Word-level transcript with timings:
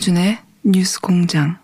김어준의 0.00 0.38
뉴스 0.64 0.98
공장. 0.98 1.58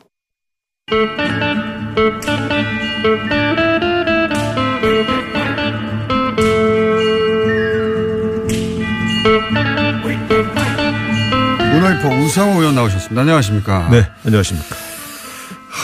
문화일보 11.72 12.08
우상호 12.08 12.60
의원 12.60 12.74
나오셨습니다. 12.74 13.22
안녕하십니까? 13.22 13.88
네, 13.88 14.06
안녕하십니까. 14.24 14.76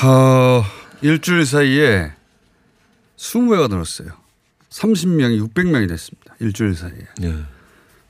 어, 0.04 0.64
일주일 1.00 1.46
사이에 1.46 2.12
20배가 3.16 3.70
늘었어요. 3.70 4.10
30명이 4.68 5.48
600명이 5.48 5.88
됐습니다. 5.88 6.34
일주일 6.38 6.74
사이에. 6.74 7.06
네. 7.18 7.34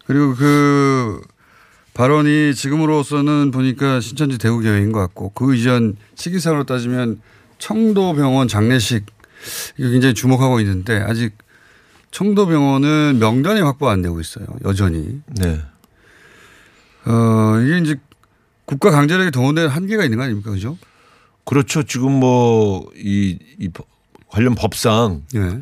그리고 0.04 0.34
그 0.34 1.22
발언이 1.94 2.54
지금으로서는 2.54 3.50
보니까 3.50 4.00
신천지 4.00 4.38
대구교회인 4.38 4.92
것 4.92 5.00
같고 5.00 5.30
그 5.30 5.54
이전 5.54 5.96
시기상으로 6.14 6.64
따지면 6.64 7.20
청도병원 7.58 8.48
장례식 8.48 9.04
이거 9.76 9.88
굉장히 9.90 10.14
주목하고 10.14 10.60
있는데 10.60 10.98
아직 11.06 11.36
청도병원은 12.10 13.18
명단이 13.18 13.60
확보 13.60 13.88
안 13.88 14.02
되고 14.02 14.20
있어요. 14.20 14.46
여전히. 14.64 15.20
네. 15.26 15.60
어, 17.04 17.60
이게 17.60 17.78
이제 17.78 17.96
국가 18.64 18.90
강제력에 18.90 19.30
동원되는 19.30 19.68
한계가 19.68 20.04
있는 20.04 20.18
거 20.18 20.24
아닙니까? 20.24 20.50
그죠? 20.50 20.78
그렇죠. 21.44 21.82
지금 21.82 22.12
뭐, 22.12 22.90
이, 22.96 23.38
이 23.58 23.68
관련 24.28 24.54
법상. 24.54 25.22
예. 25.34 25.60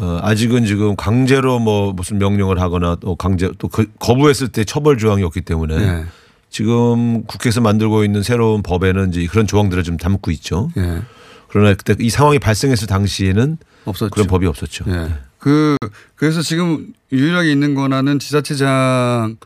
어, 0.00 0.20
아직은 0.22 0.64
지금 0.64 0.94
강제로 0.94 1.58
뭐 1.58 1.92
무슨 1.92 2.18
명령을 2.18 2.60
하거나 2.60 2.96
또 3.00 3.16
강제 3.16 3.50
또 3.58 3.66
그, 3.66 3.86
거부했을 3.98 4.48
때 4.48 4.64
처벌 4.64 4.96
조항이 4.96 5.24
없기 5.24 5.40
때문에 5.40 5.74
예. 5.74 6.04
지금 6.50 7.24
국회에서 7.24 7.60
만들고 7.60 8.04
있는 8.04 8.22
새로운 8.22 8.62
법에는 8.62 9.08
이제 9.10 9.26
그런 9.26 9.48
조항들을 9.48 9.82
좀 9.82 9.96
담고 9.96 10.30
있죠. 10.32 10.70
예. 10.76 11.02
그러나 11.48 11.74
그때 11.74 11.96
이 11.98 12.10
상황이 12.10 12.38
발생했을 12.38 12.86
당시에는 12.86 13.58
없었죠. 13.86 14.10
그런 14.10 14.28
법이 14.28 14.46
없었죠. 14.46 14.84
예. 14.88 15.08
그 15.38 15.76
그래서 16.14 16.42
지금 16.42 16.92
유일하게 17.10 17.50
있는 17.50 17.74
권한은 17.74 18.20
지자체장들이 18.20 19.36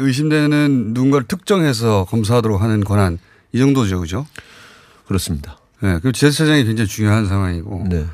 의심되는 0.00 0.92
누군가를 0.94 1.26
특정해서 1.26 2.04
검사하도록 2.08 2.62
하는 2.62 2.84
권한 2.84 3.18
이 3.52 3.58
정도죠, 3.58 4.00
그죠? 4.00 4.24
그렇습니다. 5.06 5.58
예. 5.82 5.98
그 6.00 6.12
지자체장이 6.12 6.64
굉장히 6.64 6.86
중요한 6.86 7.26
상황이고. 7.26 7.86
네. 7.88 8.06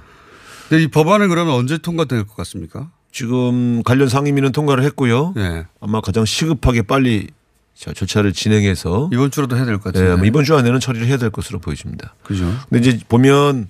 근데 0.68 0.82
이 0.84 0.88
법안은 0.88 1.28
그러면 1.28 1.54
언제 1.54 1.78
통과될 1.78 2.24
것 2.26 2.36
같습니까? 2.36 2.90
지금 3.10 3.82
관련 3.82 4.08
상임위는 4.08 4.52
통과를 4.52 4.84
했고요. 4.84 5.34
예. 5.38 5.66
아마 5.80 6.00
가장 6.00 6.24
시급하게 6.24 6.82
빨리 6.82 7.28
자, 7.74 7.92
절차를 7.92 8.32
진행해서 8.32 9.08
이번 9.12 9.30
주라도 9.30 9.56
해야 9.56 9.64
될 9.64 9.78
것 9.78 9.92
같은데. 9.92 10.20
네, 10.20 10.26
이번 10.28 10.44
주 10.44 10.56
안에는 10.56 10.80
처리를 10.80 11.06
해야 11.06 11.16
될 11.16 11.30
것으로 11.30 11.58
보여집니다. 11.58 12.14
그죠? 12.24 12.52
근데 12.68 12.86
이제 12.88 13.00
보면 13.08 13.68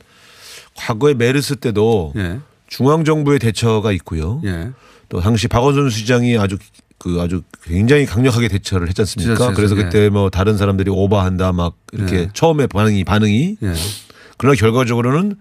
과거에 0.74 1.14
메르스 1.14 1.56
때도 1.56 2.14
예. 2.16 2.40
중앙 2.66 3.04
정부의 3.04 3.38
대처가 3.38 3.92
있고요. 3.92 4.40
예. 4.44 4.70
또 5.08 5.20
당시 5.20 5.46
박원순 5.46 5.90
시장이 5.90 6.36
아주 6.38 6.58
그 6.98 7.20
아주 7.20 7.42
굉장히 7.62 8.06
강력하게 8.06 8.48
대처를 8.48 8.88
했지 8.88 9.02
않습니까? 9.02 9.34
지자체에서, 9.34 9.54
그래서 9.54 9.76
예. 9.78 9.84
그때 9.84 10.08
뭐 10.08 10.30
다른 10.30 10.56
사람들이 10.56 10.90
오버한다 10.90 11.52
막 11.52 11.76
이렇게 11.92 12.16
예. 12.16 12.28
처음에 12.32 12.66
반응이 12.66 13.04
반응이 13.04 13.56
예. 13.62 13.72
그러나 14.36 14.56
결과적으로는 14.56 15.36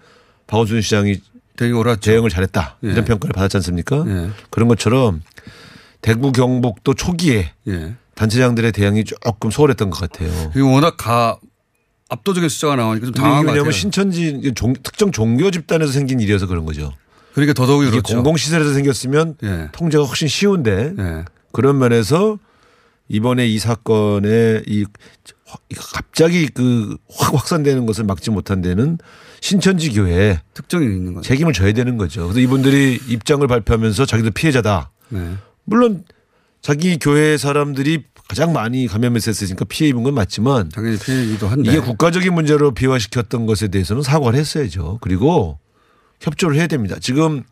박원순 0.45 0.81
시장이 0.81 1.19
되게 1.57 1.73
옳았죠. 1.73 1.99
대응을 1.99 2.29
잘했다 2.29 2.77
예. 2.85 2.87
이런 2.91 3.03
평가를 3.03 3.33
받았지 3.33 3.57
않습니까? 3.57 4.05
예. 4.07 4.29
그런 4.49 4.69
것처럼 4.69 5.21
대구 6.01 6.31
경북도 6.31 6.93
초기에 6.93 7.51
예. 7.67 7.95
단체장들의 8.15 8.71
대응이 8.71 9.03
조금 9.03 9.51
소홀했던 9.51 9.89
것 9.89 9.99
같아요. 9.99 10.29
워낙 10.63 10.95
가 10.97 11.37
압도적인 12.09 12.47
숫자가 12.47 12.75
나오니까 12.77 13.07
좀 13.07 13.13
당황한 13.13 13.43
것 13.45 13.51
왜냐하면 13.51 13.65
같아요. 13.65 13.71
신천지 13.79 14.53
종- 14.55 14.73
특정 14.81 15.11
종교 15.11 15.51
집단에서 15.51 15.91
생긴 15.91 16.19
일이어서 16.21 16.47
그런 16.47 16.63
거죠. 16.65 16.93
그러니까 17.33 17.53
더더욱이 17.53 17.87
이게 17.87 17.91
그렇죠. 17.97 18.15
공공시설에서 18.15 18.73
생겼으면 18.73 19.35
예. 19.43 19.67
통제가 19.73 20.05
훨씬 20.05 20.27
쉬운데 20.27 20.93
예. 20.97 21.25
그런 21.51 21.77
면에서 21.79 22.39
이번에 23.09 23.45
이 23.47 23.59
사건에 23.59 24.61
이 24.67 24.85
갑자기 25.75 26.47
그 26.47 26.97
확 27.09 27.33
확산되는 27.33 27.85
것을 27.85 28.03
막지 28.03 28.29
못한 28.31 28.61
데는 28.61 28.97
신천지 29.41 29.91
교회에 29.91 30.41
특정이 30.53 30.85
있는 30.85 31.13
거죠. 31.13 31.27
책임을 31.27 31.53
져야 31.53 31.71
되는 31.73 31.97
거죠. 31.97 32.23
그래서 32.23 32.39
이분들이 32.39 32.99
입장을 33.07 33.45
발표하면서 33.47 34.05
자기들 34.05 34.31
피해자다. 34.31 34.91
네. 35.09 35.35
물론 35.63 36.03
자기 36.61 36.97
교회 36.97 37.37
사람들이 37.37 38.03
가장 38.27 38.51
많이 38.51 38.87
감염했었으니까 38.87 39.65
피해 39.65 39.89
입은 39.89 40.03
건 40.03 40.13
맞지만 40.13 40.69
당연히 40.69 40.97
피해이기도 40.99 41.47
한데. 41.47 41.69
이게 41.69 41.79
국가적인 41.79 42.33
문제로 42.33 42.71
비화시켰던 42.73 43.45
것에 43.45 43.69
대해서는 43.69 44.01
사과를 44.01 44.37
했어야죠. 44.37 44.97
그리고 45.01 45.59
협조를 46.21 46.57
해야 46.57 46.67
됩니다. 46.67 46.97
지금 46.99 47.43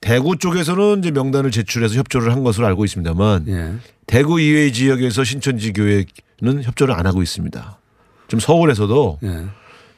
대구 0.00 0.36
쪽에서는 0.36 0.98
이제 1.00 1.10
명단을 1.10 1.50
제출해서 1.52 1.94
협조를 1.94 2.32
한 2.32 2.42
것으로 2.42 2.66
알고 2.66 2.84
있습니다만 2.84 3.44
예. 3.48 3.74
대구 4.06 4.40
이외의 4.40 4.72
지역에서 4.72 5.22
신천지 5.24 5.72
교회는 5.72 6.04
협조를 6.42 6.94
안 6.94 7.06
하고 7.06 7.22
있습니다. 7.22 7.78
좀 8.28 8.40
서울에서도 8.40 9.18
예. 9.24 9.44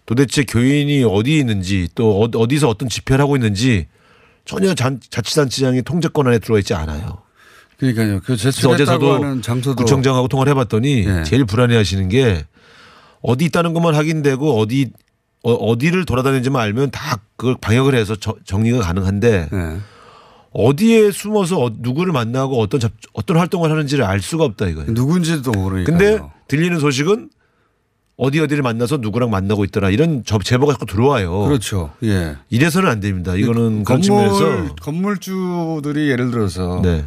도대체 0.07 0.45
교인이 0.45 1.05
어디 1.05 1.39
있는지 1.39 1.89
또 1.95 2.23
어- 2.23 2.29
어디서 2.39 2.69
어떤 2.69 2.89
집회를 2.89 3.23
하고 3.23 3.37
있는지 3.37 3.87
전혀 4.45 4.75
잔- 4.75 5.01
자치단체장이 5.11 5.83
통제권 5.83 6.27
안에 6.27 6.39
들어와 6.39 6.59
있지 6.61 6.75
않아요. 6.75 7.19
그러니까요. 7.79 8.21
그 8.21 8.37
그래서 8.37 8.71
어제서도 8.71 9.41
장소도 9.41 9.77
구청장하고 9.77 10.29
통화를 10.29 10.51
해봤더니 10.53 11.05
예. 11.07 11.23
제일 11.25 11.45
불안해하시는 11.45 12.09
게 12.09 12.45
어디 13.21 13.45
있다는 13.47 13.75
것만 13.75 13.95
확인되고 13.95 14.59
어디 14.59 14.91
어, 15.45 15.53
어디를 15.53 16.05
돌아다니는지만 16.05 16.61
알면 16.63 16.91
다 16.91 17.19
그걸 17.37 17.57
방역을 17.61 17.95
해서 17.95 18.17
저- 18.17 18.35
정리가 18.45 18.81
가능한데 18.81 19.49
예. 19.53 19.77
어디에 20.53 21.11
숨어서 21.11 21.59
어- 21.63 21.71
누구를 21.79 22.13
만나고 22.13 22.61
어떤 22.61 22.81
잡- 22.81 22.93
어떤 23.13 23.37
활동을 23.37 23.71
하는지를 23.71 24.05
알 24.05 24.21
수가 24.21 24.45
없다 24.45 24.67
이거예요. 24.69 24.91
누군지도 24.93 25.53
모르니까. 25.53 25.91
근데 25.93 26.19
들리는 26.49 26.79
소식은 26.81 27.31
어디 28.17 28.41
어디를 28.41 28.63
만나서 28.63 28.97
누구랑 28.97 29.31
만나고 29.31 29.65
있더라 29.67 29.91
이런 29.91 30.23
저- 30.27 30.39
제보가 30.39 30.73
자꾸 30.73 30.87
들어와요. 30.87 31.45
그렇죠. 31.45 31.93
예. 32.03 32.37
이래서는 32.51 32.89
안 32.89 33.01
됩니다. 33.01 33.37
이거는 33.37 33.85
그런 33.85 34.01
건물 34.01 34.03
측면에서 34.03 34.75
건물주들이 34.77 36.09
예를 36.11 36.31
들어서 36.31 36.81
네. 36.83 37.05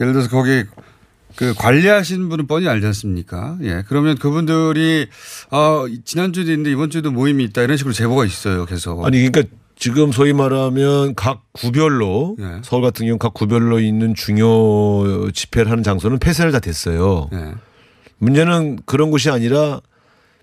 예를 0.00 0.12
들어서 0.12 0.30
거기 0.30 0.64
그 1.34 1.52
관리하신 1.54 2.30
분은 2.30 2.46
뻔히 2.46 2.66
알지 2.68 2.86
않습니까? 2.86 3.58
예. 3.62 3.84
그러면 3.88 4.16
그분들이 4.16 5.08
아 5.50 5.84
지난주에도 6.04 6.50
있는데 6.52 6.70
이번 6.70 6.88
주에도 6.88 7.10
모임이 7.10 7.44
있다 7.44 7.60
이런 7.62 7.76
식으로 7.76 7.92
제보가 7.92 8.24
있어요. 8.24 8.64
계속. 8.64 9.04
아니 9.04 9.18
그러니까 9.28 9.42
지금 9.78 10.10
소위 10.10 10.32
말하면 10.32 11.14
각 11.14 11.44
구별로 11.52 12.36
예. 12.40 12.60
서울 12.64 12.82
같은 12.82 13.06
경우 13.06 13.18
각 13.18 13.34
구별로 13.34 13.78
있는 13.78 14.14
중요 14.14 15.30
집회를 15.30 15.70
하는 15.70 15.82
장소는 15.82 16.18
폐쇄를 16.18 16.50
다 16.50 16.60
됐어요. 16.60 17.28
예. 17.32 17.52
문제는 18.18 18.78
그런 18.86 19.10
곳이 19.10 19.30
아니라 19.30 19.80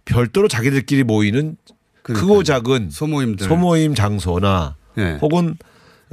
별도로 0.05 0.47
자기들끼리 0.47 1.03
모이는 1.03 1.57
크고 2.03 2.43
작은 2.43 2.89
소모임들. 2.91 3.47
소모임 3.47 3.95
장소나 3.95 4.75
예. 4.99 5.17
혹은 5.21 5.57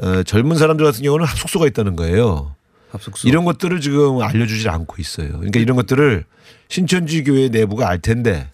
어, 0.02 0.22
젊은 0.22 0.56
사람들 0.56 0.84
같은 0.87 1.02
경우는 1.02 1.26
숙소가 1.26 1.67
있다는 1.67 1.96
거예요. 1.96 2.55
합숙소. 2.90 3.28
이런 3.28 3.44
것들을 3.44 3.81
지금 3.82 4.22
알려주질 4.22 4.70
않고 4.70 4.96
있어요. 4.99 5.32
그러니까 5.32 5.61
이런 5.61 5.76
것들을 5.76 6.25
신천지 6.69 7.22
교회 7.22 7.49
내부가 7.50 7.88
알 7.90 7.99
텐데 7.99 8.50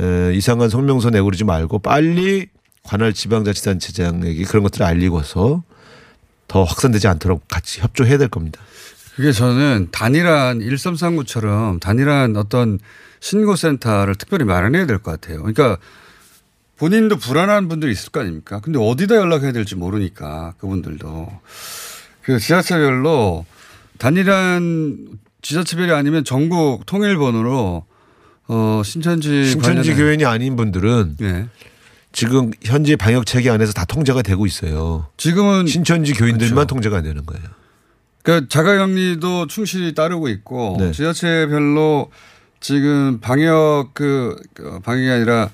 에, 0.00 0.32
이상한 0.34 0.70
성명서 0.70 1.10
내고 1.10 1.26
그러지 1.26 1.44
말고 1.44 1.80
빨리 1.80 2.46
관할 2.88 3.12
지방자치단체장에게 3.12 4.44
그런 4.44 4.62
것들을 4.62 4.84
알리고서 4.86 5.62
더 6.48 6.64
확산되지 6.64 7.06
않도록 7.06 7.46
같이 7.46 7.80
협조해야 7.82 8.16
될 8.16 8.28
겁니다. 8.28 8.60
그게 9.14 9.30
저는 9.30 9.88
단일한 9.92 10.60
1339처럼 10.60 11.80
단일한 11.80 12.36
어떤 12.36 12.78
신고센터를 13.20 14.14
특별히 14.14 14.44
마련해야 14.46 14.86
될 14.86 15.00
것 15.00 15.10
같아요. 15.20 15.38
그러니까 15.42 15.76
본인도 16.78 17.16
불안한 17.16 17.68
분들이 17.68 17.92
있을 17.92 18.10
거 18.10 18.20
아닙니까? 18.20 18.60
근데 18.60 18.78
어디다 18.78 19.16
연락해야 19.16 19.52
될지 19.52 19.74
모르니까 19.74 20.54
그분들도. 20.58 21.28
그 22.22 22.38
지자체별로 22.38 23.44
단일한 23.98 25.18
지자체별이 25.42 25.92
아니면 25.92 26.24
전국 26.24 26.86
통일번호로 26.86 27.84
어 28.50 28.82
신천지 28.82 29.44
신천지 29.50 29.94
교인이 29.94 30.24
아닌 30.24 30.56
분들은 30.56 31.16
예. 31.20 31.48
지금 32.12 32.50
현재 32.64 32.96
방역 32.96 33.26
체계 33.26 33.50
안에서 33.50 33.72
다 33.72 33.84
통제가 33.84 34.22
되고 34.22 34.46
있어요. 34.46 35.06
지금은 35.16 35.66
신천지 35.66 36.14
교인들만 36.14 36.54
그렇죠. 36.54 36.66
통제가 36.66 37.02
되는 37.02 37.24
거예요. 37.26 37.44
그러니까 38.22 38.48
자가격리도 38.48 39.46
충실히 39.46 39.94
따르고 39.94 40.28
있고 40.28 40.76
네. 40.78 40.92
지자체별로 40.92 42.10
지금 42.60 43.20
방역 43.20 43.90
그, 43.94 44.36
그 44.54 44.80
방역이 44.80 45.08
아니라 45.10 45.50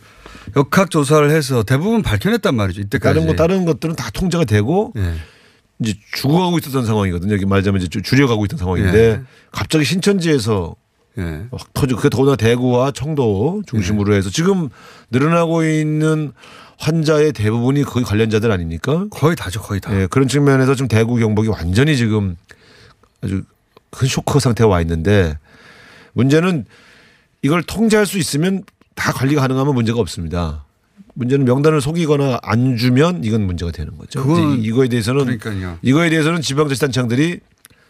역학 0.56 0.90
조사를 0.90 1.30
해서 1.30 1.62
대부분 1.62 2.02
밝혀냈단 2.02 2.54
말이죠. 2.54 2.80
이때까지. 2.82 3.14
다른 3.14 3.26
거 3.26 3.34
다른 3.34 3.64
것들은 3.64 3.96
다 3.96 4.10
통제가 4.10 4.44
되고 4.44 4.92
예. 4.96 5.14
이제 5.80 5.94
죽어가고 6.14 6.58
있었던 6.58 6.86
상황이거든요. 6.86 7.34
여기 7.34 7.46
말하자면 7.46 7.80
이제 7.80 7.88
좀 7.88 8.02
줄여가고 8.02 8.44
있던 8.46 8.58
상황인데 8.58 8.98
예. 8.98 9.20
갑자기 9.50 9.84
신천지에서 9.84 10.76
예. 11.18 11.46
확 11.52 11.72
터지고 11.74 11.98
그게 11.98 12.08
더구나 12.08 12.36
대구와 12.36 12.90
청도 12.90 13.62
중심으로 13.66 14.12
네. 14.12 14.18
해서 14.18 14.30
지금 14.30 14.68
늘어나고 15.10 15.64
있는 15.64 16.32
환자의 16.78 17.32
대부분이 17.32 17.84
거의 17.84 18.04
관련자들 18.04 18.50
아닙니까? 18.50 19.06
거의 19.10 19.36
다죠, 19.36 19.60
거의 19.60 19.80
다. 19.80 19.94
예, 19.94 20.06
그런 20.08 20.26
측면에서 20.26 20.74
지금 20.74 20.88
대구 20.88 21.16
경북이 21.16 21.48
완전히 21.48 21.96
지금 21.96 22.36
아주 23.22 23.42
큰 23.90 24.08
쇼크 24.08 24.40
상태에 24.40 24.66
와 24.66 24.80
있는데 24.80 25.38
문제는 26.14 26.64
이걸 27.42 27.62
통제할 27.62 28.06
수 28.06 28.18
있으면 28.18 28.64
다 28.96 29.12
관리가 29.12 29.40
가능하면 29.42 29.74
문제가 29.74 30.00
없습니다. 30.00 30.64
문제는 31.14 31.44
명단을 31.44 31.80
속이거나 31.80 32.40
안 32.42 32.76
주면 32.76 33.22
이건 33.22 33.42
문제가 33.42 33.70
되는 33.70 33.96
거죠. 33.96 34.20
그건 34.22 34.58
이거에 34.60 34.88
대해서는 34.88 35.38
그러니까요. 35.38 35.78
이거에 35.82 36.10
대해서는 36.10 36.40
지방자치단체장들이 36.42 37.40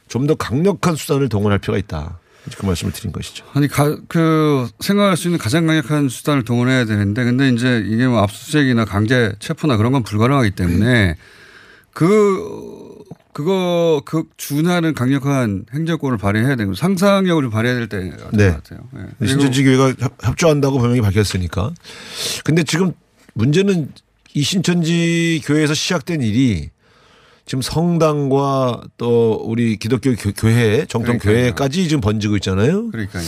좀 0.09 0.27
더 0.27 0.35
강력한 0.35 0.95
수단을 0.95 1.31
동원할 1.31 1.59
필요가 1.59 1.79
있다. 1.79 2.19
그 2.59 2.67
말씀을 2.67 2.93
드린 2.93 3.11
것이죠. 3.13 3.45
아니 3.55 3.69
가, 3.69 3.97
그 4.09 4.69
생각할 4.81 5.17
수 5.17 5.29
있는 5.29 5.39
가장 5.39 5.67
강력한 5.67 6.09
수단을 6.09 6.45
동원해야 6.45 6.85
되는데 6.85 7.25
근데 7.25 7.49
이제 7.49 7.83
이게 7.87 8.07
뭐 8.07 8.21
압수수색이나 8.23 8.85
강제 8.85 9.33
체포나 9.39 9.77
그런 9.79 9.93
건 9.93 10.03
불가능하기 10.03 10.51
때문에 10.53 11.17
그 11.93 12.95
그거 13.33 14.03
그 14.05 14.25
준하는 14.37 14.95
강력한 14.95 15.65
행정권을 15.73 16.19
발휘해야 16.19 16.55
되고 16.57 16.75
상상력을 16.75 17.43
좀 17.43 17.51
발휘해야 17.51 17.79
될 17.79 17.89
때가 17.89 18.31
네. 18.33 18.51
것 18.51 18.63
같아요. 18.63 18.89
예. 18.97 19.01
그리고 19.19 19.27
신천지 19.27 19.65
교회가 19.65 19.95
협- 19.99 20.17
협조한다고 20.23 20.79
분명히 20.79 21.01
밝혔으니까. 21.01 21.73
근데 22.45 22.63
지금 22.63 22.93
문제는 23.33 23.91
이 24.35 24.43
신천지 24.43 25.41
교회에서 25.45 25.75
시작된 25.75 26.23
일이 26.23 26.71
지금 27.47 27.61
성당과 27.63 28.83
또 28.97 29.35
우리 29.45 29.77
기독교 29.77 30.15
교- 30.15 30.33
교회 30.33 30.87
정통. 30.87 31.19
교회까지 31.19 31.89
지금 31.89 32.01
번지고 32.01 32.37
있잖아요. 32.37 32.91
그러니까요. 32.91 33.25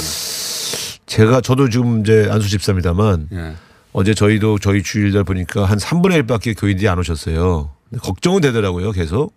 제가 1.06 1.40
저도 1.42 1.68
지금 1.68 2.00
이제 2.00 2.26
안수 2.30 2.48
집사입니다만 2.48 3.28
예. 3.32 3.52
어제 3.92 4.14
저희도 4.14 4.58
저희 4.58 4.82
주일날 4.82 5.24
보니까 5.24 5.64
한 5.66 5.78
3분의 5.78 6.22
1밖에 6.26 6.58
교인들이 6.58 6.88
안 6.88 6.98
오셨어요. 6.98 7.70
걱정은 8.02 8.40
되더라고요, 8.40 8.90
계속. 8.92 9.32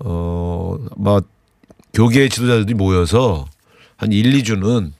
어, 0.00 0.78
막 0.96 1.24
교계 1.94 2.28
지도자들이 2.28 2.74
모여서 2.74 3.46
한 3.96 4.12
1, 4.12 4.32
2주는 4.42 4.90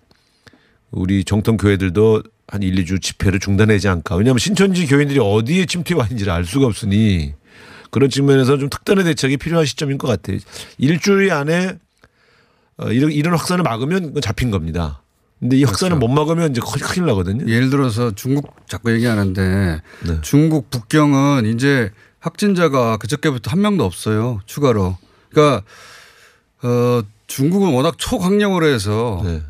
우리 0.93 1.25
정통 1.25 1.57
교회들도 1.57 2.23
한 2.47 2.63
1, 2.63 2.75
2주 2.85 3.01
집회를 3.03 3.41
중단하지 3.41 3.89
않을까. 3.89 4.15
왜냐하면 4.17 4.39
신천지 4.39 4.87
교인들이 4.87 5.19
어디에 5.19 5.65
침투해 5.67 5.99
와 5.99 6.05
있는지를 6.05 6.33
알 6.33 6.45
수가 6.45 6.67
없으니 6.67 7.33
그런 7.93 8.09
측면에서 8.09 8.57
좀 8.57 8.71
특단의 8.71 9.05
대책이 9.05 9.37
필요한 9.37 9.67
시점인 9.67 9.99
것 9.99 10.09
같아요. 10.09 10.39
일주일 10.79 11.31
안에 11.31 11.79
어, 12.79 12.91
이런, 12.91 13.13
이런 13.13 13.35
확산을 13.35 13.63
막으면 13.63 14.15
잡힌 14.23 14.51
겁니다. 14.51 15.03
근데 15.39 15.59
이 15.59 15.65
확산을 15.65 15.99
못 15.99 16.09
막으면 16.09 16.53
이제 16.53 16.61
큰일 16.65 16.87
큰일 16.87 17.07
나거든요. 17.07 17.47
예를 17.47 17.69
들어서 17.69 18.13
중국 18.15 18.57
자꾸 18.67 18.93
얘기하는데 18.93 19.83
네. 20.07 20.19
중국 20.23 20.71
북경은 20.71 21.45
이제 21.55 21.91
확진자가 22.21 22.97
그저께부터 22.97 23.51
한 23.51 23.61
명도 23.61 23.85
없어요. 23.85 24.41
추가로. 24.47 24.97
그러니까 25.29 25.63
어 26.63 27.03
중국은 27.27 27.75
워낙 27.75 27.97
초강력으로 27.99 28.67
해서 28.69 29.21
네. 29.25 29.43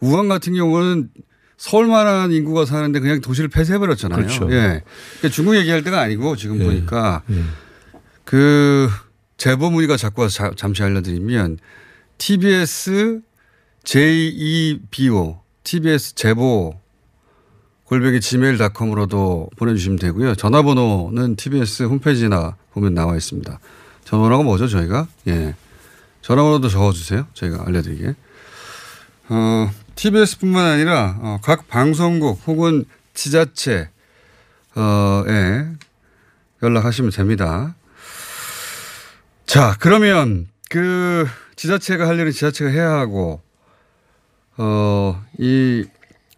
우한 0.00 0.28
같은 0.28 0.54
경우는 0.54 1.08
서울만한 1.56 2.32
인구가 2.32 2.66
사는데 2.66 3.00
그냥 3.00 3.20
도시를 3.22 3.48
폐쇄해버렸잖아요. 3.48 4.18
그렇죠. 4.18 4.44
예. 4.52 4.82
그러니까 5.18 5.28
중국 5.32 5.56
얘기할 5.56 5.82
때가 5.84 6.00
아니고 6.00 6.36
지금 6.36 6.60
예. 6.60 6.64
보니까 6.64 7.22
예. 7.30 7.42
그 8.28 8.90
제보 9.38 9.70
문의가 9.70 9.96
자꾸 9.96 10.20
와서 10.20 10.34
자- 10.34 10.50
잠시 10.54 10.82
알려드리면 10.82 11.56
TBS 12.18 13.22
JEBO 13.84 15.40
TBS 15.64 16.14
제보 16.14 16.78
골뱅이 17.84 18.20
gmail.com으로도 18.20 19.48
보내주시면 19.56 19.98
되고요. 19.98 20.34
전화번호는 20.34 21.36
TBS 21.36 21.84
홈페이지나 21.84 22.56
보면 22.74 22.92
나와 22.92 23.16
있습니다. 23.16 23.58
전화번호가 24.04 24.44
뭐죠 24.44 24.68
저희가? 24.68 25.08
예. 25.28 25.54
전화번호도 26.20 26.68
적어주세요. 26.68 27.26
저희가 27.32 27.64
알려드리게. 27.66 28.14
어, 29.30 29.70
TBS뿐만 29.94 30.66
아니라 30.66 31.16
어, 31.22 31.38
각 31.42 31.66
방송국 31.66 32.42
혹은 32.46 32.84
지자체 33.14 33.88
어에 34.76 35.66
연락하시면 36.62 37.10
됩니다. 37.12 37.74
자, 39.48 39.74
그러면 39.80 40.46
그 40.68 41.26
지자체가 41.56 42.06
할 42.06 42.18
일은 42.18 42.30
지자체가 42.32 42.70
해야 42.70 42.90
하고 42.90 43.40
어, 44.58 45.22
이 45.38 45.84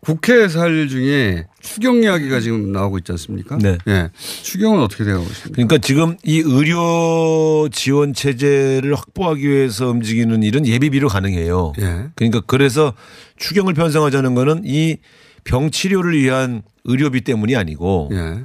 국회에서 0.01 0.61
할 0.61 0.71
일 0.71 0.89
중에 0.89 1.47
추경 1.61 2.03
이야기가 2.03 2.39
지금 2.41 2.71
나오고 2.73 2.99
있지 2.99 3.13
않습니까? 3.13 3.59
네. 3.59 3.77
예. 3.89 4.11
추경은 4.43 4.81
어떻게 4.81 5.05
되고 5.05 5.21
있습니까? 5.23 5.51
그러니까 5.53 5.79
지금 5.79 6.17
이 6.23 6.39
의료 6.39 7.69
지원 7.71 8.15
체제를 8.15 8.95
확보하기 8.95 9.47
위해서 9.47 9.89
움직이는 9.91 10.43
일은 10.45 10.67
예비비로 10.67 11.09
가능해요. 11.09 11.73
예. 11.81 12.05
그러니까 12.15 12.41
그래서 12.47 12.95
추경을 13.37 13.75
편성하자는 13.75 14.35
거는 14.37 14.63
이 14.65 14.99
병 15.43 15.71
치료를 15.71 16.19
위한 16.19 16.61
의료비 16.85 17.23
때문이 17.23 17.57
아니고 17.57 18.11
예. 18.13 18.45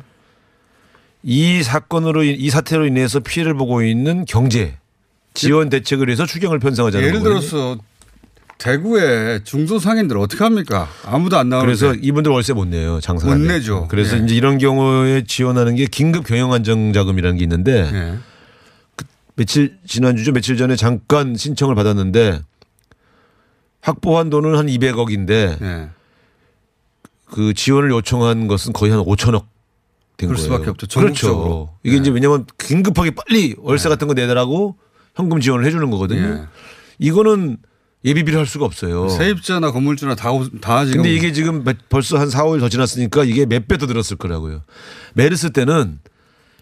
이 1.27 1.63
사건으로 1.63 2.23
인- 2.23 2.35
이 2.39 2.49
사태로 2.51 2.85
인해서 2.85 3.19
피해를 3.19 3.55
보고 3.55 3.81
있는 3.81 4.25
경제 4.25 4.77
지원 5.33 5.69
대책을 5.69 6.07
위해서 6.07 6.25
추경을 6.25 6.59
편성하자는 6.59 7.05
예를 7.07 7.19
거거든요. 7.19 7.39
들어서 7.41 7.77
대구에 8.59 9.43
중소상인들 9.43 10.17
어떻게 10.17 10.43
합니까? 10.43 10.87
아무도 11.03 11.37
안 11.37 11.49
나오는데. 11.49 11.65
그래서 11.65 11.93
이분들 11.99 12.31
월세 12.31 12.53
못 12.53 12.67
내요. 12.67 12.99
장사 13.01 13.27
못 13.27 13.35
내죠. 13.37 13.87
그래서 13.89 14.17
예. 14.17 14.23
이제 14.23 14.35
이런 14.35 14.59
경우에 14.59 15.23
지원하는 15.27 15.75
게 15.75 15.87
긴급 15.87 16.25
경영 16.25 16.53
안정 16.53 16.93
자금이라는 16.93 17.37
게 17.37 17.43
있는데 17.43 17.89
예. 17.91 18.17
며칠 19.35 19.77
지난주죠 19.85 20.31
며칠 20.31 20.55
전에 20.55 20.75
잠깐 20.77 21.35
신청을 21.35 21.75
받았는데 21.75 22.39
확보한 23.81 24.29
돈은 24.29 24.55
한 24.57 24.67
200억인데 24.67 25.61
예. 25.61 25.89
그 27.25 27.53
지원을 27.53 27.89
요청한 27.89 28.47
것은 28.47 28.71
거의 28.71 28.91
한 28.93 29.01
5천억 29.01 29.45
된 30.17 30.29
그럴 30.29 30.35
거예요. 30.37 30.43
수밖에 30.43 30.69
없죠. 30.69 30.87
그렇죠. 30.87 31.13
전국적으로. 31.27 31.69
이게 31.83 31.95
네. 31.97 32.01
이제 32.01 32.09
왜냐하면 32.11 32.45
긴급하게 32.57 33.11
빨리 33.11 33.55
월세 33.59 33.89
같은 33.89 34.07
거 34.07 34.13
내달라고 34.13 34.77
현금 35.15 35.39
지원을 35.39 35.65
해주는 35.65 35.89
거거든요. 35.91 36.21
예. 36.21 36.41
이거는 36.99 37.57
예비비를 38.05 38.37
할 38.39 38.45
수가 38.45 38.65
없어요. 38.65 39.09
세입자나 39.09 39.71
건물주나 39.71 40.15
다, 40.15 40.31
오- 40.31 40.47
다 40.61 40.85
지금. 40.85 41.01
근데 41.01 41.13
이게 41.13 41.33
지금 41.33 41.63
몇- 41.63 41.77
벌써 41.89 42.17
한 42.19 42.29
4, 42.29 42.43
5일 42.45 42.59
더 42.59 42.69
지났으니까 42.69 43.23
이게 43.23 43.45
몇 43.45 43.67
배 43.67 43.77
더 43.77 43.87
들었을 43.87 44.15
거라고요. 44.17 44.61
메르스 45.15 45.51
때는 45.51 45.99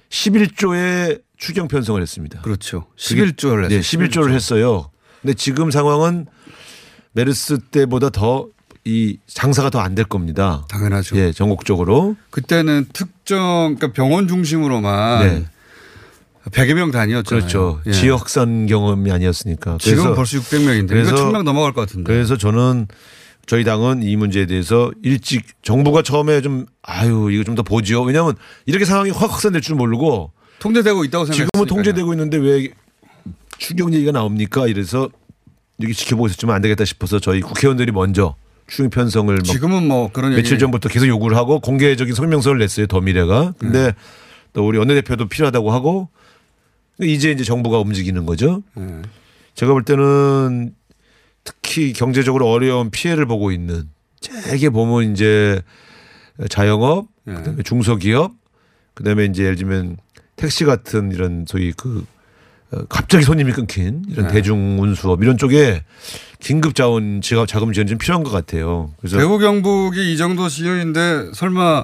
11조의 0.10 1.22
추경 1.38 1.68
편성을 1.68 2.02
했습니다. 2.02 2.42
그렇죠. 2.42 2.86
그게- 2.98 3.26
11조를 3.26 3.68
네, 3.70 3.78
했어요. 3.78 4.00
11조를 4.08 4.34
했어요. 4.34 4.90
근데 5.22 5.34
지금 5.34 5.72
상황은 5.72 6.28
메르스 7.14 7.60
때보다 7.72 8.10
더 8.10 8.48
이 8.86 9.18
장사가 9.28 9.70
더 9.70 9.80
안 9.80 9.96
될 9.96 10.06
겁니다. 10.06 10.66
당연하죠. 10.70 11.16
예, 11.18 11.32
전국적으로. 11.32 12.16
그때는 12.32 12.86
특정 12.94 13.76
그러니까 13.78 13.94
병원 13.94 14.28
중심으로만 14.28 15.26
네. 15.28 15.46
100여 16.52 16.74
명 16.74 16.92
단위였잖아요. 16.92 17.24
그렇죠. 17.48 17.82
예. 17.86 17.92
지역 17.94 18.20
확산 18.20 18.66
경험이 18.66 19.12
아니었으니까. 19.12 19.78
지금 19.80 20.14
벌써 20.16 20.38
600명인데 20.40 20.90
그래서- 20.90 21.16
1000명 21.16 21.44
넘어갈 21.44 21.72
것 21.74 21.82
같은데. 21.82 22.12
그래서 22.12 22.38
저는 22.38 22.88
저희 23.46 23.64
당은 23.64 24.04
이 24.04 24.16
문제에 24.18 24.46
대해서 24.46 24.92
일찍 25.04 25.46
정부가 25.64 26.02
처음에 26.02 26.42
좀 26.42 26.66
아유 26.82 27.30
이거 27.32 27.44
좀 27.46 27.56
더 27.56 27.64
보지요. 27.64 28.02
왜냐하면 28.02 28.36
이렇게 28.66 28.84
상황이 28.84 29.10
확 29.12 29.32
확산될 29.32 29.62
줄 29.62 29.76
모르고 29.76 30.32
통제되고 30.60 31.04
있다고 31.06 31.26
생각했으니까. 31.26 31.50
지금은 31.54 31.68
통제되고 31.68 32.14
있는데 32.14 32.38
왜 32.38 32.70
추경 33.58 33.94
얘기가 33.94 34.12
나옵니까? 34.12 34.68
이래서 34.68 35.10
여기 35.82 35.94
지켜보고 35.94 36.28
있었지만 36.28 36.56
안 36.58 36.62
되겠다 36.62 36.84
싶어서 36.86 37.20
저희 37.20 37.40
국회의원들이 37.42 37.92
먼저 37.94 38.36
추경 38.74 38.90
편성을 38.90 39.36
막 39.36 39.44
지금은 39.44 39.88
뭐 39.88 40.12
그런 40.12 40.32
얘기 40.32 40.42
며칠 40.42 40.58
전부터 40.58 40.90
계속 40.90 41.08
요구를 41.08 41.38
하고 41.38 41.60
공개적인 41.60 42.16
성명서를 42.16 42.58
냈어요. 42.58 42.88
더미래가. 42.88 43.54
근데 43.60 43.88
네. 43.88 43.94
또 44.52 44.68
우리 44.68 44.80
원내대표도 44.80 45.28
필요하다고 45.28 45.72
하고 45.72 46.10
이제 47.00 47.30
이제 47.30 47.44
정부가 47.44 47.78
움직이는 47.80 48.26
거죠. 48.26 48.64
네. 48.74 49.04
제가 49.54 49.74
볼 49.74 49.84
때는 49.84 50.74
특히 51.44 51.94
경제적으로 51.94 52.50
어려운 52.50 52.90
피해를 52.90 53.28
보고 53.28 53.52
있는 53.52 53.84
되게 54.46 54.72
보면 54.72 55.12
이제 55.12 55.62
자영업, 56.50 57.06
네. 57.26 57.36
그다음에 57.36 57.62
중소기업, 57.62 58.32
그다음에 58.96 59.26
이제 59.26 59.44
예를 59.44 59.56
들면 59.56 59.98
택시 60.36 60.66
같은 60.66 61.12
이런 61.12 61.46
소위 61.48 61.74
그 61.74 62.00
어, 62.00 62.13
갑자기 62.90 63.24
손님이 63.24 63.52
끊긴 63.54 64.04
이런 64.10 64.28
네. 64.28 64.34
대중운수업 64.34 65.22
이런 65.24 65.38
쪽에 65.38 65.84
긴급 66.40 66.76
자원 66.76 67.22
지갑 67.22 67.48
자금 67.48 67.74
지원이 67.74 67.90
좀 67.90 67.98
필요한 67.98 68.24
것 68.24 68.32
같아요. 68.32 68.92
그래서 69.00 69.18
대구 69.18 69.40
경북이 69.40 70.14
이 70.14 70.18
정도 70.18 70.50
시효인데 70.50 71.32
설마 71.34 71.84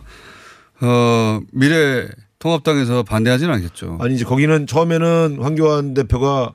어 0.82 1.40
미래 1.52 2.08
통합당에서 2.40 3.04
반대하지는 3.04 3.54
않겠죠. 3.56 3.98
아니 4.02 4.16
이제 4.16 4.24
거기는 4.26 4.66
처음에는 4.68 5.40
황교안 5.42 5.94
대표가 5.94 6.52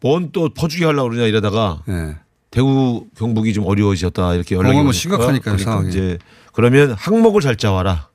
뭔 0.00 0.30
또 0.32 0.48
퍼주기 0.48 0.84
하려고 0.84 1.10
그러냐 1.10 1.26
이러다가 1.26 1.82
예. 1.88 2.16
대구 2.50 3.06
경북이 3.16 3.52
좀 3.54 3.64
어려워지셨다 3.66 4.34
이렇게 4.34 4.54
연락이 4.56 4.74
뭐 4.74 4.82
오니까 4.82 4.92
심각하니까요, 4.92 5.56
그러니까. 5.56 5.88
이제 5.88 6.18
그러면 6.52 6.92
항목을 6.92 7.40
잘 7.40 7.56
짜와라. 7.56 8.08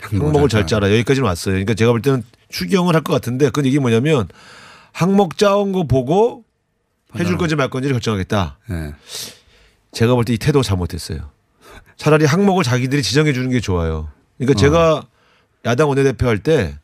항목을 0.00 0.48
잘 0.48 0.66
짜라. 0.66 0.90
여기까지는 0.90 1.26
왔어요. 1.28 1.52
그러니까 1.54 1.74
제가 1.74 1.92
볼 1.92 2.02
때는 2.02 2.24
추경을 2.48 2.94
할 2.94 3.02
것 3.02 3.12
같은데 3.12 3.50
그 3.50 3.64
얘기 3.64 3.78
뭐냐면 3.78 4.26
항목 4.94 5.36
짜온 5.36 5.72
거 5.72 5.82
보고 5.84 6.44
해줄 7.18 7.36
건지 7.36 7.56
말 7.56 7.68
건지를 7.68 7.94
결정하겠다. 7.94 8.58
예. 8.70 8.94
제가 9.92 10.14
볼 10.14 10.24
때 10.24 10.32
이 10.34 10.38
태도 10.38 10.62
잘못했어요. 10.62 11.30
차라리 11.96 12.24
항목을 12.24 12.62
자기들이 12.64 13.02
지정해 13.02 13.32
주는 13.32 13.50
게 13.50 13.60
좋아요. 13.60 14.08
그러니까 14.38 14.58
제가 14.58 15.02
야당 15.64 15.88
원내대표 15.88 16.26
할 16.28 16.38
때 16.38 16.78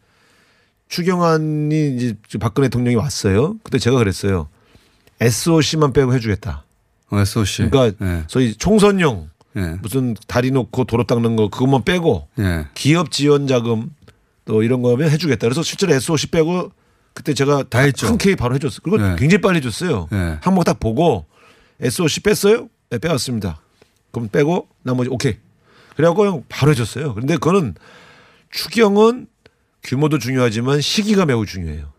추경안이 0.88 1.96
이제 1.96 2.14
박근혜 2.40 2.68
대통령이 2.68 2.96
왔어요. 2.96 3.56
그때 3.62 3.78
제가 3.78 3.98
그랬어요. 3.98 4.48
SOC만 5.20 5.92
빼고 5.92 6.12
해주겠다. 6.14 6.64
어, 7.10 7.18
SOC. 7.18 7.70
그러니까 7.70 8.04
예. 8.04 8.24
소위 8.28 8.54
총선용 8.54 9.30
예. 9.56 9.76
무슨 9.82 10.16
다리 10.26 10.50
놓고 10.50 10.84
도로 10.84 11.04
닦는 11.04 11.36
거 11.36 11.48
그것만 11.48 11.84
빼고 11.84 12.28
예. 12.40 12.66
기업 12.74 13.10
지원 13.12 13.46
자금 13.46 13.90
또 14.44 14.62
이런 14.64 14.82
거면 14.82 15.10
해주겠다. 15.10 15.46
그래서 15.46 15.62
실제로 15.62 15.92
SOC 15.94 16.28
빼고 16.28 16.72
그때 17.20 17.34
제가 17.34 17.64
다 17.64 17.80
했죠. 17.80 18.06
흔쾌히 18.06 18.34
바로 18.34 18.54
해줬어요. 18.54 18.80
그리고 18.82 18.96
네. 18.96 19.14
굉장히 19.18 19.42
빨리 19.42 19.58
해줬어요. 19.58 20.08
네. 20.10 20.38
항목 20.40 20.64
딱 20.64 20.80
보고 20.80 21.26
SOC 21.80 22.20
뺐어요? 22.20 22.68
네, 22.88 22.98
빼왔습니다. 22.98 23.60
그럼 24.10 24.28
빼고 24.28 24.68
나머지 24.82 25.10
오케이. 25.10 25.36
그래갖고 25.96 26.26
형 26.26 26.44
바로 26.48 26.72
해줬어요. 26.72 27.12
그런데 27.12 27.34
그거는 27.34 27.74
추경은 28.50 29.26
규모도 29.82 30.18
중요하지만 30.18 30.80
시기가 30.80 31.26
매우 31.26 31.44
중요해요. 31.44 31.92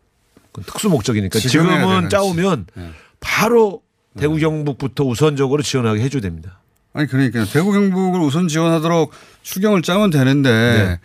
그건 0.47 0.65
특수 0.65 0.89
목적이니까 0.89 1.37
지금 1.37 1.67
지금은 1.69 2.09
짜오면 2.09 2.65
네. 2.73 2.89
바로 3.19 3.83
대구 4.17 4.37
경북부터 4.37 5.03
우선적으로 5.03 5.61
지원하게 5.61 6.01
해줘야 6.01 6.21
됩니다. 6.21 6.59
아니 6.93 7.07
그러니까 7.07 7.45
대구 7.45 7.71
경북을 7.71 8.19
우선 8.21 8.47
지원하도록 8.47 9.11
추경을 9.43 9.83
짜면 9.83 10.09
되는데 10.09 10.49
네. 10.51 10.99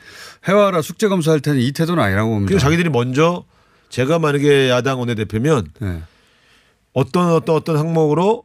해와라 0.51 0.81
숙제 0.81 1.07
검사할 1.09 1.41
때는 1.41 1.61
이 1.61 1.73
태도는 1.73 2.03
아니라고 2.03 2.31
봅니다. 2.31 2.49
그리고 2.49 2.61
자기들이 2.61 2.89
먼저 2.89 3.45
제가 3.89 4.19
만약에 4.19 4.69
야당 4.69 4.99
원내대표면 4.99 5.69
예. 5.83 6.03
어떤 6.93 7.31
어떤 7.33 7.57
어떤 7.57 7.77
항목으로 7.77 8.45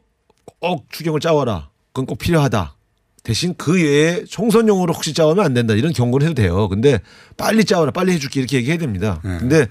꼭 0.60 0.86
추경을 0.90 1.20
짜와라. 1.20 1.68
그건 1.92 2.06
꼭 2.06 2.18
필요하다. 2.18 2.74
대신 3.22 3.54
그 3.56 3.74
외에 3.74 4.24
총선용으로 4.24 4.92
혹시 4.92 5.14
짜오면 5.14 5.44
안 5.44 5.54
된다. 5.54 5.74
이런 5.74 5.92
경고를 5.92 6.26
해도 6.26 6.34
돼요. 6.34 6.68
근데 6.68 7.00
빨리 7.36 7.64
짜와라. 7.64 7.92
빨리 7.92 8.12
해줄게. 8.12 8.40
이렇게 8.40 8.56
얘기해야 8.56 8.78
됩니다. 8.78 9.20
네. 9.24 9.38
근데 9.38 9.66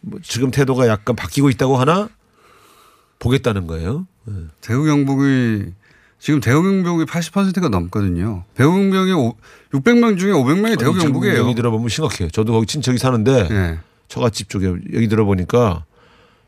뭐 0.00 0.18
지금 0.22 0.50
태도가 0.50 0.88
약간 0.88 1.14
바뀌고 1.14 1.48
있다고 1.50 1.76
하나 1.76 2.08
보겠다는 3.18 3.66
거예요. 3.66 4.06
대구 4.60 4.84
경북이 4.84 5.72
지금 6.18 6.40
대구 6.40 6.62
경북이 6.62 7.04
80%가 7.04 7.68
넘거든요. 7.68 8.44
대구 8.54 8.72
경북이 8.72 9.12
600명 9.72 10.18
중에 10.18 10.32
500명이 10.32 10.78
대구 10.78 10.94
지금 10.94 11.12
경북이에요. 11.12 11.38
여기 11.38 11.54
들어보면 11.54 11.88
심각해요. 11.88 12.30
저도 12.30 12.52
거기 12.52 12.66
친척이 12.66 12.98
사는데 12.98 13.48
예. 13.50 13.78
처갓집 14.12 14.50
쪽에 14.50 14.66
여기 14.66 15.08
들어보니까 15.08 15.86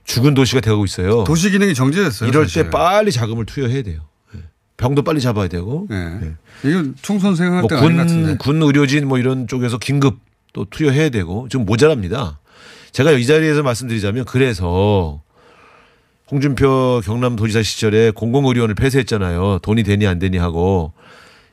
죽은 0.05 0.35
도시가 0.35 0.61
되고 0.61 0.85
있어요. 0.85 1.25
도시 1.25 1.49
기능이 1.51 1.73
정지됐어요. 1.73 2.29
이럴 2.29 2.45
사실. 2.45 2.65
때 2.65 2.71
빨리 2.71 3.11
자금을 3.11 3.47
투여해야 3.47 3.83
돼요. 3.83 4.03
예. 4.37 4.41
병도 4.77 5.03
빨리 5.03 5.23
잡아야 5.23 5.49
되고 5.49 5.89
예. 5.91 6.35
이건 6.69 6.95
총선 7.01 7.35
생각할 7.35 7.63
뭐 7.63 7.69
때가 7.71 7.81
것 7.81 7.87
같은데. 7.97 8.37
군, 8.37 8.61
군 8.61 8.63
의료진 8.63 9.09
뭐 9.09 9.19
이런 9.19 9.49
쪽에서 9.49 9.79
긴급 9.79 10.19
또 10.53 10.67
투여해야 10.69 11.09
되고 11.09 11.49
지금 11.51 11.65
모자랍니다. 11.65 12.39
제가 12.93 13.13
이 13.13 13.25
자리에서 13.25 13.63
말씀드리자면 13.63 14.27
그래서 14.27 15.23
홍준표 16.31 17.01
경남도지사 17.03 17.63
시절에 17.63 18.11
공공의료원을 18.11 18.75
폐쇄했잖아요. 18.75 19.61
돈이 19.63 19.85
되니 19.85 20.07
안 20.07 20.19
되니 20.19 20.37
하고 20.37 20.93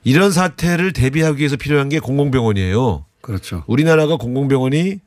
이런 0.03 0.32
사태를 0.32 0.91
대비하기 0.91 1.39
위해서 1.39 1.56
필요한 1.56 1.88
게 1.88 2.00
공공병원이에요. 2.00 3.06
그렇죠. 3.22 3.63
우리나라가 3.68 4.18
공공병원이 4.18 5.00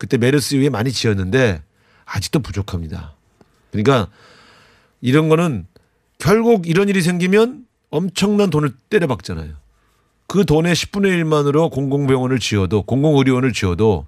그때 0.00 0.16
메르스 0.16 0.54
이후에 0.54 0.70
많이 0.70 0.92
지었는데 0.92 1.62
아직도 2.06 2.40
부족합니다. 2.40 3.16
그러니까 3.70 4.08
이런 5.02 5.28
거는 5.28 5.66
결국 6.16 6.66
이런 6.66 6.88
일이 6.88 7.02
생기면 7.02 7.66
엄청난 7.90 8.48
돈을 8.48 8.72
때려박잖아요. 8.88 9.52
그 10.26 10.46
돈의 10.46 10.74
10분의 10.74 11.22
1만으로 11.22 11.70
공공병원을 11.70 12.38
지어도 12.38 12.80
공공의료원을 12.82 13.52
지어도 13.52 14.06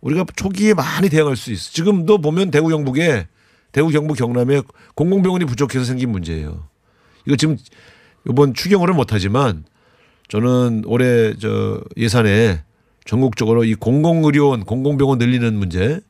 우리가 0.00 0.24
초기에 0.36 0.74
많이 0.74 1.08
대응할 1.08 1.34
수 1.36 1.50
있어. 1.50 1.72
지금도 1.72 2.18
보면 2.18 2.52
대구 2.52 2.68
경북에 2.68 3.26
대구 3.72 3.88
경북 3.88 4.18
경남에 4.18 4.62
공공병원이 4.94 5.44
부족해서 5.46 5.84
생긴 5.84 6.10
문제예요. 6.10 6.68
이거 7.26 7.34
지금 7.34 7.56
이번 8.28 8.54
추경을 8.54 8.92
못하지만 8.92 9.64
저는 10.28 10.84
올해 10.86 11.34
저 11.34 11.82
예산에 11.96 12.62
전국적으로 13.04 13.64
이 13.64 13.74
공공의료원, 13.74 14.64
공공병원 14.64 15.18
늘리는 15.18 15.54
문제 15.54 16.00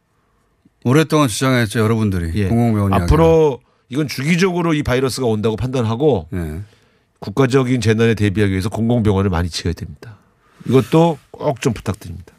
오랫동안 0.85 1.29
주장했죠 1.29 1.81
여러분들이 1.81 2.33
예. 2.35 2.49
공공병원. 2.49 2.93
앞으로 2.95 3.61
이건 3.89 4.09
주기적으로 4.09 4.75
이 4.75 4.83
바이러스가 4.83 5.27
온다고 5.27 5.57
판단하고 5.57 6.29
예. 6.35 6.61
국가적인 7.21 7.81
재난에 7.81 8.15
대비하기 8.15 8.51
위해서 8.53 8.69
공공병원을 8.69 9.31
많이 9.31 9.49
지어야 9.49 9.75
됩니다. 9.75 10.19
이것도 10.69 11.19
꼭 11.31 11.61
좀 11.61 11.73
부탁드립니다. 11.73 12.33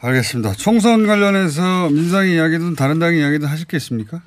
알겠습니다. 0.00 0.52
총선 0.54 1.06
관련해서 1.06 1.90
민주당 1.90 2.28
이야기든 2.28 2.74
다른 2.76 2.98
당 2.98 3.14
이야기든 3.14 3.46
하실 3.48 3.66
게 3.66 3.76
있습니까? 3.76 4.22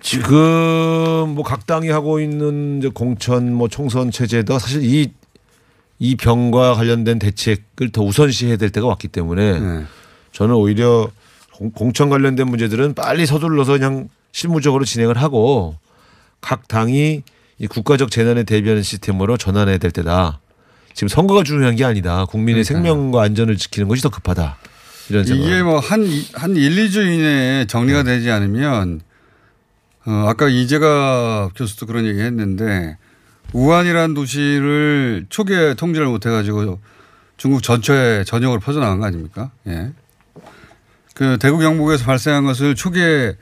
지금 0.00 1.34
뭐 1.34 1.42
각 1.42 1.66
당이 1.66 1.88
하고 1.88 2.20
있는 2.20 2.78
이제 2.78 2.88
공천 2.92 3.52
뭐 3.54 3.68
총선 3.68 4.10
체제도 4.10 4.58
사실 4.58 4.82
이, 4.84 5.12
이 6.04 6.16
병과 6.16 6.74
관련된 6.74 7.18
대책을 7.18 7.90
더 7.92 8.02
우선시해야 8.02 8.56
될 8.58 8.68
때가 8.68 8.86
왔기 8.86 9.08
때문에 9.08 9.42
예. 9.42 9.84
저는 10.32 10.54
오히려 10.54 11.10
공- 11.52 11.70
공천 11.70 12.10
관련된 12.10 12.46
문제들은 12.46 12.94
빨리 12.94 13.24
서둘러서 13.24 13.72
그냥 13.72 14.10
실무적으로 14.32 14.84
진행을 14.84 15.16
하고 15.16 15.76
각 16.42 16.68
당이 16.68 17.22
이 17.58 17.66
국가적 17.68 18.10
재난에 18.10 18.42
대비하는 18.42 18.82
시스템으로 18.82 19.36
전환해야 19.38 19.78
될 19.78 19.92
때다. 19.92 20.40
지금 20.92 21.08
선거가 21.08 21.42
중요한 21.42 21.74
게 21.76 21.84
아니다. 21.84 22.26
국민의 22.26 22.64
그러니까요. 22.64 22.92
생명과 22.94 23.22
안전을 23.22 23.56
지키는 23.56 23.88
것이 23.88 24.02
더 24.02 24.10
급하다. 24.10 24.58
이런 25.08 25.24
생각. 25.24 25.42
이게 25.44 25.62
뭐 25.62 25.78
한한 25.78 26.56
1, 26.56 26.88
2주 26.88 26.96
이내에 27.14 27.66
정리가 27.66 28.02
네. 28.02 28.16
되지 28.16 28.30
않으면 28.30 29.00
어 30.06 30.10
아까 30.28 30.48
이재갑 30.48 31.52
교수도 31.56 31.86
그런 31.86 32.04
얘기 32.04 32.20
했는데 32.20 32.98
우한이라는 33.52 34.14
도시를 34.14 35.26
초기에 35.28 35.74
통제를 35.74 36.06
못 36.06 36.26
해가지고 36.26 36.80
중국 37.36 37.62
전체에 37.62 38.24
전역으로 38.24 38.60
퍼져나간 38.60 39.00
거 39.00 39.06
아닙니까? 39.06 39.50
예. 39.66 39.92
그 41.14 41.38
대구 41.38 41.58
경북에서 41.58 42.04
발생한 42.04 42.44
것을 42.44 42.74
초기에 42.74 43.36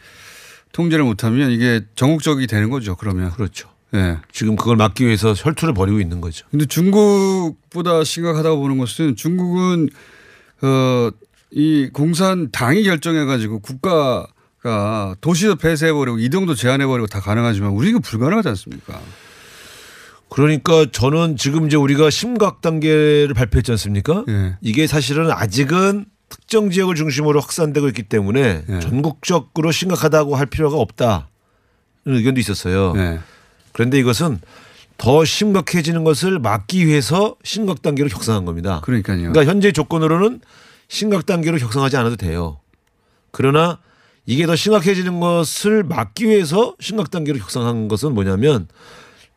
통제를 0.72 1.04
못하면 1.04 1.50
이게 1.50 1.82
전국적이 1.94 2.46
되는 2.46 2.70
거죠. 2.70 2.96
그러면. 2.96 3.30
그렇죠. 3.30 3.68
예. 3.94 4.18
지금 4.32 4.56
그걸 4.56 4.76
막기 4.76 5.04
위해서 5.04 5.34
혈투를 5.34 5.74
벌이고 5.74 6.00
있는 6.00 6.20
거죠. 6.20 6.46
근데 6.50 6.64
중국보다 6.66 8.04
심각하다고 8.04 8.60
보는 8.60 8.78
것은 8.78 9.16
중국은 9.16 9.88
어, 10.62 11.10
이 11.50 11.90
공산 11.92 12.50
당이 12.50 12.84
결정해 12.84 13.24
가지고 13.24 13.58
국가가 13.60 15.14
도시도 15.20 15.56
폐쇄해 15.56 15.92
버리고 15.92 16.18
이동도 16.18 16.54
제한해 16.54 16.86
버리고 16.86 17.06
다 17.06 17.20
가능하지만 17.20 17.70
우리가 17.70 17.98
불가능하지 17.98 18.48
않습니까? 18.48 19.00
그러니까 20.32 20.86
저는 20.90 21.36
지금 21.36 21.66
이제 21.66 21.76
우리가 21.76 22.10
심각 22.10 22.60
단계를 22.60 23.34
발표했지 23.34 23.70
않습니까? 23.72 24.24
예. 24.28 24.56
이게 24.60 24.86
사실은 24.86 25.30
아직은 25.30 26.06
특정 26.28 26.70
지역을 26.70 26.94
중심으로 26.94 27.40
확산되고 27.40 27.86
있기 27.88 28.04
때문에 28.04 28.64
예. 28.68 28.80
전국적으로 28.80 29.70
심각하다고 29.70 30.34
할 30.36 30.46
필요가 30.46 30.78
없다. 30.78 31.28
의견도 32.06 32.40
있었어요. 32.40 32.94
네. 32.94 33.20
그런데 33.72 33.98
이것은 33.98 34.38
더 34.96 35.24
심각해지는 35.24 36.04
것을 36.04 36.38
막기 36.38 36.86
위해서 36.86 37.36
심각 37.44 37.82
단계로 37.82 38.08
격상한 38.08 38.44
겁니다. 38.44 38.80
그러니까요. 38.84 39.32
그러니까 39.32 39.44
현재 39.44 39.72
조건으로는 39.72 40.40
심각 40.88 41.26
단계로 41.26 41.58
격상하지 41.58 41.96
않아도 41.96 42.16
돼요. 42.16 42.60
그러나 43.30 43.78
이게 44.26 44.46
더 44.46 44.54
심각해지는 44.54 45.20
것을 45.20 45.82
막기 45.82 46.28
위해서 46.28 46.74
심각 46.80 47.10
단계로 47.10 47.38
격상한 47.38 47.88
것은 47.88 48.14
뭐냐면 48.14 48.68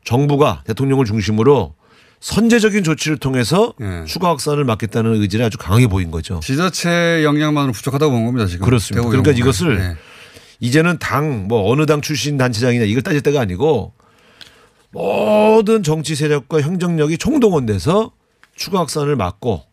정부가 0.06 0.64
대통령을 0.66 1.06
중심으로 1.06 1.76
선제적인 2.22 2.84
조치를 2.84 3.18
통해서 3.18 3.74
예. 3.82 4.06
추가 4.06 4.30
확산을 4.30 4.64
막겠다는 4.64 5.22
의지를 5.22 5.46
아주 5.46 5.58
강하게 5.58 5.88
보인 5.88 6.10
거죠. 6.12 6.40
지자체 6.42 7.24
역량만으로 7.24 7.74
부족하다고 7.74 8.12
본 8.12 8.26
겁니다 8.26 8.48
지금. 8.48 8.66
그렇습니다. 8.66 9.06
그러니까 9.08 9.32
경우는. 9.34 9.42
이것을 9.44 9.78
네. 9.78 9.96
이제는 10.62 10.98
당 11.00 11.48
뭐 11.48 11.70
어느 11.70 11.86
당 11.86 12.02
출신 12.02 12.38
단체장이냐 12.38 12.86
이걸 12.86 13.02
따질 13.04 13.22
때가 13.22 13.42
아니고 13.42 13.94
모든 14.92 15.84
정치 15.84 16.16
세력과 16.16 16.62
행정력이 16.62 17.18
총동원돼서 17.18 18.12
추가 18.56 18.80
확산을 18.80 19.16
막고 19.18 19.64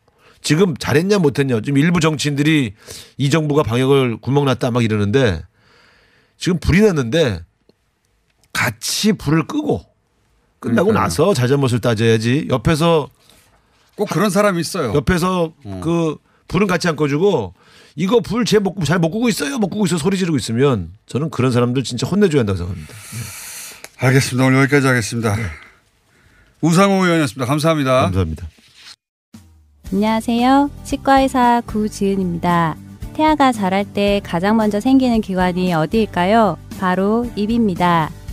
지금 0.43 0.77
잘했냐 0.77 1.19
못했냐 1.19 1.61
지금 1.61 1.79
일부 1.79 2.01
정치인들이 2.01 2.75
이 3.17 3.31
정부가 3.31 3.63
방역을 3.63 4.21
구멍났다 4.21 4.73
막 4.73 4.83
이러는데 4.83 5.41
지금 6.37 6.59
불이 6.59 6.81
났는데 6.81 7.41
같이 8.53 9.13
불을 9.13 9.47
끄고 9.47 9.92
끝나고 10.63 10.87
그러니까요. 10.89 11.05
나서 11.05 11.35
잘잘못을 11.35 11.81
따져야지 11.81 12.47
옆에서 12.49 13.09
꼭 13.97 14.09
그런 14.09 14.31
사람이 14.31 14.59
있어요. 14.61 14.95
옆에서 14.95 15.53
음. 15.67 15.81
그 15.83 16.17
불은 16.49 16.67
같이 16.67 16.89
안 16.89 16.97
꺼주고 16.97 17.53
이거 17.97 18.21
불 18.21 18.45
제 18.47 18.59
못, 18.59 18.83
잘 18.85 18.99
못 18.99 19.11
끄고 19.11 19.29
있어요. 19.29 19.59
못 19.59 19.69
끄고 19.69 19.85
있어 19.87 19.99
소리 19.99 20.17
지르고 20.17 20.37
있으면 20.39 20.93
저는 21.07 21.29
그런 21.31 21.53
사람들 21.53 21.83
진짜 21.85 22.07
혼내줘야 22.07 22.41
한다고 22.41 22.57
생각합니다. 22.57 22.95
알겠습니다. 23.99 24.47
오늘 24.47 24.61
여기까지 24.63 24.87
하겠습니다. 24.87 25.37
우상호 26.63 27.05
의원이었습니다. 27.05 27.45
감사합니다. 27.45 28.03
감사합니다. 28.03 28.49
안녕하세요. 29.93 30.71
치과의사 30.85 31.63
구지은입니다. 31.67 32.77
태아가 33.15 33.53
자랄 33.53 33.85
때 33.85 34.21
가장 34.25 34.57
먼저 34.57 34.81
생기는 34.81 35.21
기관이 35.21 35.75
어디일까요? 35.75 36.57
바로 36.81 37.31
입입니다. 37.37 38.11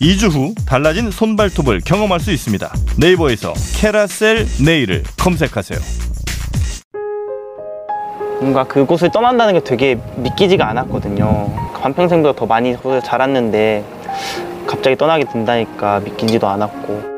2주 0.00 0.30
후 0.30 0.54
달라진 0.66 1.10
손발톱을 1.10 1.80
경험할 1.80 2.20
수 2.20 2.32
있습니다 2.32 2.72
네이버에서 2.98 3.52
캐라셀 3.76 4.46
네일을 4.64 5.04
검색하세요 5.18 5.78
뭔가 8.40 8.64
그곳을 8.64 9.10
떠난다는 9.10 9.54
게 9.54 9.60
되게 9.60 9.98
믿기지가 10.16 10.68
않았거든요. 10.68 11.72
반평생보다 11.80 12.38
더 12.38 12.46
많이 12.46 12.76
자랐는데 13.02 13.84
갑자기 14.66 14.96
떠나게 14.96 15.24
된다니까 15.24 16.00
믿기지도 16.00 16.46
않았고 16.46 17.14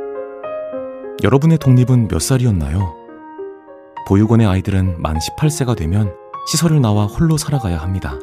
여러분의 1.25 1.59
독립은 1.59 2.09
몇 2.09 2.21
살이었나요? 2.21 2.95
보육원의 4.07 4.47
아이들은 4.47 5.03
만 5.03 5.19
18세가 5.19 5.77
되면 5.77 6.15
시설을 6.49 6.81
나와 6.81 7.07
홀로 7.07 7.37
살아가야 7.37 7.79
합니다. 7.79 8.15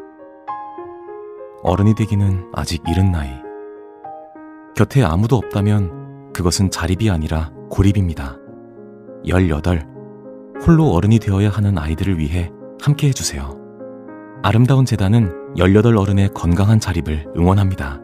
어른이 1.63 1.95
되기는 1.95 2.51
아직 2.53 2.81
이른 2.87 3.11
나이. 3.11 3.42
곁에 4.75 5.03
아무도 5.03 5.35
없다면 5.35 6.33
그것은 6.33 6.71
자립이 6.71 7.09
아니라 7.11 7.51
고립입니다. 7.69 8.37
18. 9.25 9.87
홀로 10.65 10.91
어른이 10.91 11.19
되어야 11.19 11.49
하는 11.49 11.77
아이들을 11.77 12.17
위해 12.17 12.49
함께 12.81 13.09
해주세요. 13.09 13.55
아름다운 14.41 14.85
재단은 14.85 15.31
18 15.57 15.95
어른의 15.95 16.29
건강한 16.33 16.79
자립을 16.79 17.27
응원합니다. 17.37 18.01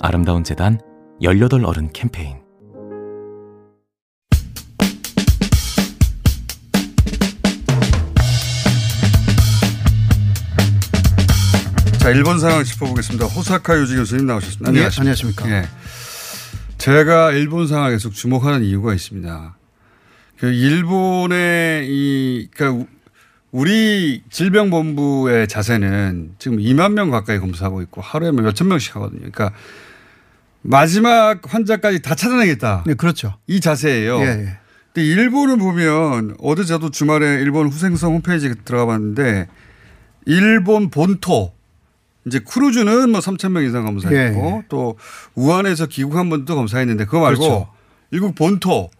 아름다운 0.00 0.44
재단 0.44 0.78
18 1.22 1.64
어른 1.64 1.88
캠페인. 1.92 2.43
자, 12.04 12.10
일본 12.10 12.38
상황 12.38 12.62
짚어보겠습니다. 12.62 13.24
호사카 13.24 13.78
유지 13.78 13.96
교수님 13.96 14.26
나오셨습니다. 14.26 14.74
예, 14.78 14.90
안녕하십니까. 14.98 15.50
예. 15.50 15.64
제가 16.76 17.32
일본 17.32 17.66
상황 17.66 17.92
계속 17.92 18.12
주목하는 18.12 18.62
이유가 18.62 18.92
있습니다. 18.92 19.56
그 20.38 20.52
일본의 20.52 21.86
이, 21.88 22.48
그러니까 22.52 22.86
우리 23.52 24.22
질병본부의 24.28 25.48
자세는 25.48 26.34
지금 26.38 26.58
2만 26.58 26.92
명 26.92 27.10
가까이 27.10 27.38
검사하고 27.38 27.80
있고 27.80 28.02
하루에 28.02 28.32
뭐 28.32 28.42
몇천 28.42 28.68
명씩 28.68 28.96
하거든요. 28.96 29.20
그러니까 29.20 29.52
마지막 30.60 31.40
환자까지 31.42 32.02
다 32.02 32.14
찾아내겠다. 32.14 32.84
네, 32.86 32.92
그렇죠. 32.92 33.38
이 33.46 33.62
자세예요. 33.62 34.20
예, 34.20 34.26
예. 34.26 34.58
근데 34.92 35.08
일본을 35.08 35.56
보면 35.56 36.36
어제 36.38 36.64
저도 36.64 36.90
주말에 36.90 37.40
일본 37.40 37.68
후생성 37.68 38.12
홈페이지에 38.12 38.52
들어가 38.62 38.84
봤는데 38.84 39.48
일본 40.26 40.90
본토 40.90 41.53
이제 42.26 42.38
크루즈는 42.38 43.10
뭐 43.10 43.20
3천 43.20 43.50
명 43.50 43.64
이상 43.64 43.84
검사했고 43.84 44.46
예. 44.62 44.62
또 44.68 44.96
우한에서 45.34 45.86
귀국한 45.86 46.30
분도 46.30 46.54
검사했는데 46.54 47.04
그거 47.04 47.20
말고 47.20 47.40
그렇죠. 47.40 47.68
일국 48.10 48.34
본토 48.34 48.90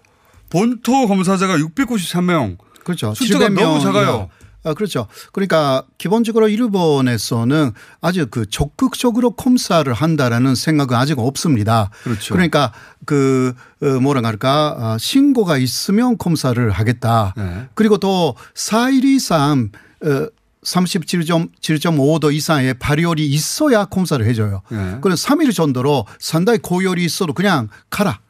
본토 0.51 1.07
검사자가 1.07 1.57
693명 1.59 2.59
그렇죠. 2.85 3.15
숫자가 3.15 3.47
700 3.49 3.65
너무. 3.65 3.81
작아요. 3.81 4.29
아, 4.67 4.73
그렇죠. 4.73 5.07
그러니까 5.33 5.85
기본적으로 5.99 6.49
일본에서는 6.49 7.73
아주 8.01 8.27
그 8.31 8.49
적극적으로 8.49 9.33
검사를 9.33 9.93
한다라는 9.93 10.55
생각은 10.55 10.97
아직 10.97 11.19
없습니다. 11.19 11.91
그렇죠. 12.03 12.35
러니까그 12.35 13.55
어, 13.83 13.87
뭐라 14.01 14.27
할까 14.27 14.75
아, 14.79 14.97
신고가 14.99 15.59
있으면 15.59 16.17
검사를 16.17 16.71
하겠다. 16.71 17.35
네. 17.37 17.67
그리고 17.75 17.99
또 17.99 18.37
4일 18.55 19.05
이상 19.05 19.69
어, 20.03 20.29
37.7.5도 20.65 22.33
이상의 22.33 22.75
발열이 22.75 23.27
있어야 23.27 23.85
검사를 23.85 24.25
해줘요. 24.25 24.63
네. 24.71 24.99
그래서 25.01 25.29
3일 25.29 25.55
정도로 25.55 26.07
상당히 26.19 26.59
고열이 26.59 27.05
있어도 27.05 27.33
그냥 27.33 27.69
가라. 27.91 28.21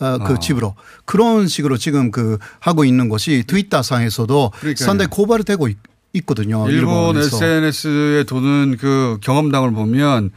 어, 0.00 0.18
그 0.18 0.32
아. 0.32 0.38
집으로 0.38 0.76
그런 1.04 1.46
식으로 1.46 1.76
지금 1.76 2.10
그 2.10 2.38
하고 2.58 2.84
있는 2.86 3.10
것이 3.10 3.44
트위터 3.46 3.82
상에서도 3.82 4.52
그러니까요. 4.58 4.86
상당히 4.86 5.10
고발이 5.10 5.44
되고 5.44 5.68
있, 5.68 5.76
거든요 6.24 6.68
일본 6.70 7.16
일본에서. 7.16 7.36
SNS에 7.36 8.24
도는 8.24 8.78
그 8.80 9.18
경험담을 9.20 9.72
보면 9.72 10.30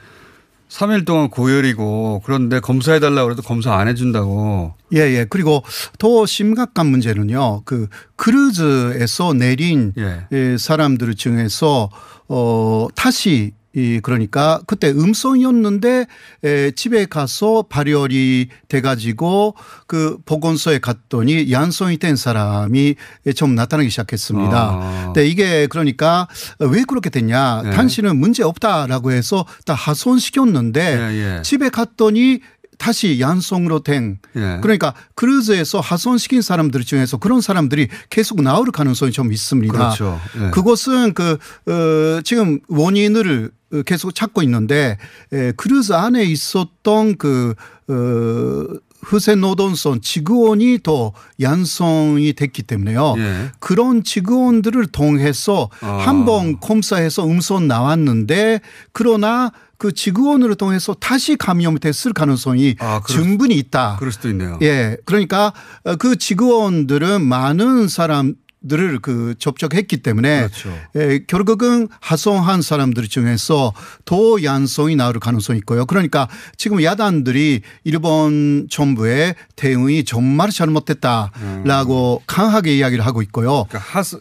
3일 0.74 1.06
동안 1.06 1.30
고열이고 1.30 2.24
그런데 2.26 2.60
검사해달라고 2.60 3.28
그래도 3.28 3.42
검사 3.44 3.76
안 3.76 3.88
해준다고. 3.88 4.74
예, 4.94 5.02
예. 5.02 5.26
그리고 5.30 5.64
더 6.00 6.26
심각한 6.26 6.88
문제는요. 6.88 7.62
그 7.64 7.88
크루즈에서 8.16 9.34
내린 9.34 9.94
예. 10.00 10.26
예, 10.32 10.58
사람들 10.58 11.14
중에서 11.14 11.92
어 12.28 12.88
다시 12.96 13.54
이 13.76 14.00
그러니까 14.04 14.62
그때 14.68 14.92
음성이었는데 14.92 16.06
에, 16.44 16.72
집에 16.72 17.06
가서 17.06 17.66
발열이 17.68 18.50
돼가지고 18.68 19.56
그 19.88 20.20
보건소에 20.26 20.78
갔더니 20.80 21.52
양성이 21.52 21.98
된 21.98 22.16
사람이 22.16 22.96
좀 23.36 23.56
나타나기 23.56 23.90
시작했습니다. 23.90 24.58
아. 24.58 25.04
근데 25.06 25.28
이게 25.28 25.66
그러니까 25.68 26.28
왜 26.60 26.84
그렇게 26.84 27.10
됐냐? 27.10 27.62
네. 27.64 27.72
당신은 27.72 28.18
문제 28.18 28.44
없다라고 28.44 29.12
해서 29.12 29.46
다 29.66 29.74
하소연시켰는데 29.74 30.82
예, 30.82 31.38
예. 31.38 31.42
집에 31.42 31.70
갔더니 31.70 32.42
다시 32.78 33.20
양성으로 33.20 33.80
된 33.80 34.20
예. 34.36 34.60
그러니까 34.62 34.94
크루즈에서 35.16 35.80
하선시킨 35.80 36.42
사람들 36.42 36.84
중에서 36.84 37.18
그런 37.18 37.40
사람들이 37.42 37.88
계속 38.10 38.42
나올 38.42 38.72
가능성이 38.72 39.12
좀 39.12 39.32
있습니다. 39.32 39.74
그렇죠. 39.74 40.20
예. 40.38 40.50
그것은 40.52 41.14
그 41.14 41.38
어, 41.68 42.22
지금 42.24 42.60
원인을 42.68 43.46
어, 43.46 43.63
계속 43.82 44.14
찾고 44.14 44.44
있는데 44.44 44.98
에, 45.32 45.52
크루즈 45.54 45.94
안에 45.94 46.24
있었던 46.24 47.18
그 47.18 47.56
어, 47.88 48.94
후생노동성 49.04 50.02
직원이 50.02 50.80
더 50.82 51.12
양성이 51.42 52.34
됐기 52.34 52.64
때문에요. 52.64 53.16
예. 53.18 53.52
그런 53.60 54.04
직원들을 54.04 54.88
통해서 54.88 55.70
아. 55.82 55.98
한번 55.98 56.60
검사해서 56.60 57.26
음성 57.26 57.68
나왔는데 57.68 58.62
그러나 58.94 59.52
그 59.78 59.92
직원을 59.92 60.56
통해서 60.56 60.94
다시 60.94 61.36
감염이 61.36 61.80
됐을 61.80 62.14
가능성이 62.14 62.76
아, 62.80 63.02
충분히 63.06 63.56
있다. 63.56 63.98
그럴 64.00 64.14
수도 64.14 64.30
있네요. 64.30 64.58
예. 64.62 64.96
그러니까 65.04 65.52
어, 65.84 65.98
그 65.98 66.16
직원들은 66.16 67.22
많은 67.22 67.90
사람 67.90 68.36
들을 68.68 69.00
그 69.00 69.36
접촉했기 69.38 69.98
때문에 69.98 70.48
그렇죠. 70.48 70.74
예, 70.96 71.20
결국은 71.28 71.88
하성한 72.00 72.62
사람들 72.62 73.08
중에서 73.08 73.74
더 74.06 74.44
양성이 74.44 74.96
나올 74.96 75.20
가능성이 75.20 75.60
있고요. 75.60 75.86
그러니까 75.86 76.28
지금 76.58 76.82
야단들이 76.82 77.62
일본 77.84 78.68
정부의 78.70 79.36
대응이 79.56 80.06
정말 80.06 80.50
잘못됐다라고 80.50 82.24
강하게 82.26 82.78
이야기를 82.78 83.06
하고 83.06 83.22
있고요. 83.22 83.66
그러니까 83.70 83.80
하스, 83.80 84.20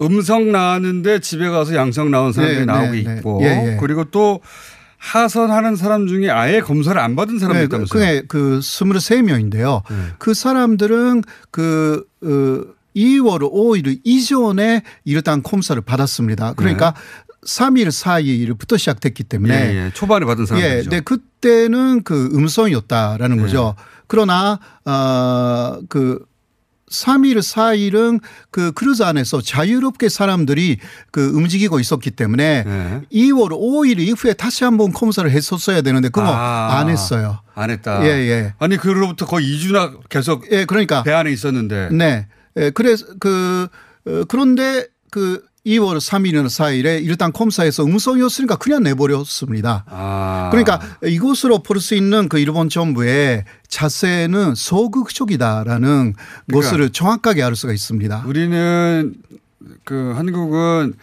음성 0.00 0.50
나왔는데 0.52 1.20
집에 1.20 1.48
가서 1.48 1.74
양성 1.74 2.10
나온 2.10 2.32
사람들이 2.32 2.60
네, 2.60 2.64
나오고 2.64 2.92
네, 2.92 3.02
네. 3.02 3.16
있고 3.16 3.40
예, 3.42 3.46
예. 3.46 3.76
그리고 3.78 4.04
또 4.04 4.40
하선하는 4.96 5.74
사람 5.74 6.06
중에 6.06 6.30
아예 6.30 6.60
검사를 6.60 6.98
안 7.00 7.16
받은 7.16 7.40
사람이 7.40 7.58
네, 7.58 7.64
있다면서요. 7.64 8.00
그게 8.00 8.22
그 8.28 8.60
23명인데요. 8.60 9.82
그 10.18 10.32
사람들은 10.32 11.24
그 11.50 12.06
어, 12.22 12.81
2월 12.96 13.40
5일 13.40 14.00
이전에 14.04 14.82
일단 15.04 15.42
검사를 15.42 15.80
받았습니다. 15.80 16.54
그러니까 16.54 16.94
3일 17.46 17.88
4일부터 17.88 18.78
시작됐기 18.78 19.24
때문에 19.24 19.54
예, 19.54 19.86
예. 19.86 19.90
초반에 19.92 20.24
받은 20.24 20.46
사람들이죠. 20.46 20.90
예, 20.90 20.96
네, 20.96 21.00
그때는 21.00 22.02
그 22.04 22.30
음성이었다라는 22.32 23.38
예. 23.38 23.40
거죠. 23.40 23.74
그러나 24.06 24.60
어그 24.84 26.24
3일, 26.92 27.38
4일은 27.38 28.20
그 28.50 28.72
크루즈 28.72 29.02
안에서 29.02 29.40
자유롭게 29.40 30.10
사람들이 30.10 30.78
그 31.10 31.30
움직이고 31.30 31.80
있었기 31.80 32.10
때문에 32.10 32.64
예. 32.66 33.00
2월 33.10 33.50
5일 33.50 33.98
이후에 33.98 34.34
다시 34.34 34.64
한번 34.64 34.92
검사를 34.92 35.28
했었어야 35.28 35.80
되는데 35.80 36.10
그거 36.10 36.26
아. 36.26 36.78
안 36.78 36.90
했어요. 36.90 37.40
안 37.54 37.70
했다. 37.70 38.04
예, 38.04 38.08
예. 38.08 38.54
아니 38.58 38.76
그로부터 38.76 39.26
거의 39.26 39.46
2주나 39.46 39.98
계속 40.08 40.44
예, 40.52 40.64
그러니까 40.64 41.02
배 41.02 41.12
안에 41.12 41.32
있었는데. 41.32 41.88
네. 41.92 42.28
예, 42.56 42.70
그래서 42.70 43.06
그 43.20 43.68
어, 44.06 44.24
그런데 44.28 44.86
그 45.10 45.44
2월 45.64 45.98
3일이나 45.98 46.46
4일에 46.46 47.04
일단 47.04 47.32
검사에서 47.32 47.84
음성이었으니까 47.84 48.56
그냥 48.56 48.82
내버렸습니다. 48.82 49.84
아. 49.88 50.48
그러니까 50.50 50.80
이것으로 51.04 51.60
볼 51.62 51.78
수 51.78 51.94
있는 51.94 52.28
그 52.28 52.38
일본 52.38 52.68
정부의 52.68 53.44
자세는 53.68 54.56
소극적이다라는 54.56 56.14
그러니까 56.46 56.70
것을 56.70 56.90
정확하게 56.90 57.42
알 57.44 57.54
수가 57.54 57.72
있습니다. 57.72 58.24
우리는 58.26 59.14
그 59.84 60.12
한국은 60.16 60.94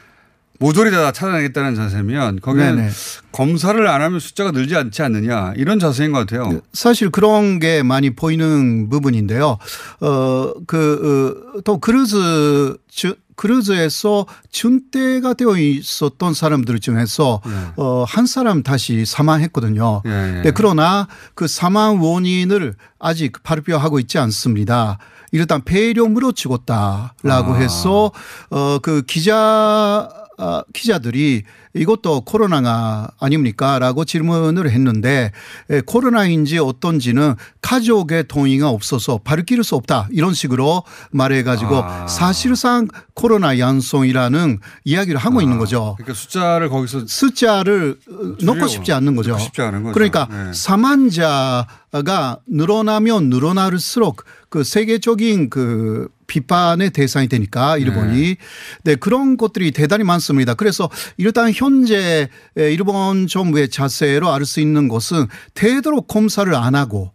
모조리 0.60 0.92
다 0.92 1.12
찾아내겠다는 1.12 1.76
자세면 1.76 2.42
거기는 2.42 2.76
네네. 2.76 2.90
검사를 3.32 3.88
안 3.88 4.02
하면 4.02 4.20
숫자가 4.20 4.52
늘지 4.52 4.76
않지 4.76 5.02
않느냐 5.02 5.54
이런 5.56 5.80
자세인 5.80 6.12
것 6.12 6.20
같아요. 6.20 6.62
사실 6.74 7.10
그런 7.10 7.60
게 7.60 7.82
많이 7.82 8.10
보이는 8.10 8.90
부분인데요. 8.90 9.58
어, 10.02 10.54
그, 10.68 11.54
어, 11.56 11.62
또 11.64 11.80
크루즈, 11.80 12.76
주, 12.90 13.16
크루즈에서 13.38 14.26
준대가 14.52 15.34
되어 15.34 15.58
있었던 15.58 16.34
사람들 16.34 16.80
중에서 16.82 17.42
어, 17.78 18.04
한 18.06 18.26
사람 18.26 18.64
다시 18.64 19.06
사망했거든요. 19.06 20.02
예, 20.06 20.10
예. 20.10 20.42
네, 20.42 20.52
그러나 20.52 21.08
그 21.36 21.48
사망 21.48 22.02
원인을 22.04 22.76
아직 23.00 23.42
발표하고 23.42 24.00
있지 24.02 24.18
않습니다. 24.18 24.98
일단 25.32 25.62
폐렴으로 25.64 26.34
죽었다라고 26.34 27.54
아. 27.54 27.56
해서 27.56 28.12
어, 28.50 28.80
그 28.82 29.04
기자 29.04 29.38
아, 29.38 30.19
기자들이 30.74 31.44
이것도 31.76 32.22
코로나가 32.22 33.10
아닙니까? 33.20 33.78
라고 33.78 34.06
질문을 34.06 34.70
했는데 34.72 35.32
에, 35.70 35.82
코로나인지 35.82 36.58
어떤지는 36.58 37.36
가족의 37.62 38.28
동의가 38.28 38.70
없어서 38.70 39.20
밝힐 39.24 39.64
수 39.64 39.76
없다. 39.76 40.08
이런 40.12 40.34
식으로 40.34 40.84
말해가지고 41.12 41.84
아. 41.84 42.08
사실상 42.08 42.88
코로나 43.14 43.60
양성이라는 43.60 44.60
이야기를 44.86 45.20
하고 45.20 45.42
있는 45.42 45.60
거죠. 45.60 45.96
그러니까 45.98 46.14
숫자를 46.16 46.70
거기서 46.70 47.06
숫자를 47.06 48.00
어, 48.10 48.44
넣고 48.44 48.68
싶지 48.68 48.92
않는 48.94 49.16
거죠. 49.16 49.38
싶지 49.38 49.62
않은 49.62 49.84
거죠. 49.84 49.94
그러니까 49.94 50.28
네. 50.32 50.54
사망자가 50.54 52.40
늘어나면 52.48 53.30
늘어날수록 53.30 54.24
그 54.50 54.64
세계적인 54.64 55.50
그 55.50 56.08
비판의 56.30 56.92
대상이 56.92 57.28
되니까 57.28 57.78
일본이 57.78 58.38
네. 58.84 58.96
그런 58.96 59.36
것들이 59.36 59.72
대단히 59.72 60.06
많습니다. 60.06 60.54
그래서 60.54 60.90
일단 61.18 61.52
현재 61.54 62.30
일본 62.56 63.28
정부의 63.28 63.68
자세로 63.70 64.32
알 64.32 64.46
수 64.46 64.62
있는 64.62 64.88
것은 64.88 65.28
되도록 65.54 66.08
검사를 66.08 66.56
안 66.56 66.76
하고 66.76 67.12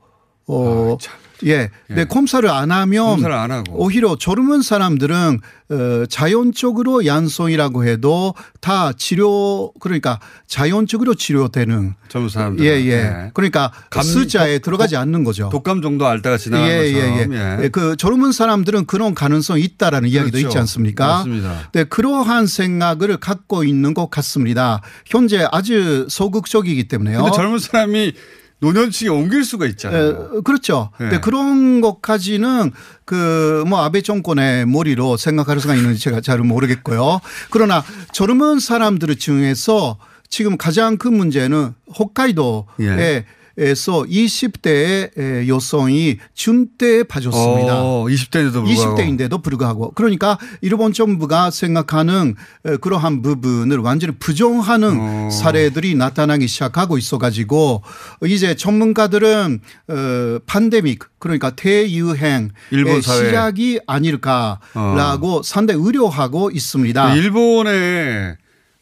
어 0.47 0.97
예. 1.45 1.71
네, 1.89 2.05
검사를 2.05 2.49
안 2.49 2.71
하면 2.71 3.07
검사를 3.07 3.35
안. 3.35 3.65
오히려 3.71 4.17
젊은 4.17 4.63
사람들은 4.63 5.41
어, 5.71 6.07
자연적으로 6.09 7.07
양성이라고 7.07 7.85
해도 7.87 8.35
다 8.61 8.93
치료 8.93 9.73
그러니까 9.81 10.21
자연적으로 10.47 11.15
치료되는 11.15 11.95
젊은 12.09 12.29
사람들. 12.29 12.65
예, 12.65 12.71
예. 12.87 13.31
그러니까 13.35 13.73
숫자에 14.03 14.61
들어가지 14.61 14.97
않는 14.97 15.25
거죠. 15.25 15.49
독감 15.51 15.83
정도 15.83 16.07
앓다가 16.07 16.39
지나간 16.39 16.69
예, 16.69 16.87
예, 16.87 16.93
것처럼. 16.93 17.35
예. 17.35 17.65
예, 17.65 17.69
그 17.69 17.97
젊은 17.97 18.33
사람들은 18.33 18.87
그런 18.87 19.15
가능성이 19.15 19.63
있다라는 19.63 20.09
이야기도 20.09 20.39
그렇죠. 20.39 20.49
있지 20.49 20.59
않습니까? 20.59 21.07
맞습니다. 21.07 21.71
네, 21.73 21.85
그러한 21.85 22.47
생각을 22.47 23.17
갖고 23.19 23.65
있는 23.65 23.93
것 23.95 24.11
같습니다. 24.11 24.81
현재 25.07 25.47
아주 25.51 26.07
소극적이기 26.09 26.89
때문에요. 26.89 27.23
근데 27.23 27.37
젊은 27.37 27.59
사람이 27.59 28.13
노년층에 28.61 29.09
옮길 29.09 29.45
수가 29.45 29.67
있잖아요. 29.67 30.31
에, 30.37 30.41
그렇죠. 30.43 30.91
네. 30.99 31.09
근데 31.09 31.21
그런 31.21 31.81
것까지는 31.81 32.73
그 33.05 33.65
뭐 33.67 33.83
아베 33.83 34.03
정권의 34.03 34.67
머리로 34.67 35.17
생각할 35.17 35.59
수가 35.61 35.75
있는지 35.75 36.01
제가 36.01 36.21
잘 36.21 36.39
모르겠고요. 36.39 37.21
그러나 37.51 37.83
젊은 38.13 38.59
사람들 38.61 39.17
중에서 39.17 39.99
지금 40.29 40.57
가장 40.57 40.97
큰 40.99 41.15
문제는 41.17 41.75
홋카이도에 41.99 42.65
예. 42.81 43.25
에서 43.57 44.03
20대의 44.03 45.47
여성이 45.49 46.19
준대에 46.35 47.05
빠졌습니다. 47.05 47.83
어, 47.83 48.05
20대인데도 48.07 48.53
불구하고. 48.65 48.97
20대인데도 48.97 49.43
불구하고 49.43 49.91
그러니까 49.93 50.39
일본 50.61 50.93
정부가 50.93 51.51
생각하는 51.51 52.35
에, 52.67 52.77
그러한 52.79 53.23
부분을 53.23 53.79
완전히 53.79 54.15
부정하는 54.19 54.99
어. 55.01 55.31
사례들이 55.31 55.95
나타나기 55.95 56.49
시작하고 56.49 56.99
있어가지고 56.99 57.83
이제 58.27 58.57
전문가들은 58.57 59.61
어, 59.89 60.39
팬데믹 60.47 61.05
그러니까 61.19 61.51
대유행의 61.51 62.51
일본 62.73 63.01
사회. 63.03 63.27
시작이 63.27 63.81
아닐까라고 63.87 65.43
상당히 65.43 65.81
우려하고 65.81 66.51
있습니다. 66.51 67.15
일본의 67.15 68.37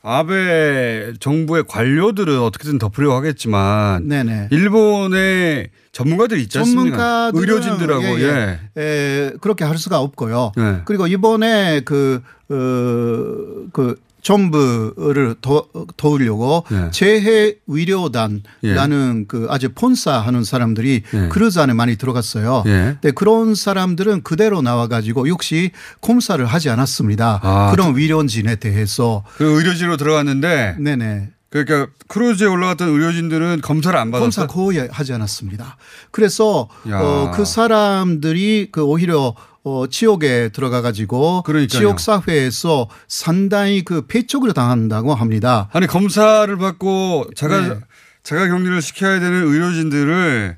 아베 0.05 1.13
정부의 1.21 1.65
관료들은 1.69 2.41
어떻게든 2.41 2.79
덮으려고 2.79 3.15
하겠지만 3.15 4.09
네네. 4.09 4.49
일본의 4.51 5.71
전문가들이 5.93 6.43
있지 6.43 6.59
않습니까? 6.59 7.31
의료진들하고 7.33 8.03
예, 8.21 8.23
예. 8.23 8.59
예. 8.77 8.83
에, 8.83 9.33
그렇게 9.41 9.65
할 9.65 9.79
수가 9.79 10.01
없고요. 10.01 10.53
예. 10.59 10.81
그리고 10.87 11.07
이번에 11.07 11.83
그, 11.85 12.21
어, 12.49 13.69
그 13.73 13.97
정부를 14.23 15.35
도, 15.41 15.69
도우려고 15.97 16.65
예. 16.71 16.91
재해 16.93 17.57
의료단라는 17.67 19.27
그 19.29 19.47
아주 19.51 19.71
봉사 19.75 20.21
하는 20.21 20.45
사람들이 20.45 21.03
예. 21.13 21.29
크루즈 21.29 21.59
안에 21.59 21.73
많이 21.75 21.97
들어갔어요. 21.97 22.63
예. 22.67 22.97
네, 23.03 23.11
그런 23.11 23.55
사람들은 23.55 24.23
그대로 24.23 24.63
나와가지고 24.63 25.29
역시 25.29 25.73
검사를 26.01 26.45
하지 26.45 26.71
않았습니다. 26.71 27.41
아, 27.43 27.71
그런 27.73 27.97
위원진에 27.97 28.57
대해서 28.57 29.25
그 29.37 29.45
의료진으로 29.45 29.97
들어갔는데 29.97 30.77
네네. 30.79 31.31
그러니까 31.51 31.93
크루즈에 32.09 32.47
올라갔던 32.47 32.89
의료진들은 32.89 33.61
검사를 33.63 33.97
안 33.99 34.11
받았어. 34.11 34.25
검사 34.25 34.47
거의 34.47 34.89
하지 34.91 35.13
않았습니다. 35.13 35.77
그래서 36.11 36.69
야. 36.89 36.99
어, 36.99 37.31
그 37.35 37.45
사람들이 37.45 38.69
그 38.73 38.83
오히려 38.83 39.35
어, 39.65 39.87
지옥에 39.87 40.49
들어가 40.49 40.83
가지고. 40.83 41.43
지옥 41.69 42.01
사회에서 42.01 42.89
상당히 43.07 43.83
그 43.83 44.07
폐촉을 44.07 44.53
당한다고 44.53 45.15
합니다. 45.15 45.69
아니 45.73 45.87
검사를 45.87 46.57
받고 46.57 47.31
자가 47.37 47.61
네. 47.61 47.81
자가 48.23 48.49
격리를 48.49 48.81
시켜야 48.83 49.21
되는 49.21 49.43
의료진들을 49.45 50.57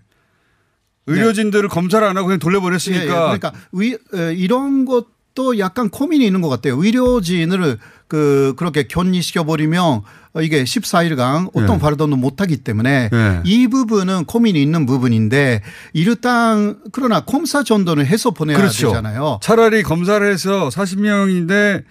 의료진들을 1.07 1.69
검사를 1.69 2.07
안 2.07 2.17
하고 2.17 2.29
그냥 2.29 2.35
예, 2.35 2.37
예. 2.37 2.39
돌려보냈으니까 2.39 3.05
그러니까 3.05 3.53
의, 3.73 3.99
에, 4.15 4.35
이런 4.35 4.85
것도 4.87 5.59
약간 5.59 5.91
고민이 5.91 6.25
있는 6.25 6.41
것 6.41 6.49
같아요. 6.49 6.83
의료진을 6.83 7.79
그 8.09 8.55
그렇게 8.57 8.85
격리시켜 8.85 9.45
버리면 9.45 9.83
어, 9.83 10.03
이게 10.43 10.65
14일간 10.65 11.51
어떤 11.55 11.77
예. 11.77 11.81
활동도 11.81 12.17
못하기 12.17 12.59
때문에 12.59 13.11
예. 13.13 13.41
이 13.45 13.69
부분은 13.69 14.25
고민이 14.25 14.61
있는 14.61 14.87
부분인데 14.87 15.63
일단 15.93 16.79
그러나 16.93 17.21
검사 17.21 17.63
정도는 17.63 18.07
해서 18.07 18.31
보내야 18.33 18.57
그렇죠. 18.57 18.89
되잖아요. 18.89 19.39
차라리 19.43 19.83
검사를 19.83 20.29
해서 20.31 20.69
40명인데 20.71 21.85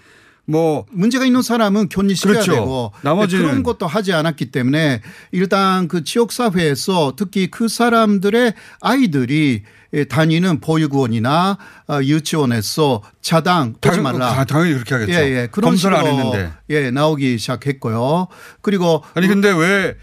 뭐 0.45 0.85
문제가 0.91 1.25
있는 1.25 1.41
사람은 1.41 1.87
격리시켜야 1.89 2.33
그렇죠. 2.33 2.51
되고 2.53 2.91
나머지는- 3.01 3.43
그런 3.43 3.63
것도 3.63 3.87
하지 3.87 4.11
않았기 4.11 4.51
때문에 4.51 5.01
일단 5.31 5.87
그 5.87 6.03
지역 6.03 6.31
사회에서 6.33 7.13
특히 7.15 7.47
그 7.49 7.67
사람들의 7.69 8.53
아이들이 8.81 9.63
예, 9.95 10.05
다니는 10.05 10.59
보육원이나 10.59 11.57
어, 11.87 11.99
유치원에서 12.01 13.03
차당 13.21 13.75
당- 13.79 14.01
말라. 14.01 14.31
아, 14.39 14.43
당연히 14.43 14.73
그렇게 14.73 14.95
하겠죠. 14.95 15.13
예, 15.13 15.17
예. 15.43 15.47
그런 15.51 15.69
검사를 15.71 15.95
안 15.95 16.05
했는데. 16.07 16.51
예, 16.71 16.89
나오기 16.91 17.37
시작했고요. 17.37 18.27
그리고 18.61 19.03
아니 19.13 19.27
근데 19.27 19.51
왜 19.51 19.95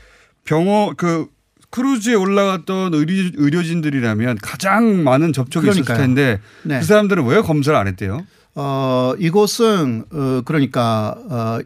병원 0.45 0.95
그 0.97 1.27
크루즈에 1.71 2.15
올라갔던 2.15 2.95
의료, 2.95 3.31
의료진들이라면 3.37 4.39
가장 4.43 5.05
많은 5.05 5.33
접촉이 5.33 5.67
있었을 5.67 5.83
그러니까요. 5.85 5.99
텐데 6.07 6.41
네. 6.63 6.79
그 6.81 6.85
사람들은 6.85 7.25
왜 7.27 7.41
검사를 7.43 7.77
안 7.79 7.87
했대요? 7.89 8.25
어, 8.63 9.15
이곳은 9.19 10.05
어, 10.13 10.43
그러니까 10.45 11.17
어, 11.31 11.59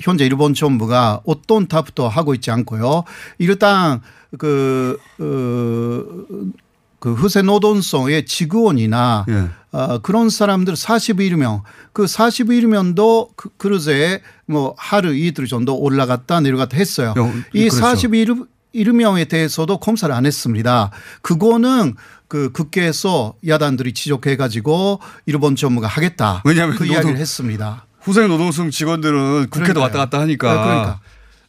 현재 0.00 0.26
일본 0.26 0.52
정부가 0.52 1.20
어떤 1.24 1.68
답도 1.68 2.08
하고 2.08 2.34
있지 2.34 2.50
않고요. 2.50 3.04
일단 3.38 4.00
그, 4.36 4.98
어, 5.20 6.50
그 6.98 7.14
후세 7.14 7.42
노동성의 7.42 8.26
직원이나 8.26 9.24
예. 9.28 9.48
어, 9.72 9.98
그런 10.00 10.28
사람들 10.28 10.74
41명 10.74 11.62
그 11.92 12.04
41명도 12.04 13.28
그 13.36 13.48
크루즈에 13.56 14.20
뭐 14.46 14.74
하루 14.76 15.14
이틀 15.14 15.46
정도 15.46 15.78
올라갔다 15.78 16.40
내려갔다 16.40 16.76
했어요. 16.76 17.14
영- 17.16 17.42
이 17.54 17.60
그렇죠. 17.68 17.76
41, 17.80 18.34
1명에 18.74 19.28
대해서도 19.28 19.78
검사를 19.78 20.14
안 20.14 20.26
했습니다. 20.26 20.90
그거는 21.22 21.94
그 22.28 22.52
국회에서 22.52 23.34
야단들이 23.46 23.92
지적해 23.92 24.36
가지고 24.36 25.00
일본 25.26 25.56
정부가 25.56 25.88
하겠다. 25.88 26.42
왜냐하면 26.44 26.76
그 26.76 26.86
이야기를 26.86 27.16
했습니다. 27.16 27.86
후생 28.00 28.28
노동성 28.28 28.70
직원들은 28.70 29.50
국회도 29.50 29.50
그러니까요. 29.50 29.82
왔다 29.82 29.98
갔다 29.98 30.20
하니까. 30.20 30.54
네, 30.54 30.62
그러니까. 30.62 31.00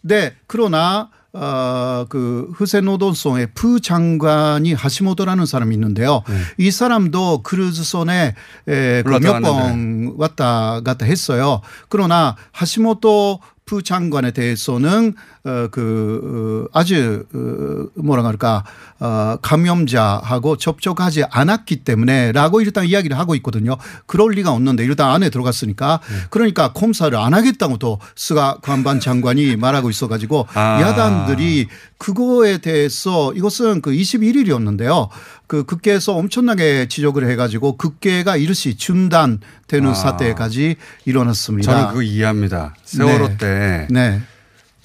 네, 0.01 0.35
그러나 0.47 1.09
어, 1.33 2.05
그 2.09 2.51
후세 2.55 2.81
노동성의 2.81 3.53
부장관이 3.53 4.73
하시모토라는 4.73 5.45
사람이 5.45 5.73
있는데요. 5.75 6.23
이 6.57 6.71
사람도 6.71 7.43
크루즈선에 7.43 8.35
네. 8.65 9.03
그몇번 9.03 10.15
왔다 10.17 10.81
갔다 10.83 11.05
했어요. 11.05 11.61
그러나 11.87 12.35
하시모토 12.51 13.39
부장관에 13.71 14.31
대해서는 14.31 15.13
어, 15.45 15.67
그 15.71 16.67
어, 16.73 16.77
아주 16.77 17.25
어, 17.33 18.01
뭐라 18.01 18.21
그럴까 18.21 18.65
어, 18.99 19.37
감염자하고 19.41 20.57
접촉하지 20.57 21.23
않았기 21.31 21.85
때문에라고 21.85 22.59
일단 22.59 22.85
이야기를 22.85 23.17
하고 23.17 23.33
있거든요. 23.35 23.77
그럴 24.07 24.31
리가 24.31 24.51
없는데 24.51 24.83
일단 24.83 25.09
안에 25.11 25.29
들어갔으니까 25.29 26.01
네. 26.05 26.15
그러니까 26.29 26.73
검사를 26.73 27.17
안 27.17 27.33
하겠다고 27.33 27.77
또 27.77 27.99
스가 28.17 28.57
관반 28.61 28.99
장관이 28.99 29.55
말하고 29.57 29.89
있어가지고 29.89 30.47
아. 30.53 30.81
야단들이 30.81 31.67
그거에 31.97 32.57
대해서 32.57 33.31
이것은 33.33 33.81
그 33.81 33.91
21일이었는데요. 33.91 35.07
그 35.51 35.65
국회에서 35.65 36.15
엄청나게 36.15 36.87
지적을 36.87 37.29
해가지고 37.29 37.75
국회가 37.75 38.37
이르시 38.37 38.77
중단되는 38.77 39.89
아. 39.89 39.93
사태까지 39.93 40.77
일어났습니다. 41.03 41.69
저는 41.69 41.87
그거 41.89 42.01
이해합니다. 42.01 42.73
세월호 42.85 43.27
네. 43.27 43.37
때 43.37 43.87
네. 43.89 44.21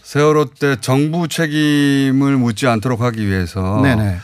세월호 0.03 0.47
때 0.59 0.75
정부 0.81 1.29
책임을 1.29 2.37
묻지 2.39 2.67
않도록 2.67 3.01
하기 3.01 3.29
위해서 3.29 3.81
네네. 3.81 4.17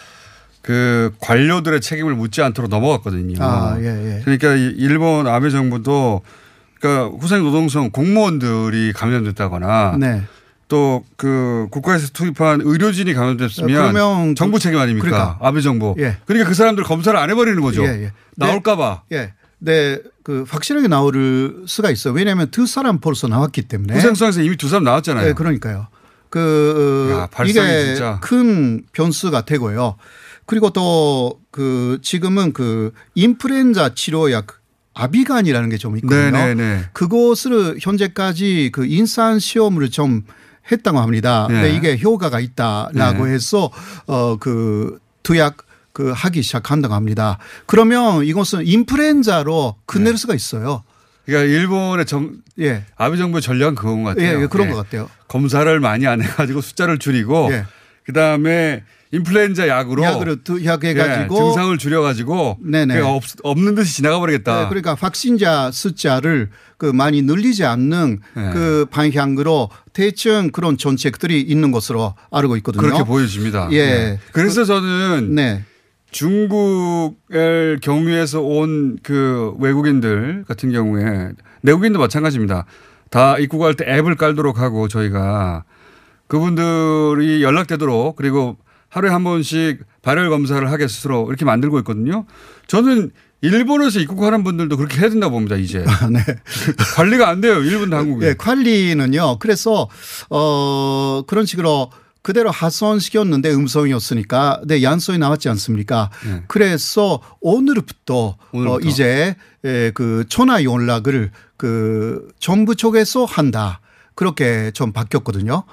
그 0.62 1.14
관료들의 1.20 1.80
책임을 1.80 2.16
묻지 2.16 2.42
않도록 2.42 2.68
넘어갔거든요. 2.68 3.36
아, 3.38 3.76
예, 3.78 3.84
예. 3.84 4.20
그러니까 4.24 4.56
이 4.56 4.74
일본 4.78 5.28
아베 5.28 5.48
정부도 5.48 6.22
그러니까 6.80 7.16
후생 7.20 7.44
노동성 7.44 7.90
공무원들이 7.90 8.94
감염됐다거나 8.94 9.96
네. 10.00 10.22
또 10.72 11.04
그 11.16 11.66
국가에서 11.70 12.08
투입한 12.14 12.62
의료진이 12.64 13.12
감염됐으면 13.12 13.68
그러면 13.68 14.34
정부 14.34 14.58
책임 14.58 14.78
아닙니까? 14.78 15.06
그러니까. 15.06 15.38
아베 15.42 15.60
정부. 15.60 15.94
예. 15.98 16.16
그러니까 16.24 16.48
그 16.48 16.54
사람들 16.54 16.82
검사를 16.84 17.16
안 17.18 17.28
해버리는 17.28 17.60
거죠. 17.60 17.84
예, 17.84 18.04
예. 18.04 18.12
나올까봐. 18.36 19.02
예. 19.12 19.34
네, 19.58 19.98
그 20.24 20.44
확실하게 20.48 20.88
나올 20.88 21.62
수가 21.66 21.90
있어요. 21.90 22.14
왜냐하면 22.14 22.50
두 22.50 22.66
사람 22.66 22.98
벌써 23.00 23.28
나왔기 23.28 23.62
때문에. 23.62 23.94
후생성에서 23.94 24.40
이미 24.42 24.56
두 24.56 24.68
사람 24.68 24.84
나왔잖아요. 24.84 25.26
네, 25.26 25.32
그러니까요. 25.34 25.88
그 26.30 27.10
야, 27.12 27.28
발상이 27.30 27.68
이게 27.68 27.84
진짜. 27.94 28.18
큰 28.20 28.82
변수가 28.92 29.42
되고요. 29.44 29.96
그리고 30.46 30.70
또 30.70 31.38
그 31.52 31.98
지금은 32.00 32.54
그 32.54 32.92
인플루엔자 33.14 33.94
치료약 33.94 34.46
아비간이라는 34.94 35.68
게 35.68 35.76
좀 35.76 35.96
있거든요. 35.98 36.30
네네네. 36.30 36.84
그것을 36.94 37.76
현재까지 37.80 38.70
그 38.72 38.86
인산 38.86 39.38
시험을 39.38 39.90
좀 39.90 40.22
했다고 40.70 41.00
합니다. 41.00 41.46
네. 41.48 41.54
근데 41.54 41.76
이게 41.76 41.98
효과가 42.00 42.40
있다라고 42.40 43.26
네. 43.26 43.32
해서 43.32 43.70
어그 44.06 44.98
투약 45.22 45.58
그 45.92 46.10
하기 46.14 46.42
시작한다고 46.42 46.94
합니다. 46.94 47.38
그러면 47.66 48.24
이것은 48.24 48.66
인플루엔자로 48.66 49.76
끝낼 49.86 50.16
수가 50.16 50.34
있어요. 50.34 50.84
그러니까 51.26 51.52
일본의 51.52 52.06
정 52.06 52.32
예. 52.58 52.84
아베 52.96 53.16
정부의 53.16 53.42
전략은 53.42 53.74
그건 53.74 54.02
것 54.02 54.10
같아요. 54.10 54.38
예, 54.38 54.42
예, 54.42 54.46
그런 54.46 54.70
것 54.70 54.76
같아요. 54.76 55.08
검사를 55.28 55.80
많이 55.80 56.06
안 56.06 56.22
해가지고 56.22 56.60
숫자를 56.60 56.98
줄이고 56.98 57.48
예. 57.52 57.64
그 58.04 58.12
다음에 58.12 58.82
인플루엔자 59.12 59.68
약으로 59.68 60.02
약으로 60.02 60.42
투약해 60.42 60.94
가지고 60.94 61.34
예, 61.34 61.38
증상을 61.38 61.76
줄여 61.78 62.00
가지고 62.00 62.56
네네. 62.62 62.94
그냥 62.94 63.10
없, 63.14 63.22
없는 63.42 63.74
듯이 63.74 63.96
지나가 63.96 64.18
버리겠다. 64.18 64.62
네, 64.62 64.68
그러니까 64.68 64.94
확진자 64.98 65.70
숫자를 65.70 66.48
그 66.78 66.86
많이 66.86 67.20
늘리지 67.20 67.64
않는 67.64 68.20
네. 68.34 68.50
그 68.52 68.86
방향으로 68.90 69.68
대충 69.92 70.50
그런 70.50 70.78
정책들이 70.78 71.42
있는 71.42 71.72
것으로 71.72 72.14
알고 72.30 72.56
있거든요. 72.58 72.82
그렇게 72.82 73.04
보여집니다. 73.04 73.68
예. 73.72 73.86
네. 73.86 74.18
그래서 74.32 74.64
저는 74.64 75.34
네. 75.34 75.62
중국을 76.10 77.78
경유해서 77.82 78.40
온 78.40 78.98
그 79.02 79.54
외국인들 79.58 80.44
같은 80.48 80.72
경우에 80.72 81.30
내국인도 81.62 81.98
마찬가지입니다. 81.98 82.66
다 83.10 83.36
입국할 83.38 83.74
때 83.74 83.84
앱을 83.86 84.14
깔도록 84.16 84.58
하고 84.58 84.88
저희가 84.88 85.64
그분들이 86.28 87.42
연락되도록 87.42 88.16
그리고 88.16 88.56
하루에 88.92 89.10
한 89.10 89.24
번씩 89.24 89.84
발열 90.02 90.28
검사를 90.28 90.70
하게 90.70 90.86
스스로 90.86 91.26
이렇게 91.28 91.46
만들고 91.46 91.78
있거든요. 91.78 92.26
저는 92.66 93.10
일본에서 93.40 94.00
입국하는 94.00 94.44
분들도 94.44 94.76
그렇게 94.76 95.00
해야 95.00 95.08
된다고 95.08 95.32
봅니다, 95.32 95.56
이제. 95.56 95.78
네. 96.10 96.20
관리가 96.94 97.26
안 97.28 97.40
돼요, 97.40 97.54
일본 97.62 97.88
당국이. 97.88 98.26
예, 98.26 98.34
관리는요. 98.34 99.38
그래서 99.38 99.88
어 100.28 101.22
그런 101.26 101.46
식으로 101.46 101.90
그대로 102.20 102.50
하선시켰는데 102.50 103.50
음성이었으니까 103.52 104.60
네, 104.66 104.82
양성이 104.82 105.18
나왔지 105.18 105.48
않습니까? 105.48 106.10
네. 106.24 106.42
그래서 106.46 107.20
오늘부터, 107.40 108.14
어, 108.14 108.38
오늘부터. 108.52 108.88
이제 108.88 109.36
에, 109.64 109.90
그 109.92 110.24
전화 110.28 110.62
연락을 110.62 111.30
그 111.56 112.28
정부 112.38 112.76
쪽에서 112.76 113.24
한다. 113.24 113.80
그렇게 114.14 114.70
좀 114.72 114.92
바뀌었거든요. 114.92 115.64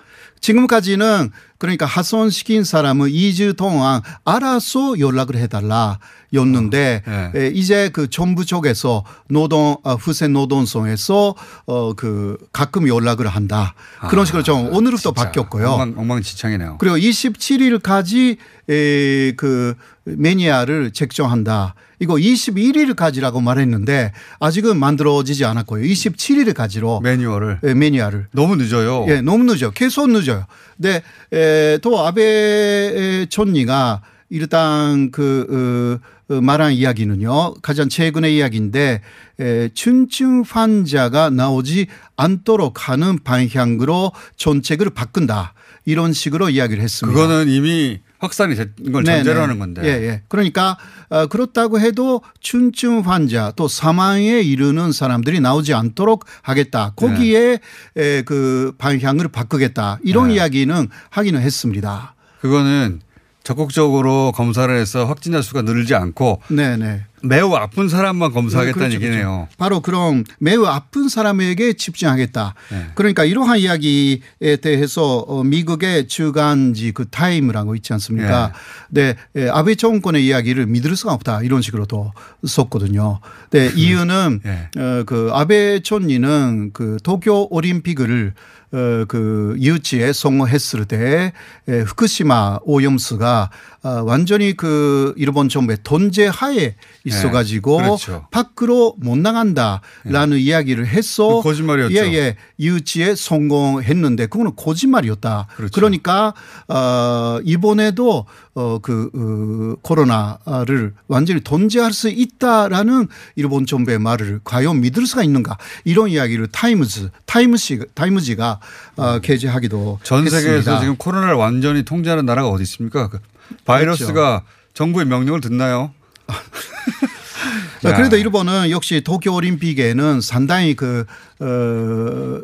지금까지는 0.42 1.32
그러니까 1.58 1.86
하선시킨 1.86 2.64
사람은 2.64 3.10
2주 3.10 3.58
동안 3.58 4.02
알아서 4.24 4.98
연락을 5.00 5.36
해달라 5.36 6.00
였는데 6.34 7.04
네. 7.06 7.32
에, 7.36 7.48
이제 7.48 7.90
그 7.90 8.10
정부 8.10 8.46
쪽에서 8.46 9.04
노동 9.30 9.76
어, 9.84 9.96
후세 9.96 10.28
노동성에서 10.28 11.36
어그 11.66 12.38
가끔 12.54 12.88
연락을 12.88 13.28
한다 13.28 13.74
그런 14.10 14.26
식으로 14.26 14.44
좀 14.44 14.74
오늘부터 14.74 15.12
바뀌었고요. 15.12 15.68
아, 15.68 15.74
엉망, 15.74 15.94
엉망진창이네요. 15.98 16.78
그리고 16.80 16.96
27일까지 16.98 18.38
에, 18.70 19.34
그 19.36 19.76
매니아를 20.06 20.92
책정한다. 20.92 21.76
이거 22.00 22.16
21일까지라고 22.16 23.42
말했는데 23.44 24.14
아직은 24.40 24.78
만들어지지 24.80 25.46
않았고요. 25.46 25.84
27일까지로 25.84 27.02
매뉴얼을 27.04 27.60
예, 27.66 27.74
매니아를 27.74 28.28
너무 28.32 28.56
늦어요. 28.56 29.06
예, 29.10 29.22
너무 29.22 29.44
늦어. 29.44 29.72
계속 29.72 30.10
늦어요. 30.10 30.46
근데 30.78 31.02
에, 31.34 31.78
또 31.82 32.00
아베 32.06 33.26
총리가 33.30 34.02
일단 34.30 35.12
그 35.12 36.00
어, 36.30 36.36
어, 36.36 36.42
말한 36.42 36.74
이야기는요. 36.74 37.56
가장 37.62 37.90
최근의 37.90 38.38
이야기인데 38.38 39.02
에, 39.40 39.70
춘춘 39.74 40.44
환자가 40.48 41.30
나오지 41.30 41.88
않도록 42.16 42.88
하는 42.88 43.20
방향으로 43.24 44.12
정책을 44.38 44.92
바꾼다. 44.92 45.54
이런 45.86 46.14
식으로 46.14 46.50
이야기를 46.50 46.84
했습니다. 46.84 47.20
그거는 47.20 47.50
이미 47.50 48.00
확산이 48.20 48.56
된걸 48.56 49.04
네, 49.04 49.16
전제로 49.18 49.36
네. 49.36 49.42
하는 49.42 49.60
건데. 49.60 49.82
예, 49.84 50.08
예. 50.08 50.22
그러니까 50.28 50.78
어, 51.10 51.28
그렇다고 51.28 51.80
해도 51.80 52.22
춘증 52.42 53.00
환자 53.00 53.52
또 53.56 53.68
사망에 53.68 54.42
이르는 54.42 54.92
사람들이 54.92 55.40
나오지 55.40 55.74
않도록 55.74 56.26
하겠다. 56.42 56.94
거기에 56.96 57.60
에, 57.98 58.22
그 58.24 58.74
방향을 58.78 59.30
바꾸겠다. 59.30 60.00
이런 60.04 60.28
네. 60.28 60.36
이야기는 60.36 60.90
하기는 61.10 61.42
했습니다. 61.42 62.16
그거는 62.42 63.02
적극적으로 63.44 64.32
검사를 64.34 64.74
해서 64.76 65.06
확진자 65.06 65.42
수가 65.42 65.64
늘지 65.64 65.96
않고 65.96 66.42
네, 66.50 66.78
네. 66.78 67.06
매우 67.24 67.54
아픈 67.56 67.90
사람만 67.90 68.32
검사하겠다는 68.32 68.90
그렇죠, 68.90 69.06
얘기네요. 69.06 69.48
그렇죠. 69.48 69.48
바로 69.58 69.80
그럼 69.82 70.24
매우 70.40 70.66
아픈 70.66 71.10
사람에게 71.10 71.74
집중하겠다. 71.74 72.56
네. 72.72 72.88
그러니까 72.96 73.26
이러한 73.26 73.60
이야기에 73.60 74.58
대해서 74.62 75.20
어, 75.20 75.44
미국의 75.44 76.08
주간지 76.08 76.92
그 76.92 77.08
타임이라고 77.10 77.76
있지 77.76 77.94
않습니까? 77.94 78.54
네, 78.90 79.16
예, 79.36 79.50
아베 79.50 79.76
정권의 79.76 80.26
이야기를 80.26 80.66
믿을 80.68 80.96
수가 80.96 81.14
없다 81.14 81.42
이런 81.44 81.62
식으로도 81.62 82.14
썼거든요. 82.46 83.20
네, 83.52 83.72
이유는 83.76 84.42
예. 84.46 84.80
어, 84.80 85.04
그 85.06 85.30
아베 85.34 85.80
총리는 85.82 86.72
그 86.74 86.98
도쿄 87.04 87.48
올림픽을 87.50 88.34
어, 88.69 88.69
그 88.72 89.56
유치에 89.60 90.14
성공했을 90.14 90.86
때 90.86 91.34
에, 91.68 91.80
후쿠시마 91.82 92.60
오염수가 92.64 93.50
어, 93.82 94.04
완전히 94.04 94.58
그 94.58 95.14
일본 95.16 95.48
정부의 95.48 95.78
통제 95.84 96.28
하에 96.28 96.76
있어 97.06 97.32
가지고 97.32 97.78
그렇죠. 97.78 98.28
밖으로 98.30 98.96
못 98.98 99.18
나간다라는 99.18 100.38
이야기를 100.38 100.86
했어. 100.88 101.38
그 101.38 101.44
거짓말이었죠. 101.44 101.96
예, 101.96 102.14
예. 102.14 102.36
유치에 102.60 103.16
성공했는데 103.16 104.26
그거는 104.28 104.56
거짓말이었다. 104.58 105.48
그렇죠. 105.56 105.72
그러니까 105.74 106.34
어, 106.68 107.40
이번에도 107.46 108.26
어, 108.54 108.80
그 108.80 109.10
어, 109.16 109.80
코로나를 109.82 110.94
완전히 111.08 111.40
통제할 111.40 111.94
수 111.94 112.10
있다라는 112.10 113.08
일본 113.38 113.66
정부의 113.66 114.00
말을 114.00 114.42
과연 114.44 114.82
믿을 114.82 115.06
수가 115.06 115.24
있는가 115.24 115.58
이런 115.86 116.10
이야기를 116.10 116.48
타임즈 116.48 117.12
타임시 117.26 117.80
타임즈가 117.94 118.59
어, 118.96 119.20
게재하기도 119.20 120.00
전 120.04 120.24
세계에서 120.24 120.50
했습니다. 120.50 120.80
지금 120.80 120.96
코로나를 120.98 121.36
완전히 121.36 121.84
통제하는 121.84 122.26
나라가 122.26 122.50
어디 122.50 122.64
있습니까? 122.64 123.10
그 123.10 123.20
바이러스가 123.66 124.44
정부의 124.74 125.06
명령을 125.06 125.42
듣나요? 125.42 125.92
그래도 127.82 128.18
일본은 128.18 128.72
역시 128.72 129.02
도쿄 129.02 129.34
올림픽에는 129.34 130.22
상당히 130.22 130.76
그 130.76 131.06
어, 131.42 132.42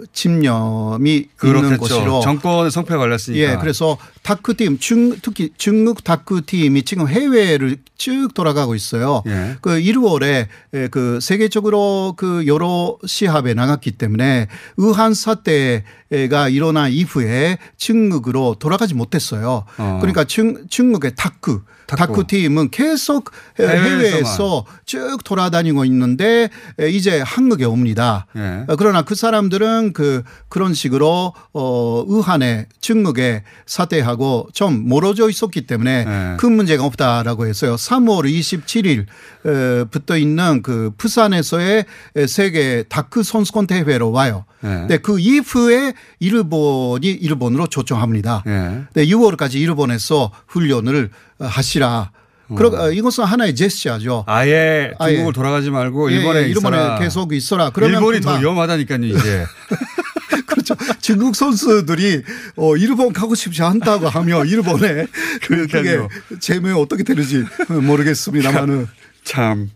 있는 1.44 1.62
그렇겠죠. 1.62 1.78
곳으로 1.80 2.22
정권의 2.22 2.72
성패가 2.72 2.98
걸렸으니까. 2.98 3.44
예, 3.44 3.58
그래서 3.60 3.98
탁구팀, 4.24 4.80
중, 4.80 5.18
특히 5.22 5.50
중국 5.58 6.04
탁구팀이 6.04 6.84
지금 6.84 7.08
해외를 7.08 7.78
쭉 7.98 8.34
돌아가고 8.34 8.74
있어요. 8.76 9.24
예. 9.28 9.58
그 9.62 9.80
1월에 9.80 10.48
그 10.92 11.20
세계적으로 11.22 12.14
그 12.18 12.46
여러 12.48 12.98
시합에 13.06 13.54
나갔기 13.54 13.92
때문에 13.92 14.48
의한 14.78 15.14
사태가 15.14 16.50
일어난 16.50 16.92
이후에 16.92 17.58
중국으로 17.78 18.56
돌아가지 18.60 18.94
못했어요. 18.94 19.66
어. 19.78 19.98
그러니까 20.02 20.24
중, 20.24 20.68
중국의 20.70 21.14
탁구, 21.16 21.64
탁구. 21.88 22.28
팀은 22.28 22.70
계속. 22.72 23.32
해외에서 23.60 24.66
쭉 24.86 25.18
돌아다니고 25.24 25.86
있는데 25.86 26.50
이제 26.90 27.22
한국에 27.22 27.66
옵니다. 27.66 28.26
예. 28.36 28.66
어, 28.86 28.96
그러나 28.96 29.02
그 29.02 29.16
사람들은 29.16 29.94
그 29.94 30.22
그런 30.48 30.76
식으로 30.76 31.34
어 31.54 32.06
의한에 32.08 32.68
중국에 32.82 33.44
사퇴하고 33.66 34.50
좀 34.54 34.88
멀어져 34.88 35.28
있었기 35.28 35.66
때문에 35.66 36.06
네. 36.06 36.36
큰 36.38 36.52
문제가 36.52 36.86
없다라고 36.86 37.48
해서요. 37.48 37.76
3월 37.78 38.26
27일 38.26 39.06
어, 39.46 39.86
붙어 39.90 40.18
있는 40.18 40.62
그 40.62 40.92
부산에서의 40.98 41.86
세계 42.28 42.84
다크 42.88 43.24
선수권 43.24 43.66
대회로 43.66 44.12
와요. 44.12 44.46
네. 44.62 44.86
네, 44.88 44.98
그 44.98 45.20
이후에 45.20 45.94
일본이 46.20 47.08
일본으로 47.08 47.66
초청합니다. 47.68 48.44
예. 48.46 48.84
네, 48.94 49.06
6월까지 49.08 49.56
일본에서 49.56 50.32
훈련을 50.48 51.10
어, 51.40 51.46
하시라. 51.46 52.12
그러, 52.56 52.70
어, 52.70 52.92
이것은 52.92 53.24
하나의 53.24 53.56
제스처죠. 53.56 54.24
아예 54.28 54.92
아예. 55.00 55.14
중국을 55.14 55.34
돌아가지 55.34 55.70
말고 55.72 56.12
예, 56.12 56.16
일본에 56.18 56.40
예, 56.44 56.48
일본에 56.50 56.78
있어라. 56.78 57.00
계속 57.00 57.34
있어라. 57.34 57.70
그러면 57.72 57.96
일본이 58.00 58.22
더 58.22 58.38
위험하다니까요 58.38 59.06
이제. 59.06 59.46
그렇죠. 60.46 60.76
중국 61.02 61.36
선수들이 61.36 62.24
어, 62.56 62.76
일본 62.78 63.14
가고 63.14 63.36
싶지 63.36 63.62
않다고 63.64 64.10
하며 64.10 64.46
일본에 64.46 65.08
그- 65.42 65.68
그게. 65.68 66.00
재무에 66.40 66.74
어떻게 66.74 67.04
되는지 67.04 67.46
모르겠습니다만은 67.70 68.88
참. 69.24 69.70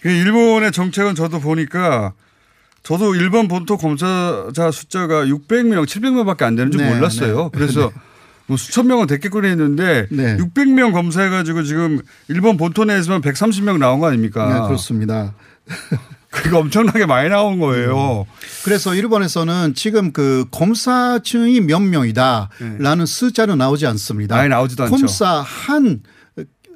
그 0.00 0.08
일본의 0.08 0.72
정책은 0.72 1.14
저도 1.14 1.40
보니까 1.40 2.14
저도 2.82 3.14
일본 3.14 3.46
본토 3.48 3.76
검사자 3.76 4.70
숫자가 4.70 5.26
600명, 5.26 5.84
700명밖에 5.86 6.42
안 6.42 6.56
되는 6.56 6.72
줄 6.72 6.80
네, 6.80 6.88
몰랐어요. 6.94 7.44
네. 7.44 7.58
그래서 7.58 7.92
뭐 8.50 8.56
수천 8.56 8.88
명은 8.88 9.06
됐겠거니 9.06 9.46
했는데 9.46 10.08
네. 10.10 10.36
600명 10.36 10.92
검사해가지고 10.92 11.62
지금 11.62 12.00
일본 12.26 12.56
본토 12.56 12.84
내에서만 12.84 13.20
130명 13.20 13.78
나온 13.78 14.00
거 14.00 14.08
아닙니까? 14.08 14.52
네, 14.52 14.66
그렇습니다. 14.66 15.34
그게 16.30 16.56
엄청나게 16.56 17.06
많이 17.06 17.28
나온 17.28 17.60
거예요. 17.60 18.26
그래서 18.64 18.96
일본에서는 18.96 19.74
지금 19.76 20.12
그 20.12 20.46
검사층이 20.50 21.60
몇 21.60 21.78
명이다라는 21.80 23.06
숫자는 23.06 23.56
나오지 23.58 23.86
않습니다. 23.86 24.34
네. 24.34 24.40
아예 24.42 24.48
나오지도 24.48 24.82
않죠. 24.82 24.96
검사 24.96 25.28
한 25.28 26.00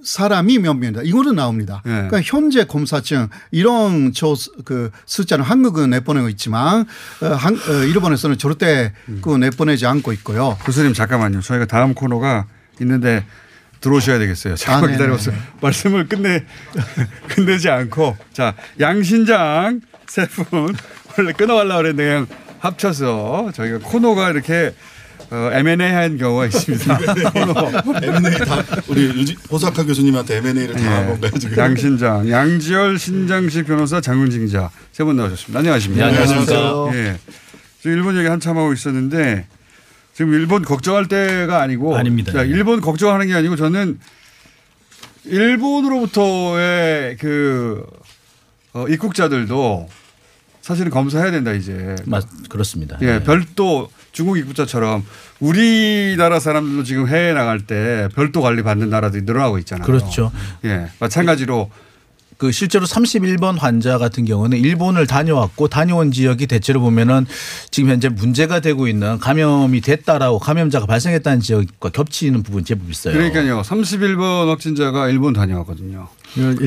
사람이 0.04 0.58
몇 0.58 0.74
명이다. 0.74 1.00
이거는 1.02 1.34
나옵니다. 1.36 1.82
네. 1.84 1.92
그러니까 1.92 2.20
현재 2.22 2.64
검사층 2.64 3.28
이런 3.50 4.12
저 4.12 4.34
그 4.64 4.90
숫자는 5.06 5.44
한국은 5.44 5.90
내보내고 5.90 6.28
있지만 6.30 6.86
어, 7.22 7.26
한, 7.26 7.54
어, 7.54 7.72
일본에서는 7.84 8.38
절대 8.38 8.92
음. 9.08 9.20
그 9.22 9.34
내보내지 9.36 9.86
않고 9.86 10.12
있고요. 10.14 10.56
교수님 10.64 10.92
잠깐만요. 10.94 11.40
저희가 11.40 11.64
다음 11.66 11.94
코너가 11.94 12.46
있는데 12.80 13.24
들어오셔야 13.80 14.18
되겠어요. 14.18 14.56
잠깐만 14.56 14.84
아, 14.84 14.86
네네. 14.86 14.96
기다려보세요. 14.98 15.36
말씀을 15.60 16.08
끝내 16.08 16.44
끝내지 17.28 17.68
않고 17.68 18.16
자 18.32 18.54
양신장 18.80 19.80
세 20.06 20.26
분 20.26 20.74
원래 21.18 21.32
끊어가려고 21.32 21.76
그랬는데 21.82 22.04
그냥 22.04 22.26
합쳐서 22.60 23.52
저희가 23.54 23.78
코너가 23.80 24.30
이렇게 24.30 24.74
어, 25.30 25.50
M&A한 25.52 26.18
경우가 26.18 26.46
있습니다. 26.46 26.98
코너. 27.32 27.70
M&A 28.02 28.38
다 28.38 28.64
우리 28.88 29.34
호사카 29.50 29.84
교수님한테 29.84 30.36
M&A를 30.38 30.74
다한 30.76 31.02
예. 31.02 31.06
건가요 31.12 31.30
지금? 31.38 31.56
양신장, 31.58 32.30
양지열 32.30 32.98
신장식 32.98 33.66
변호사, 33.66 34.00
장윤진 34.00 34.46
기자 34.46 34.70
세 34.92 35.04
분 35.04 35.16
나오셨습니다. 35.16 35.58
안녕하십니까? 35.58 36.06
네, 36.10 36.18
안녕하십니까. 36.18 36.90
예. 36.94 37.18
지금 37.80 37.96
일본 37.96 38.16
얘기 38.16 38.26
한참 38.28 38.56
하고 38.56 38.72
있었는데 38.72 39.46
지금 40.14 40.32
일본 40.32 40.62
걱정할 40.62 41.06
때가 41.08 41.60
아니고 41.60 41.96
아닙니다. 41.96 42.32
자, 42.32 42.42
일본 42.42 42.80
걱정하는 42.80 43.26
게 43.26 43.34
아니고 43.34 43.56
저는 43.56 43.98
일본으로부터의 45.24 47.16
그 47.16 47.84
어, 48.72 48.86
입국자들도 48.88 49.88
사실은 50.62 50.90
검사해야 50.90 51.30
된다 51.30 51.52
이제. 51.52 51.94
맞 52.06 52.24
그렇습니다. 52.48 52.96
예, 53.02 53.06
네. 53.18 53.22
별도 53.24 53.90
중국 54.14 54.38
입국자처럼 54.38 55.04
우리나라 55.40 56.38
사람들도 56.38 56.84
지금 56.84 57.08
해외 57.08 57.34
나갈 57.34 57.60
때 57.60 58.08
별도 58.14 58.40
관리 58.40 58.62
받는 58.62 58.88
나라들이 58.88 59.24
늘어나고 59.24 59.58
있잖아요. 59.58 59.84
그렇죠. 59.84 60.30
예, 60.64 60.86
마찬가지로 61.00 61.68
그 62.38 62.52
실제로 62.52 62.86
31번 62.86 63.58
환자 63.58 63.98
같은 63.98 64.24
경우는 64.24 64.58
일본을 64.58 65.06
다녀왔고 65.06 65.68
다녀온 65.68 66.12
지역이 66.12 66.46
대체로 66.46 66.80
보면은 66.80 67.26
지금 67.70 67.90
현재 67.90 68.08
문제가 68.08 68.60
되고 68.60 68.86
있는 68.86 69.18
감염이 69.18 69.80
됐다라고 69.80 70.38
감염자가 70.38 70.86
발생했다는 70.86 71.40
지역과 71.40 71.90
겹치는 71.90 72.44
부분 72.44 72.64
제법 72.64 72.90
있어요. 72.90 73.14
그러니까요. 73.14 73.62
31번 73.62 74.48
확진자가 74.48 75.08
일본 75.08 75.32
다녀왔거든요. 75.32 76.08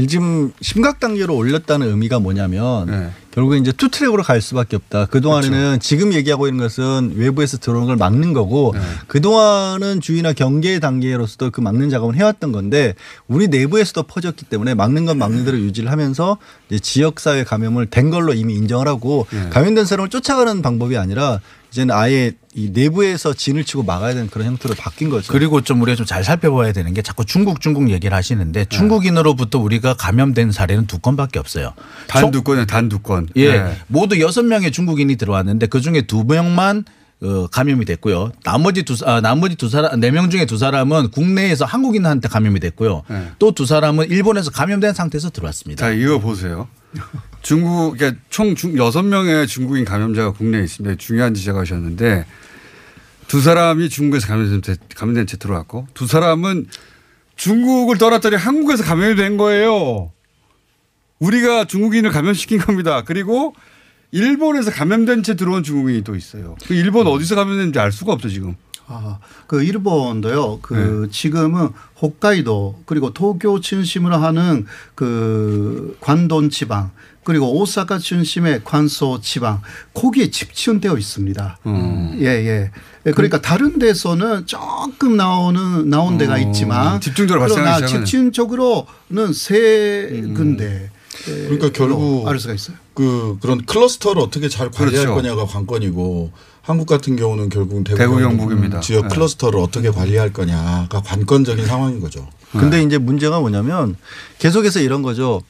지금 0.08 0.52
심각 0.62 1.00
단계로 1.00 1.36
올렸다는 1.36 1.88
의미가 1.88 2.20
뭐냐면 2.20 2.86
네. 2.88 3.12
결국에 3.32 3.58
이제 3.58 3.72
two 3.72 3.90
track으로 3.90 4.24
갈 4.24 4.42
수밖에 4.42 4.76
없다. 4.78 5.06
그 5.08 5.22
동안에는 5.22 5.52
그렇죠. 5.52 5.80
지금 5.80 6.14
얘기하고 6.14 6.48
있는 6.48 6.64
것은 6.64 7.14
외부에서 7.16 7.58
들어오는 7.58 7.86
걸 7.86 7.96
막는 7.96 8.34
거고 8.34 8.72
네. 8.74 8.82
그 9.08 9.22
동안은 9.22 10.02
주의나 10.02 10.34
경계 10.34 10.80
단계로서도 10.80 11.52
그 11.52 11.62
막는 11.62 11.90
작업을 11.90 12.16
해왔던 12.16 12.52
건데 12.52 12.96
우리 13.28 13.48
내부에서도 13.48 14.04
퍼졌기 14.04 14.46
때문에 14.46 14.74
막는 14.74 15.06
건 15.06 15.18
막는 15.18 15.46
대로 15.46 15.60
유지를 15.60 15.92
하면서 15.92 16.38
지역사회 16.82 17.44
감염을 17.44 17.88
된 17.88 18.10
걸로 18.10 18.34
이미 18.34 18.56
인정을 18.56 18.88
하고 18.88 19.28
네. 19.32 19.50
감염된 19.50 19.86
사람을 19.86 20.10
쫓아가는 20.10 20.62
방법이 20.62 20.98
아니라 20.98 21.40
이제는 21.78 21.94
아예 21.94 22.32
이 22.56 22.72
내부에서 22.72 23.34
진을 23.34 23.64
치고 23.64 23.84
막아야 23.84 24.16
되는 24.16 24.30
그런 24.30 24.48
형태로 24.48 24.74
바뀐 24.76 25.10
거죠. 25.12 25.32
그리고 25.32 25.62
좀 25.62 25.80
우리가 25.82 25.96
좀 25.96 26.08
잘 26.08 26.24
살펴봐야 26.24 26.72
되는 26.72 26.94
게 26.94 27.02
자꾸 27.04 27.24
중국 27.26 27.62
중국 27.62 27.90
얘기를 27.92 28.16
하시는데 28.16 28.66
중국인으로부터 28.66 29.60
우리가 29.60 29.94
감염된 29.94 30.52
사례는 30.52 30.88
두 30.88 30.98
건밖에 31.00 31.38
없어요. 31.38 31.74
단 32.08 32.32
두 32.32 32.42
건에 32.42 32.66
단두 32.66 33.00
건. 33.00 33.28
예, 33.36 33.52
네. 33.60 33.78
모두 33.88 34.20
여섯 34.20 34.44
명의 34.44 34.72
중국인이 34.72 35.16
들어왔는데 35.18 35.68
그 35.68 35.82
중에 35.82 36.02
두 36.04 36.24
명만 36.24 36.84
어, 37.22 37.48
감염이 37.48 37.86
됐고요. 37.86 38.32
나머지 38.44 38.84
두 38.84 38.96
아, 39.06 39.22
나머지 39.22 39.56
두 39.56 39.70
사람 39.70 40.00
네 40.00 40.10
명 40.12 40.30
중에 40.30 40.46
두 40.46 40.58
사람은 40.58 41.12
국내에서 41.12 41.66
한국인한테 41.66 42.28
감염이 42.30 42.60
됐고요. 42.60 43.04
네. 43.10 43.32
또두 43.38 43.66
사람은 43.68 44.10
일본에서 44.10 44.50
감염된 44.52 44.94
상태에서 44.94 45.30
들어왔습니다. 45.30 45.86
자, 45.86 45.92
이거 45.92 46.20
보세요. 46.20 46.68
중국, 47.48 47.98
그러니까 47.98 48.22
총 48.30 48.56
중, 48.56 48.78
여섯 48.78 49.04
명의 49.04 49.48
중국인 49.48 49.86
감염자가 49.86 50.34
국내에 50.34 50.64
있습니다. 50.64 50.98
중요한 50.98 51.34
지적하셨는데 51.34 52.26
두 53.30 53.40
사람이 53.40 53.88
중국에서 53.88 54.28
감염된 54.28 54.62
채, 54.62 54.76
감염된 54.94 55.28
채 55.28 55.38
들어왔고 55.38 55.88
두 55.94 56.08
사람은 56.08 56.68
중국을 57.38 57.98
떠났더니 57.98 58.36
한국에서 58.36 58.84
감염이 58.84 59.16
된 59.16 59.38
거예요. 59.38 60.12
우리가 61.20 61.64
중국인을 61.64 62.12
감염시킨 62.12 62.60
겁니다. 62.60 63.06
그리고 63.06 63.56
일본에서 64.12 64.70
감염된 64.70 65.24
채 65.24 65.36
들어온 65.36 65.64
중국인이 65.64 66.04
또 66.04 66.18
있어요. 66.18 66.58
그 66.68 66.74
일본 66.74 67.08
어디서 67.08 67.36
감염됐는지 67.36 67.80
알 67.80 67.94
수가 67.94 68.12
없어 68.12 68.28
지금. 68.28 68.58
아, 68.88 69.20
그 69.48 69.64
일본도요. 69.64 70.60
그 70.62 71.08
지금은 71.12 71.70
홋카이도 72.02 72.84
그리고 72.86 73.14
도쿄 73.14 73.62
중심으로 73.62 74.18
하는 74.18 74.66
그 74.96 75.98
관돈 76.02 76.50
지방 76.50 76.92
그리고 77.28 77.60
오사카 77.60 78.00
중심의 78.00 78.62
관소 78.64 79.20
지방 79.20 79.62
거기에 79.94 80.32
집중되어 80.32 80.98
있습니다. 80.98 81.60
예, 82.22 82.26
예. 82.26 82.72
예, 83.06 83.12
그러니까 83.12 83.42
다른 83.42 83.80
데서는 83.80 84.46
조금 84.46 85.18
나오는 85.18 85.90
나온 85.90 86.18
데가 86.18 86.36
어, 86.36 86.38
있지만 86.38 87.02
집중적으로 87.02 87.54
그러나. 87.54 87.86
집중적으로는 87.86 89.34
세 89.34 90.08
군데 90.38 90.90
예, 91.28 91.34
그러니까 91.34 91.70
결국 91.74 92.30
알 92.30 92.40
수가 92.40 92.54
있어요. 92.54 92.78
그 92.94 93.38
그런 93.42 93.66
클러스터를 93.66 94.22
어떻게 94.22 94.48
잘 94.48 94.72
관리할 94.72 95.08
그렇죠. 95.08 95.14
거냐가 95.14 95.46
관건이고 95.46 96.32
한국 96.62 96.88
같은 96.88 97.18
경우는 97.18 97.50
결국 97.50 97.84
대구, 97.84 97.98
대구 97.98 98.20
경북 98.20 98.48
경북입니다. 98.48 98.80
지역 98.80 99.10
네. 99.10 99.14
클러스터를 99.14 99.60
어떻게 99.60 99.90
관리할 99.90 100.32
거냐가 100.32 101.02
관건적인 101.02 101.66
상황인 101.66 102.00
거죠. 102.00 102.26
근데 102.54 102.82
이제 102.82 102.98
문제가 102.98 103.42
뭐냐면 103.42 103.98
계속해서 104.40 104.80
이런 104.80 105.02
거죠. 105.02 105.42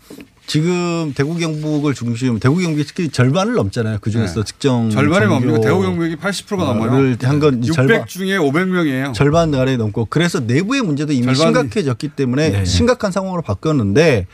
지금 0.48 1.12
대구 1.14 1.36
경북을 1.38 1.94
중심 1.94 2.40
대구 2.40 2.58
경북이 2.58 2.86
특히 2.86 3.10
절반을 3.10 3.54
넘잖아요. 3.54 3.98
그 4.00 4.10
중에서 4.10 4.36
네. 4.36 4.44
특정 4.46 4.90
절반이 4.90 5.28
뭡니까? 5.28 5.60
대구 5.60 5.82
경북이 5.82 6.16
80%가 6.16 6.64
넘어요. 6.64 6.92
를 6.92 7.18
한건 7.22 7.66
600 7.66 8.08
중에 8.08 8.38
500명이에요. 8.38 9.14
절반 9.14 9.52
가량이 9.52 9.76
넘고 9.78 10.06
그래서 10.10 10.40
내부의 10.40 10.82
문제도 10.84 11.12
이미 11.12 11.36
심각해졌기 11.36 12.10
때문에 12.10 12.50
네. 12.50 12.66
심각한 12.66 13.12
상황으로 13.12 13.42
바뀌었는데 13.42 14.28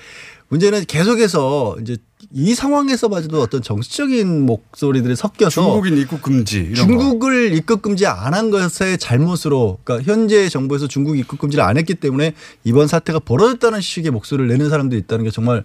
문제는 0.49 0.86
계속해서 0.86 1.78
이제 1.82 1.97
이 2.32 2.53
상황에서마저도 2.53 3.41
어떤 3.41 3.64
정치적인 3.64 4.45
목소리들이 4.45 5.16
섞여서 5.16 5.49
중국인 5.64 5.97
입국 5.97 6.22
금지 6.22 6.59
이런 6.59 6.74
거. 6.76 6.76
중국을 6.99 7.53
입국 7.55 7.82
금지 7.82 8.05
안 8.05 8.34
한 8.36 8.51
것의 8.51 8.99
잘못으로 8.99 9.80
그러니까 9.84 10.11
현재 10.11 10.47
정부에서 10.47 10.88
중국 10.88 11.18
입국 11.18 11.39
금지를 11.39 11.64
안 11.64 11.78
했기 11.78 11.95
때문에 11.95 12.34
이번 12.64 12.88
사태가 12.88 13.20
벌어졌다는 13.20 13.82
식의 13.82 14.11
목소리를 14.11 14.47
내는 14.47 14.70
사람들이 14.70 15.01
있다는 15.01 15.26
게 15.26 15.32
정말 15.32 15.64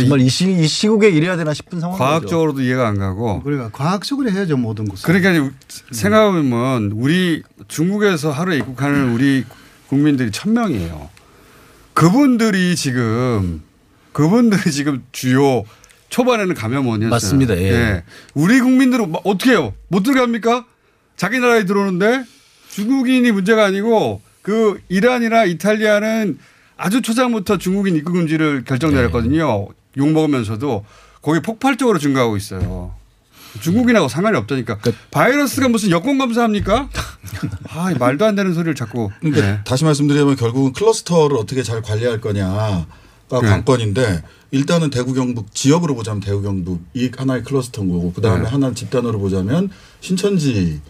정말 0.00 0.20
이, 0.20 0.28
시, 0.28 0.50
이 0.50 0.66
시국에 0.66 1.08
이래야 1.08 1.36
되나 1.36 1.54
싶은 1.54 1.78
상황이죠. 1.78 2.02
과학적으로도 2.02 2.62
이해가 2.62 2.88
안 2.88 2.98
가고. 2.98 3.42
그러니까 3.42 3.70
과학적으로 3.70 4.30
해야죠 4.30 4.56
모든 4.56 4.86
것을. 4.86 5.06
그러니까 5.06 5.30
이제 5.30 5.50
생각해보면 5.92 6.92
우리 6.94 7.42
중국에서 7.68 8.32
하루에 8.32 8.56
입국하는 8.58 9.12
우리 9.12 9.44
국민들이 9.86 10.30
천 10.32 10.52
명이에요. 10.52 11.10
그분들이 11.92 12.74
지금 12.74 13.62
그분들이 14.12 14.72
지금 14.72 15.04
주요 15.12 15.64
초반에는 16.08 16.54
감염 16.54 16.88
원이었어요. 16.88 17.10
맞습니다. 17.10 17.56
예. 17.56 18.02
우리 18.34 18.60
국민들은 18.60 19.10
뭐 19.10 19.20
어떻게 19.24 19.52
해요? 19.52 19.74
못 19.88 20.02
들어갑니까? 20.02 20.64
자기 21.16 21.38
나라에 21.38 21.64
들어오는데 21.64 22.24
중국인이 22.70 23.30
문제가 23.30 23.64
아니고 23.64 24.20
그 24.42 24.80
이란이나 24.88 25.44
이탈리아는 25.44 26.38
아주 26.76 27.00
초장부터 27.02 27.58
중국인 27.58 27.94
입국 27.94 28.14
금지를 28.14 28.64
결정 28.64 28.92
내렸거든요. 28.92 29.68
욕 29.96 30.10
먹으면서도 30.10 30.84
거기 31.22 31.40
폭발적으로 31.40 31.98
증가하고 31.98 32.36
있어요. 32.36 32.94
중국인하고 33.60 34.08
상관이 34.08 34.36
없다니까. 34.36 34.78
바이러스가 35.10 35.68
무슨 35.68 35.90
여권 35.90 36.18
검사합니까? 36.18 36.88
아, 37.70 37.92
이 37.92 37.94
말도 37.94 38.24
안 38.24 38.34
되는 38.34 38.52
소리를 38.52 38.74
자꾸. 38.74 39.10
그러니까 39.20 39.42
네. 39.42 39.60
다시 39.64 39.84
말씀드리면 39.84 40.36
결국은 40.36 40.72
클러스터를 40.72 41.36
어떻게 41.36 41.62
잘 41.62 41.80
관리할 41.80 42.20
거냐가 42.20 42.86
네. 43.30 43.40
관건인데 43.40 44.22
일단은 44.50 44.90
대구 44.90 45.14
경북 45.14 45.54
지역으로 45.54 45.94
보자면 45.94 46.20
대구 46.20 46.42
경북 46.42 46.82
이 46.94 47.10
하나의 47.16 47.42
클러스터인 47.44 47.90
거고 47.90 48.12
그 48.12 48.20
다음에 48.20 48.42
네. 48.42 48.48
하나를 48.48 48.74
집단으로 48.74 49.18
보자면 49.18 49.70
신천지 50.00 50.80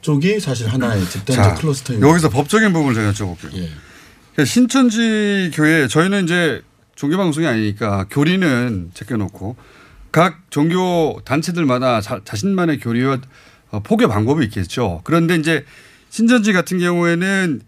쪽이 0.00 0.40
사실 0.40 0.68
하나의 0.68 1.04
집단적 1.08 1.44
자, 1.44 1.54
클러스터인 1.54 2.00
여기서 2.00 2.28
거죠. 2.28 2.36
법적인 2.36 2.72
부분을 2.72 2.94
제가 2.94 3.12
여쭤볼게요. 3.12 3.54
예. 3.54 3.68
그러니까 4.32 4.44
신천지 4.44 5.50
교회 5.54 5.86
저희는 5.88 6.24
이제 6.24 6.62
종교 7.02 7.16
방송이 7.16 7.48
아니니까 7.48 8.06
교리는 8.10 8.92
제껴놓고 8.94 9.56
각 10.12 10.40
종교 10.50 11.20
단체들마다 11.24 12.00
자, 12.00 12.20
자신만의 12.24 12.78
교리와 12.78 13.18
어, 13.72 13.80
포교 13.80 14.06
방법이 14.06 14.44
있겠죠. 14.44 15.00
그런데 15.02 15.34
이제 15.34 15.64
신천지 16.10 16.52
같은 16.52 16.78
경우에는 16.78 17.60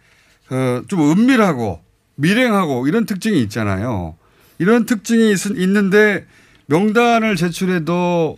어, 0.50 0.82
좀 0.86 1.10
은밀하고 1.10 1.82
밀행하고 2.14 2.86
이런 2.86 3.06
특징이 3.06 3.42
있잖아요. 3.42 4.14
이런 4.60 4.86
특징이 4.86 5.32
있, 5.32 5.46
있는데 5.46 6.26
명단을 6.66 7.34
제출해도 7.34 8.36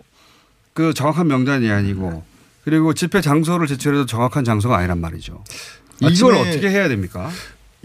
그 0.72 0.94
정확한 0.94 1.26
명단이 1.26 1.70
아니고 1.70 2.24
그리고 2.64 2.94
집회 2.94 3.20
장소를 3.20 3.66
제출해도 3.66 4.06
정확한 4.06 4.44
장소가 4.44 4.78
아니란 4.78 4.98
말이죠. 5.02 5.44
이걸 6.00 6.36
어떻게 6.36 6.70
해야 6.70 6.88
됩니까? 6.88 7.30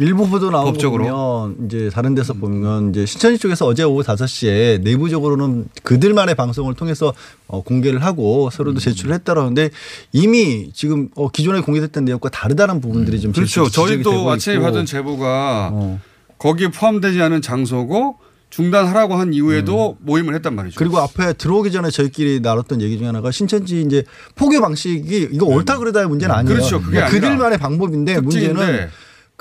일부 0.01 0.27
보도 0.27 0.49
나온 0.49 0.65
법적으로? 0.65 1.03
거 1.05 1.11
보면 1.11 1.67
이제 1.67 1.91
다른 1.93 2.15
데서 2.15 2.33
보면 2.33 2.89
이제 2.89 3.05
신천지 3.05 3.37
쪽에서 3.37 3.67
어제 3.67 3.83
오후 3.83 4.01
5시에 4.01 4.81
내부적으로는 4.81 5.67
그들만의 5.83 6.33
방송을 6.33 6.73
통해서 6.73 7.13
어, 7.47 7.61
공개를 7.61 8.03
하고 8.03 8.49
서로도 8.49 8.79
제출을 8.79 9.13
했다라는데 9.13 9.69
이미 10.11 10.71
지금 10.73 11.09
어, 11.15 11.29
기존에 11.29 11.61
공개됐던 11.61 12.05
내용과 12.05 12.29
다르다는 12.29 12.81
부분들이 12.81 13.19
좀 13.19 13.31
그렇죠. 13.31 13.69
저희도 13.69 14.31
아침에 14.31 14.55
있고. 14.55 14.65
받은 14.65 14.87
제보가 14.87 15.69
어. 15.71 15.99
거기에 16.39 16.69
포함되지 16.69 17.21
않은 17.21 17.43
장소고 17.43 18.17
중단하라고 18.49 19.15
한 19.15 19.33
이후에도 19.33 19.97
모임을 20.01 20.33
했단 20.35 20.55
말이죠. 20.55 20.75
음. 20.75 20.79
그리고 20.79 20.97
앞에 20.97 21.33
들어오기 21.33 21.71
전에 21.71 21.91
저희끼리 21.91 22.39
나눴던 22.41 22.81
얘기 22.81 22.97
중에 22.97 23.05
하나가 23.05 23.29
신천지 23.29 23.81
이제 23.81 24.03
포교 24.35 24.59
방식이 24.59 25.29
이거 25.31 25.45
옳다 25.45 25.77
그러다의 25.77 26.07
문제는 26.07 26.33
아니에요. 26.33 26.57
그렇죠. 26.57 26.81
그게 26.81 26.99
아니라 26.99 27.11
그들만의 27.11 27.57
방법인데 27.59 28.19
문제는 28.19 28.55
특징인데. 28.55 28.89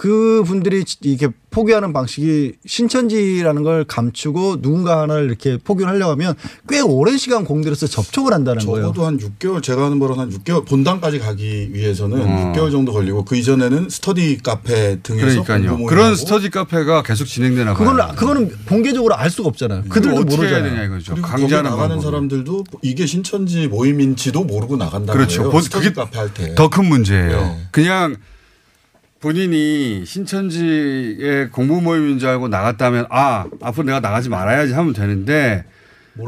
그 0.01 0.43
분들이 0.47 0.83
이렇게 1.03 1.29
포교하는 1.51 1.93
방식이 1.93 2.55
신천지라는 2.65 3.63
걸 3.63 3.85
감추고 3.85 4.63
누군가 4.63 5.03
하나를 5.03 5.27
이렇게 5.27 5.59
포교를 5.63 5.93
하려고 5.93 6.13
하면 6.13 6.35
꽤 6.71 6.81
오랜 6.81 7.19
시간 7.19 7.45
공들여서 7.45 7.87
접촉을 7.87 8.33
한다는 8.33 8.65
거예요. 8.65 8.87
적어도 8.87 9.05
한 9.05 9.19
6개월 9.19 9.63
제가 9.63 9.85
하는 9.85 10.01
바로는 10.01 10.23
한 10.23 10.31
6개월 10.31 10.65
본당까지 10.67 11.19
가기 11.19 11.75
위해서는 11.75 12.19
어. 12.19 12.53
6개월 12.55 12.71
정도 12.71 12.95
걸리고 12.95 13.27
그 13.27 13.37
이전에는 13.37 13.91
스터디 13.91 14.39
카페 14.43 14.99
등에서 15.03 15.43
그러니까요. 15.45 15.85
그런 15.85 16.17
스터디 16.17 16.49
카페가 16.49 17.03
계속 17.03 17.27
진행되나 17.27 17.75
봐요. 17.75 17.87
그거는 17.87 18.15
그거는 18.17 18.51
공개적으로 18.67 19.15
알 19.17 19.29
수가 19.29 19.51
없잖아요. 19.51 19.83
그걸 19.83 19.95
그들도 20.01 20.17
어떻게 20.23 20.33
해야 20.47 20.61
모르잖아요. 20.61 20.71
되냐 20.71 20.85
이거죠. 20.87 21.15
강제하는 21.17 21.69
나가는 21.73 21.89
방법. 21.97 22.05
사람들도 22.05 22.65
이게 22.81 23.05
신천지 23.05 23.67
모임인지도 23.69 24.45
모르고 24.45 24.79
나간다는 24.79 25.13
그렇죠. 25.13 25.41
거예요. 25.43 25.53
본- 25.53 25.61
스터디 25.61 25.93
카페 25.93 26.19
할 26.19 26.33
때. 26.33 26.55
더 26.55 26.71
큰 26.71 26.87
문제예요. 26.87 27.39
네. 27.39 27.67
그냥 27.71 28.17
본인이 29.21 30.05
신천지의 30.07 31.51
공부 31.51 31.81
모임인 31.81 32.19
줄 32.19 32.29
알고 32.31 32.49
나갔다면 32.49 33.07
아 33.11 33.47
앞으로 33.61 33.85
내가 33.87 34.01
나가지 34.01 34.29
말아야지 34.29 34.73
하면 34.73 34.93
되는데 34.95 35.65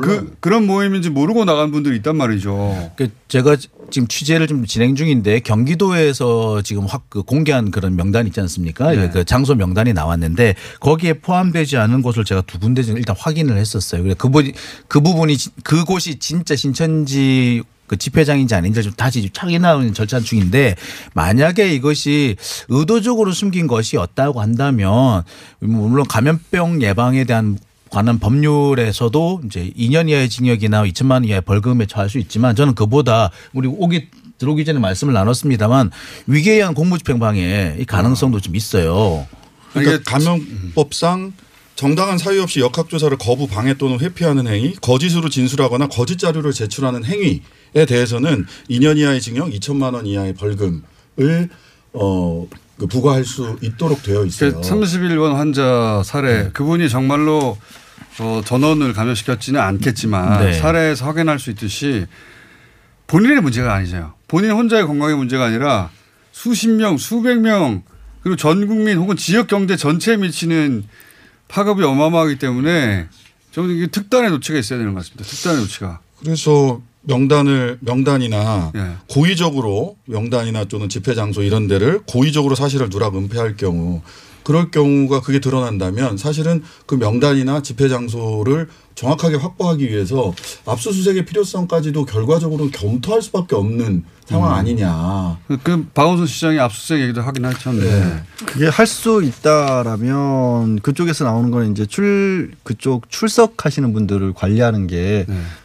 그 0.01 0.35
그런 0.41 0.67
모임인지 0.67 1.11
모르고 1.11 1.45
나간 1.45 1.71
분들이 1.71 1.97
있단 1.97 2.17
말이죠. 2.17 2.93
그 2.97 3.09
제가 3.29 3.57
지금 3.91 4.09
취재를 4.09 4.47
좀 4.47 4.65
진행 4.65 4.95
중인데 4.95 5.41
경기도에서 5.41 6.63
지금 6.63 6.85
확 6.87 7.03
그 7.09 7.23
공개한 7.23 7.71
그런 7.71 7.95
명단 7.97 8.27
있지 8.27 8.41
않습니까? 8.41 8.93
네. 8.93 9.11
그 9.11 9.25
장소 9.25 9.55
명단이 9.55 9.93
나왔는데 9.93 10.55
거기에 10.81 11.15
포함되지 11.15 11.77
않은 11.77 12.01
곳을 12.01 12.25
제가 12.25 12.41
두 12.43 12.59
군데 12.59 12.83
지금 12.83 12.97
일단 12.99 13.15
확인을 13.19 13.59
했었어요. 13.59 14.03
그래 14.03 14.15
그 14.17 14.29
부분이 14.29 14.53
그 14.89 15.01
부분이 15.03 15.37
진- 15.37 15.53
그곳이 15.63 16.19
진짜 16.19 16.55
신천지 16.57 17.63
그 17.93 17.99
집회장인지 17.99 18.55
아닌지 18.55 18.83
좀 18.83 18.91
다시 18.95 19.29
확인하는 19.37 19.93
절차 19.93 20.19
중인데 20.19 20.77
만약에 21.13 21.75
이것이 21.75 22.37
의도적으로 22.69 23.33
숨긴 23.33 23.67
것이었다고 23.67 24.41
한다면 24.41 25.25
물론 25.59 26.07
감염병 26.09 26.81
예방에 26.81 27.25
대한 27.25 27.59
관한 27.91 28.19
법률에서도 28.19 29.43
이제 29.45 29.71
2년 29.77 30.09
이하의 30.09 30.31
징역이나 30.31 30.85
2천만 30.85 31.11
원 31.11 31.25
이하의 31.27 31.43
벌금에 31.43 31.85
처할 31.85 32.09
수 32.09 32.19
있지만 32.19 32.57
저는 32.57 32.75
그보다 32.75 33.31
우리 33.53 33.69
오기 33.69 34.09
들어오기 34.39 34.65
전에 34.65 34.79
말씀을 34.79 35.13
나눴습니다만 35.13 35.91
위계에 36.29 36.55
의한 36.55 36.73
공무집행 36.73 37.19
방해 37.19 37.77
이 37.79 37.85
가능성도 37.85 38.41
좀 38.41 38.57
있어요. 38.57 39.27
그러니까 39.75 40.03
감염법상 40.11 41.35
정당한 41.77 42.17
사유 42.17 42.43
없이 42.43 42.61
역학조사를 42.61 43.17
거부, 43.19 43.49
방해 43.49 43.75
또는 43.75 43.99
회피하는 43.99 44.47
행위, 44.47 44.75
거짓으로 44.81 45.29
진술하거나 45.29 45.89
거짓 45.89 46.19
자료를 46.19 46.53
제출하는 46.53 47.05
행위에 47.05 47.41
대해서는 47.73 48.47
2년 48.71 48.99
이하의 48.99 49.21
징역, 49.21 49.51
2천만 49.51 49.95
원 49.95 50.07
이하의 50.07 50.35
벌금을 50.35 50.83
어, 51.95 52.49
그 52.79 52.87
부과할 52.87 53.25
수 53.25 53.57
있도록 53.63 54.03
되어 54.03 54.25
있어요. 54.25 54.53
그 54.55 54.61
31번 54.61 55.35
환자 55.35 56.03
사례 56.05 56.51
그분이 56.53 56.89
정말로 56.89 57.57
어, 58.21 58.43
전원을 58.45 58.93
감염시켰지는 58.93 59.61
않겠지만 59.61 60.45
네. 60.45 60.53
사례에서 60.53 61.07
확인할 61.07 61.39
수 61.39 61.51
있듯이 61.51 62.07
본인의 63.07 63.41
문제가 63.41 63.75
아니죠. 63.75 64.15
본인 64.29 64.53
혼자의 64.53 64.87
건강의 64.87 65.17
문제가 65.17 65.47
아니라 65.47 65.91
수십 66.33 66.69
명, 66.69 66.97
수백 66.97 67.41
명 67.41 67.83
그리고 68.23 68.37
전 68.37 68.67
국민 68.67 68.99
혹은 68.99 69.17
지역 69.17 69.47
경제 69.49 69.77
전체에 69.77 70.17
미치는 70.17 70.85
파급이 71.49 71.83
어마어마하기 71.83 72.37
때문에 72.37 73.09
저는 73.53 73.89
특단의 73.91 74.31
조치가 74.31 74.59
있어야 74.59 74.79
되는 74.79 74.95
것 74.95 75.01
같습니다. 75.01 75.25
특단의 75.25 75.63
조치가. 75.63 76.01
그래서 76.21 76.81
명단을 77.03 77.79
명단이나 77.81 78.73
예. 78.75 78.93
고의적으로 79.09 79.97
명단이나 80.07 80.65
또는 80.65 80.89
집회 80.89 81.15
장소 81.15 81.43
이런 81.43 81.67
데를 81.67 82.01
고의적으로 82.07 82.55
사실을 82.55 82.91
누락 82.91 83.17
은폐할 83.17 83.57
경우 83.57 84.03
그럴 84.45 84.71
경우가 84.71 85.21
그게 85.21 85.39
드러난다면 85.39 86.17
사실은 86.17 86.63
그 86.87 86.97
명단이나 86.97 87.63
집회 87.63 87.89
장소를 87.89 88.69
정확하게 88.95 89.37
확보하기 89.37 89.89
위해서 89.89 90.35
압수수색의 90.67 91.25
필요성까지도 91.25 92.05
결과적으로 92.05 92.69
검토할 92.71 93.23
수밖에 93.23 93.55
없는 93.57 94.05
상황 94.27 94.51
음. 94.51 94.55
아니냐. 94.57 95.39
그, 95.49 95.57
그 95.63 95.87
박원순 95.95 96.27
시장이 96.27 96.59
압수수색 96.59 97.01
얘기도 97.01 97.23
하긴 97.23 97.45
하셨는데 97.45 98.01
네. 98.01 98.23
그게 98.45 98.69
할 98.69 98.87
수 98.87 99.23
있다라면 99.23 100.81
그쪽에서 100.81 101.25
나오는 101.25 101.51
거는 101.51 101.73
이제 101.73 101.87
출 101.87 102.53
그쪽 102.63 103.09
출석하시는 103.11 103.93
분들을 103.93 104.35
관리하는 104.35 104.87
게 104.87 105.25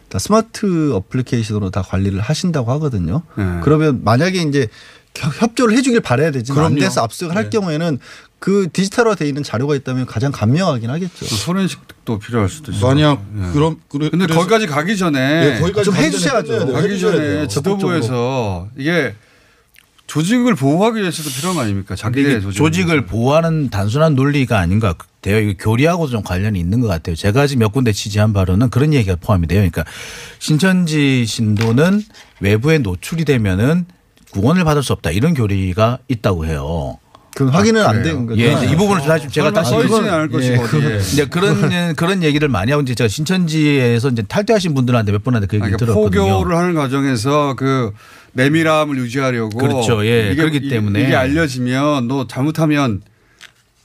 다 0.10 0.20
네. 0.20 0.20
스마트 0.20 0.94
어플리케이션으로 0.94 1.70
다 1.70 1.82
관리를 1.82 2.20
하신다고 2.22 2.72
하거든요. 2.74 3.24
네. 3.38 3.44
그러면 3.64 4.02
만약에 4.04 4.42
이제 4.42 4.68
협- 5.16 5.42
협조를 5.42 5.76
해주길 5.78 6.00
바라야 6.02 6.32
되지만 6.32 6.66
안. 6.66 6.76
돼서 6.76 7.02
압수를 7.04 7.36
할 7.36 7.46
네. 7.46 7.50
경우에는 7.50 8.00
그 8.40 8.68
디지털화 8.72 9.16
돼 9.16 9.28
있는 9.28 9.42
자료가 9.42 9.76
있다면 9.76 10.06
가장 10.06 10.32
간명하긴 10.32 10.90
하겠죠. 10.92 11.26
포렌식도 11.46 12.20
필요할 12.20 12.50
수도 12.50 12.72
있어요. 12.72 12.86
만약 12.94 13.24
예. 13.36 13.52
그럼 13.52 13.78
그래, 13.90 14.10
근데 14.10 14.28
거기까지 14.28 14.68
가기 14.68 14.96
전에 14.96 15.56
예, 15.56 15.60
거기까지 15.60 15.86
좀 15.86 15.94
가기 15.96 16.12
전에 16.12 16.38
해주셔야죠. 16.38 16.72
가기 16.72 17.00
전에. 17.00 17.48
지도부에서 17.48 18.68
이게 18.78 19.16
조직을 20.08 20.56
보호하기 20.56 21.02
위해서도 21.02 21.30
필요한 21.30 21.56
거 21.58 21.64
아닙니까? 21.64 21.90
근데 21.90 22.02
자기들의 22.02 22.32
이게 22.38 22.42
조직. 22.42 22.58
조직을 22.58 23.06
보호하는 23.06 23.70
단순한 23.70 24.16
논리가 24.16 24.58
아닌 24.58 24.80
것 24.80 24.98
같아요. 24.98 25.40
이거 25.40 25.54
교리하고도 25.60 26.10
좀 26.12 26.24
관련이 26.24 26.58
있는 26.60 26.80
것 26.80 26.88
같아요. 26.88 27.16
제가 27.16 27.46
지금 27.46 27.60
몇 27.60 27.74
군데 27.74 27.92
취재한 27.92 28.32
바로는 28.32 28.70
그런 28.70 28.94
얘기가 28.94 29.18
포함이 29.20 29.48
돼요. 29.48 29.60
그러니까 29.60 29.84
신천지 30.40 31.26
신도는 31.26 32.02
외부에 32.40 32.78
노출이 32.78 33.26
되면은 33.26 33.86
구원을 34.32 34.64
받을 34.64 34.82
수 34.84 34.94
없다 34.94 35.12
이런 35.12 35.34
교리가 35.34 36.00
있다고 36.08 36.46
해요. 36.46 36.98
그 37.36 37.46
확인은 37.46 37.86
안된 37.86 38.26
거죠. 38.26 38.42
예, 38.42 38.54
이제 38.54 38.66
이 38.72 38.76
부분을 38.76 39.04
사실 39.04 39.30
제가 39.30 39.52
다시 39.52 39.72
그건- 39.76 40.10
않을 40.10 40.30
것이고, 40.30 40.56
예. 40.56 40.68
그- 40.68 40.98
이제 40.98 41.26
그런 41.28 41.94
그런 41.96 42.24
얘기를 42.24 42.48
많이 42.50 42.72
하고 42.72 42.82
이제 42.82 42.96
제가 42.96 43.08
신천지에서 43.08 44.10
이제 44.10 44.24
탈퇴하신 44.24 44.74
분들한테 44.74 45.12
몇 45.12 45.24
번한테 45.24 45.46
그 45.46 45.58
얘기 45.58 45.68
를 45.68 45.78
그러니까 45.78 45.86
들었거든요. 45.86 46.34
포교를 46.40 46.58
하는 46.58 46.74
과정에서 46.74 47.54
그 47.56 47.92
내밀함을 48.34 48.98
유지하려고 48.98 49.58
그렇죠. 49.58 50.06
예, 50.06 50.32
이게, 50.32 50.36
그렇기 50.36 50.68
이- 50.68 50.70
때문에. 50.70 51.02
이게 51.04 51.16
알려지면 51.16 52.08
너 52.08 52.28
잘못하면 52.28 53.02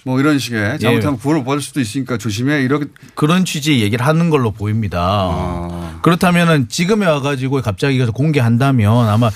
뭐 0.05 0.19
이런 0.19 0.39
식의 0.39 0.79
잘못하면 0.81 1.15
예. 1.19 1.23
구원을 1.23 1.45
받을 1.45 1.61
수도 1.61 1.81
있으니까 1.81 2.19
조심해 2.19 2.63
이렇게 2.63 2.87
그런 3.15 3.45
취지의 3.45 3.81
얘기를 3.83 4.05
하는 4.05 4.31
걸로 4.31 4.51
보입니다. 4.51 4.99
아. 5.01 6.01
그렇다면은 6.03 6.69
지금에 6.69 7.07
와가지고 7.07 7.63
갑자기 7.63 7.97
그래서 7.99 8.11
공개한다면 8.13 9.09
아마 9.09 9.31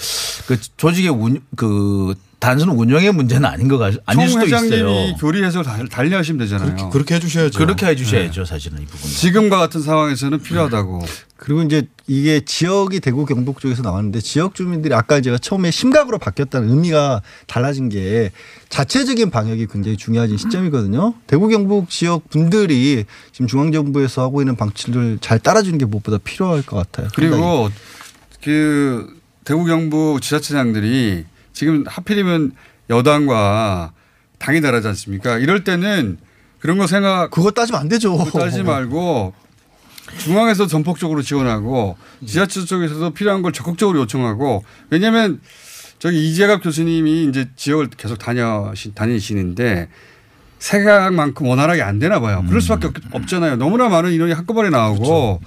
그 0.48 0.58
조직의 0.76 1.10
운, 1.10 1.40
그 1.54 2.14
단순 2.46 2.68
운영의 2.68 3.10
문제는 3.10 3.44
아닌 3.44 3.66
것 3.66 3.76
같, 3.76 3.92
아닐 4.06 4.28
총 4.28 4.28
수도 4.28 4.46
회장님이 4.46 4.76
있어요. 4.76 5.16
교리 5.16 5.42
해석을 5.42 5.64
달- 5.64 5.88
달리하시면 5.88 6.38
되잖아요. 6.38 6.90
그렇게 6.90 7.16
해주셔야죠. 7.16 7.58
그렇게 7.58 7.86
해주셔야죠, 7.86 8.44
사실은 8.44 8.80
이 8.80 8.84
부분. 8.84 9.10
지금과 9.10 9.58
같은 9.58 9.82
상황에서는 9.82 10.40
필요하다고. 10.40 11.02
그리고 11.38 11.62
이제 11.62 11.88
이게 12.06 12.44
지역이 12.44 13.00
대구 13.00 13.26
경북 13.26 13.58
쪽에서 13.58 13.82
나왔는데 13.82 14.20
지역 14.20 14.54
주민들이 14.54 14.94
아까 14.94 15.20
제가 15.20 15.38
처음에 15.38 15.72
심각으로 15.72 16.18
바뀌었다는 16.18 16.70
의미가 16.70 17.22
달라진 17.48 17.88
게 17.88 18.30
자체적인 18.68 19.30
방역이 19.30 19.66
굉장히 19.66 19.96
중요해진 19.96 20.36
시점이거든요. 20.36 21.14
대구 21.26 21.48
경북 21.48 21.90
지역 21.90 22.30
분들이 22.30 23.06
지금 23.32 23.48
중앙 23.48 23.72
정부에서 23.72 24.22
하고 24.22 24.40
있는 24.40 24.54
방침을 24.54 25.18
잘 25.20 25.40
따라주는 25.40 25.76
게 25.78 25.84
무엇보다 25.84 26.18
필요할 26.18 26.62
것 26.62 26.76
같아요. 26.76 27.08
그리고 27.16 27.70
그 28.44 29.18
대구 29.44 29.64
경북 29.64 30.22
지자체장들이 30.22 31.24
지금 31.56 31.84
하필이면 31.86 32.52
여당과 32.90 33.92
당이 34.38 34.60
다르지 34.60 34.86
않습니까? 34.88 35.38
이럴 35.38 35.64
때는 35.64 36.18
그런 36.60 36.76
거 36.76 36.86
생각 36.86 37.30
그거 37.30 37.50
따지면 37.50 37.80
안 37.80 37.88
되죠. 37.88 38.14
따지지 38.30 38.62
말고 38.62 39.32
중앙에서 40.18 40.66
전폭적으로 40.66 41.22
지원하고 41.22 41.96
지자체 42.26 42.66
쪽에서도 42.66 43.10
필요한 43.14 43.40
걸 43.40 43.52
적극적으로 43.52 44.00
요청하고 44.00 44.64
왜냐하면 44.90 45.40
저기 45.98 46.28
이재갑 46.28 46.62
교수님이 46.62 47.24
이제 47.24 47.48
지역을 47.56 47.88
계속 47.96 48.18
다녀시, 48.18 48.94
다니시는데 48.94 49.88
생각만큼 50.58 51.46
원활하게 51.46 51.80
안 51.80 51.98
되나 51.98 52.20
봐요. 52.20 52.44
그럴 52.46 52.60
수밖에 52.60 52.88
없, 52.88 52.94
없잖아요. 53.12 53.56
너무나 53.56 53.88
많은 53.88 54.12
인원이 54.12 54.34
한꺼번에 54.34 54.68
나오고 54.68 55.40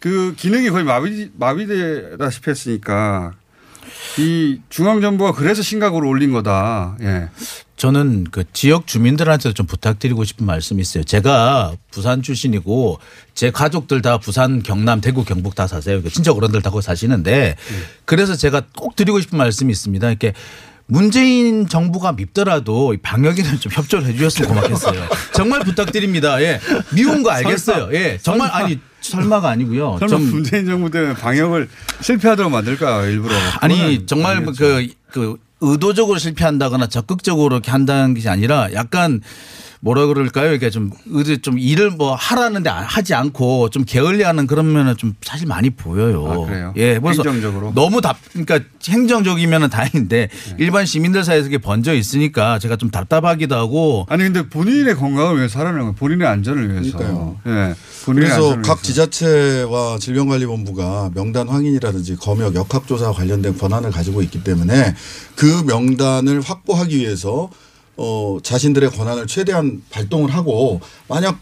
그 0.00 0.34
기능이 0.36 0.70
거의 0.70 0.82
마비 0.82 1.30
마비되다시피 1.38 2.50
했으니까 2.50 3.34
이 4.18 4.60
중앙 4.68 5.00
정부가 5.00 5.32
그래서 5.32 5.62
심각으로 5.62 6.08
올린 6.08 6.32
거다. 6.32 6.96
예. 7.00 7.28
저는 7.76 8.26
그 8.30 8.44
지역 8.52 8.86
주민들한테 8.86 9.52
좀 9.52 9.66
부탁드리고 9.66 10.24
싶은 10.24 10.46
말씀이 10.46 10.80
있어요. 10.80 11.02
제가 11.04 11.74
부산 11.90 12.22
출신이고 12.22 12.98
제 13.34 13.50
가족들 13.50 14.00
다 14.00 14.18
부산, 14.18 14.62
경남, 14.62 15.00
대구, 15.00 15.24
경북 15.24 15.54
다 15.54 15.66
사세요. 15.66 16.02
친척 16.08 16.36
어른들 16.36 16.62
다 16.62 16.70
거기 16.70 16.84
사시는데 16.84 17.56
그래서 18.04 18.36
제가 18.36 18.62
꼭 18.76 18.94
드리고 18.96 19.20
싶은 19.20 19.36
말씀이 19.38 19.72
있습니다. 19.72 20.08
이렇게 20.08 20.34
문재인 20.86 21.66
정부가 21.66 22.12
밉더라도 22.12 22.94
이 22.94 22.98
방역에는 22.98 23.58
좀 23.58 23.72
협조를 23.72 24.06
해주셨으면 24.08 24.50
고맙겠어요. 24.50 25.08
정말 25.32 25.60
부탁드립니다. 25.60 26.40
예. 26.42 26.60
미운 26.94 27.22
거 27.22 27.30
알겠어요. 27.30 27.88
예. 27.92 28.18
정말 28.22 28.50
아니 28.52 28.78
설마가 29.10 29.50
아니고요. 29.50 29.98
설마 29.98 30.08
좀 30.08 30.30
문재인 30.30 30.66
정부 30.66 30.90
때문에 30.90 31.14
방역을 31.14 31.68
실패하도록 32.00 32.50
만들까 32.50 33.04
일부러. 33.06 33.34
아니 33.60 34.06
정말 34.06 34.36
아니겠죠. 34.36 34.58
그, 34.58 34.88
그 35.10 35.36
의도적으로 35.60 36.18
실패한다거나 36.18 36.88
적극적으로 36.88 37.56
이렇게 37.56 37.70
한다는 37.70 38.14
것이 38.14 38.28
아니라 38.28 38.72
약간 38.72 39.20
뭐라 39.84 40.06
그럴까요? 40.06 40.54
이게 40.54 40.70
좀 40.70 40.90
의도 41.06 41.36
좀 41.42 41.58
일을 41.58 41.90
뭐 41.90 42.14
하라는데 42.14 42.70
안- 42.70 42.84
하지 42.84 43.12
않고 43.12 43.68
좀 43.68 43.84
게을리하는 43.84 44.46
그런 44.46 44.72
면은 44.72 44.96
좀 44.96 45.12
사실 45.20 45.46
많이 45.46 45.68
보여요. 45.68 46.26
아, 46.26 46.46
그래요? 46.46 46.72
예, 46.78 46.98
그래서 46.98 47.22
행정적으로? 47.22 47.72
너무 47.74 48.00
답 48.00 48.16
그러니까 48.32 48.60
행정적이면은 48.88 49.68
다행인데 49.68 50.28
네. 50.28 50.56
일반 50.58 50.86
시민들 50.86 51.22
사이에서 51.22 51.48
이게 51.48 51.58
번져 51.58 51.92
있으니까 51.92 52.58
제가 52.58 52.76
좀 52.76 52.90
답답하기도 52.90 53.54
하고 53.54 54.06
아니 54.08 54.22
근데 54.24 54.48
본인의 54.48 54.94
건강을 54.96 55.36
위해서 55.36 55.58
하라는 55.58 55.80
거예요. 55.80 55.92
본인의 55.96 56.26
안전을 56.28 56.72
위해서. 56.72 56.96
그러니까요. 56.96 57.36
예. 57.46 57.74
본인의 58.06 58.28
그래서 58.30 58.42
안전을 58.52 58.62
각 58.62 58.78
위해서. 58.78 58.82
지자체와 58.82 59.98
질병관리본부가 59.98 61.10
명단 61.14 61.46
확인이라든지 61.48 62.16
검역 62.16 62.54
역학조사 62.54 63.12
관련된 63.12 63.58
권한을 63.58 63.90
가지고 63.90 64.22
있기 64.22 64.42
때문에 64.44 64.94
그 65.36 65.62
명단을 65.66 66.40
확보하기 66.40 66.96
위해서 66.96 67.50
어 67.96 68.38
자신들의 68.42 68.90
권한을 68.90 69.26
최대한 69.26 69.82
발동을 69.90 70.34
하고 70.34 70.80
만약 71.08 71.38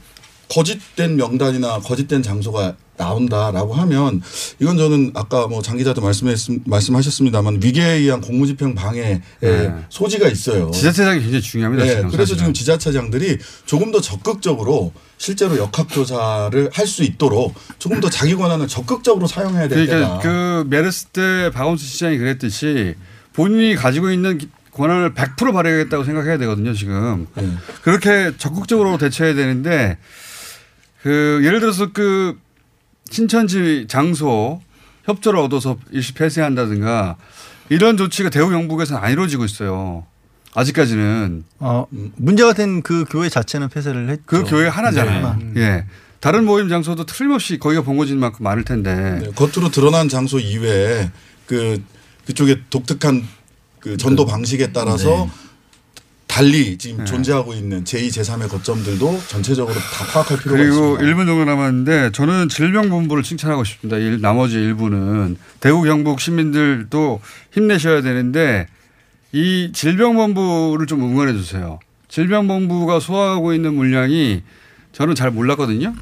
거짓된 0.48 1.16
명단이나 1.16 1.78
거짓된 1.80 2.22
장소가 2.22 2.76
나온다라고 2.98 3.72
하면 3.72 4.20
이건 4.61 4.76
저는 4.76 5.12
아까 5.14 5.46
뭐 5.46 5.62
장 5.62 5.78
기자도 5.78 6.03
말씀했 6.03 6.38
말씀하셨습니다만 6.66 7.61
위계에 7.62 7.94
의한 7.94 8.20
공무집행 8.20 8.74
방해의 8.74 9.22
네. 9.40 9.74
소지가 9.88 10.28
있어요. 10.28 10.70
지자체장이 10.70 11.20
굉장히 11.20 11.40
중요합니다. 11.40 11.84
네, 11.84 11.96
지금 11.96 12.11
그래서. 12.11 12.36
지금 12.36 12.53
지자체장들이 12.53 13.38
조금 13.64 13.90
더 13.92 14.00
적극적으로 14.03 14.92
실제로 15.16 15.57
역학조사를 15.57 16.70
할 16.72 16.86
수 16.86 17.03
있도록 17.03 17.55
조금 17.78 18.00
더 18.00 18.11
자기 18.11 18.34
권한을 18.34 18.68
적극적으로 18.68 19.26
사용해야 19.26 19.68
될 19.68 19.86
그러니까 19.86 20.18
때다. 20.18 20.28
그 20.28 20.66
메르스 20.68 21.07
때 21.07 21.50
박원순 21.55 21.88
시장이 21.88 22.18
그랬듯이 22.18 22.94
본인이 23.32 23.74
가지고 23.74 24.11
있는 24.11 24.36
기- 24.36 24.48
권한을 24.73 25.14
100% 25.14 25.53
발휘하겠다고 25.53 26.05
생각해야 26.05 26.39
되거든요, 26.39 26.73
지금. 26.73 27.27
네. 27.35 27.49
그렇게 27.83 28.33
적극적으로 28.39 28.97
대처해야 28.99 29.35
되는데 29.35 29.99
그 31.03 31.41
예를 31.45 31.61
들어서 31.61 31.93
그 31.93 32.39
신천지 33.11 33.87
장소 33.89 34.62
협조를 35.05 35.39
얻어서 35.41 35.77
일시 35.91 36.14
폐쇄한다든가 36.14 37.16
이런 37.68 37.97
조치가 37.97 38.31
대우 38.31 38.49
경북에서는 38.51 39.03
안 39.03 39.12
이루어지고 39.12 39.45
있어요. 39.45 40.07
아직까지는 40.55 41.45
어, 41.61 41.87
문제가 42.16 42.53
된 42.53 42.83
그 42.83 43.05
교회 43.09 43.29
자체는 43.29 43.68
폐쇄를 43.68 44.09
했죠. 44.11 44.23
그 44.27 44.45
교회 44.45 44.68
하나잖아요. 44.68 45.39
네. 45.55 45.61
예. 45.61 45.87
다른 46.20 46.45
모임 46.45 46.68
장소도 46.68 47.05
틀림없이 47.07 47.59
거기가 47.59 47.83
본거지인 47.83 48.18
만큼 48.20 48.45
많을 48.45 48.64
텐데. 48.64 49.20
네, 49.23 49.31
겉으로 49.35 49.70
드러난 49.70 50.09
장소 50.09 50.39
이외에 50.39 51.11
그 51.47 51.83
그쪽에 52.27 52.61
독특한 52.70 53.27
그 53.83 53.97
전도 53.97 54.24
방식에 54.26 54.72
따라서 54.72 55.26
네. 55.26 55.30
달리 56.28 56.78
지금 56.78 57.05
존재하고 57.05 57.53
있는 57.53 57.85
제2, 57.85 58.09
제3의 58.09 58.49
거점들도 58.49 59.20
전체적으로 59.28 59.74
다 59.74 60.07
파악할 60.12 60.39
필요가 60.39 60.57
그리고 60.57 60.95
있습니다. 60.95 61.05
1분 61.05 61.26
정도 61.26 61.45
남았는데 61.45 62.12
저는 62.12 62.49
질병본부를 62.49 63.22
칭찬하고 63.22 63.64
싶습니다. 63.64 63.99
일- 63.99 64.20
나머지 64.22 64.55
일부는 64.55 65.37
대구 65.61 65.83
경북 65.83 66.20
시민들도 66.20 67.20
힘내셔야 67.53 68.01
되는데 68.01 68.66
이 69.33 69.70
질병본부를 69.74 70.87
좀 70.87 71.03
응원해 71.03 71.35
주세요. 71.35 71.80
질병본부가 72.09 73.01
소화하고 73.01 73.53
있는 73.53 73.74
물량이 73.74 74.43
저는 74.93 75.14
잘 75.14 75.30
몰랐거든요. 75.30 75.93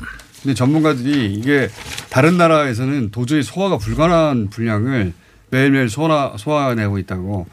근데 0.42 0.54
전문가들이 0.54 1.34
이게 1.34 1.68
다른 2.08 2.36
나라에서는 2.36 3.10
도저히 3.10 3.42
소화가 3.42 3.78
불가능한 3.78 4.50
분량을 4.50 5.12
매일매일 5.50 5.88
소화, 5.88 6.34
소화내고 6.36 6.98
있다고. 6.98 7.46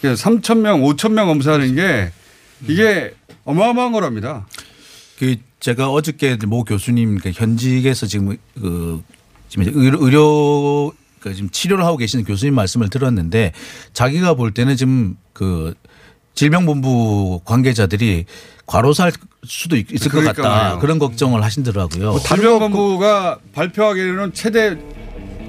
그래서 0.00 0.30
3천 0.30 0.58
명, 0.58 0.80
5천 0.82 1.12
명 1.12 1.26
검사하는 1.28 1.74
게 1.74 2.10
이게 2.66 3.12
어마어마한 3.44 3.92
거랍니다. 3.92 4.46
그 5.18 5.36
제가 5.60 5.90
어저께 5.90 6.36
모 6.46 6.64
교수님 6.64 7.18
그 7.18 7.30
현직에서 7.32 8.06
지금 8.06 8.36
그 8.60 9.02
지금 9.48 9.66
의료, 9.74 9.98
의료 10.04 10.92
그 11.20 11.34
지금 11.34 11.50
치료를 11.50 11.84
하고 11.84 11.96
계시는 11.96 12.24
교수님 12.24 12.54
말씀을 12.54 12.88
들었는데 12.88 13.52
자기가 13.92 14.34
볼 14.34 14.52
때는 14.52 14.76
지금 14.76 15.16
그 15.32 15.74
질병본부 16.34 17.42
관계자들이 17.44 18.24
과로살 18.66 19.12
수도 19.44 19.76
있- 19.76 19.92
있을 19.92 20.10
것 20.10 20.18
같다 20.24 20.32
그러니까요. 20.42 20.78
그런 20.78 20.98
걱정을 20.98 21.42
하시더라고요. 21.44 22.18
질병본부가 22.20 23.38
발표하기로는 23.52 24.32
최대 24.32 24.76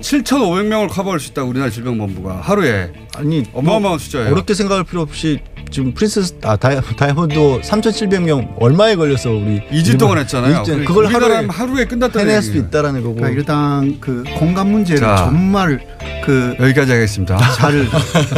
7,500명을 0.04 0.90
커버할 0.90 1.20
수 1.20 1.32
있다. 1.32 1.44
우리나라 1.44 1.72
질병본부가 1.72 2.42
하루에 2.42 2.92
아니 3.16 3.44
어마어마한 3.54 3.98
숫자예요. 4.00 4.32
어렵게 4.32 4.54
생각할 4.54 4.84
필요 4.84 5.02
없이 5.02 5.40
지금 5.72 5.94
프린세스 5.94 6.36
아 6.44 6.56
다이, 6.56 6.80
다이아몬드 6.98 7.36
3,700명 7.36 8.56
얼마에 8.60 8.96
걸려서 8.96 9.32
우리 9.32 9.62
2주 9.72 9.98
동안 9.98 10.18
했잖아요. 10.20 10.60
일주일, 10.60 10.86
그걸 10.86 11.08
하루에 11.08 11.48
하루에 11.48 11.86
끝났다는 11.86 12.30
해낼 12.30 12.42
수도 12.42 12.56
얘기예요. 12.58 12.68
있다라는 12.68 13.02
거고. 13.02 13.16
그러니까 13.16 13.40
일단 13.40 14.00
그 14.00 14.24
공감 14.38 14.68
문제를 14.72 15.00
자. 15.00 15.16
정말 15.16 15.80
그 16.26 16.56
여기까지 16.60 16.92
하겠습니다. 16.92 17.38
잘 17.56 17.88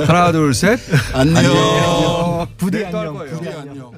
하나 0.08 0.32
둘 0.32 0.54
셋. 0.54 0.80
안녕. 1.14 1.36
안녕. 1.38 2.48
부디 2.58 2.86
안녕. 2.86 3.14
거예요. 3.16 3.36
부디 3.38 3.50
안녕. 3.50 3.92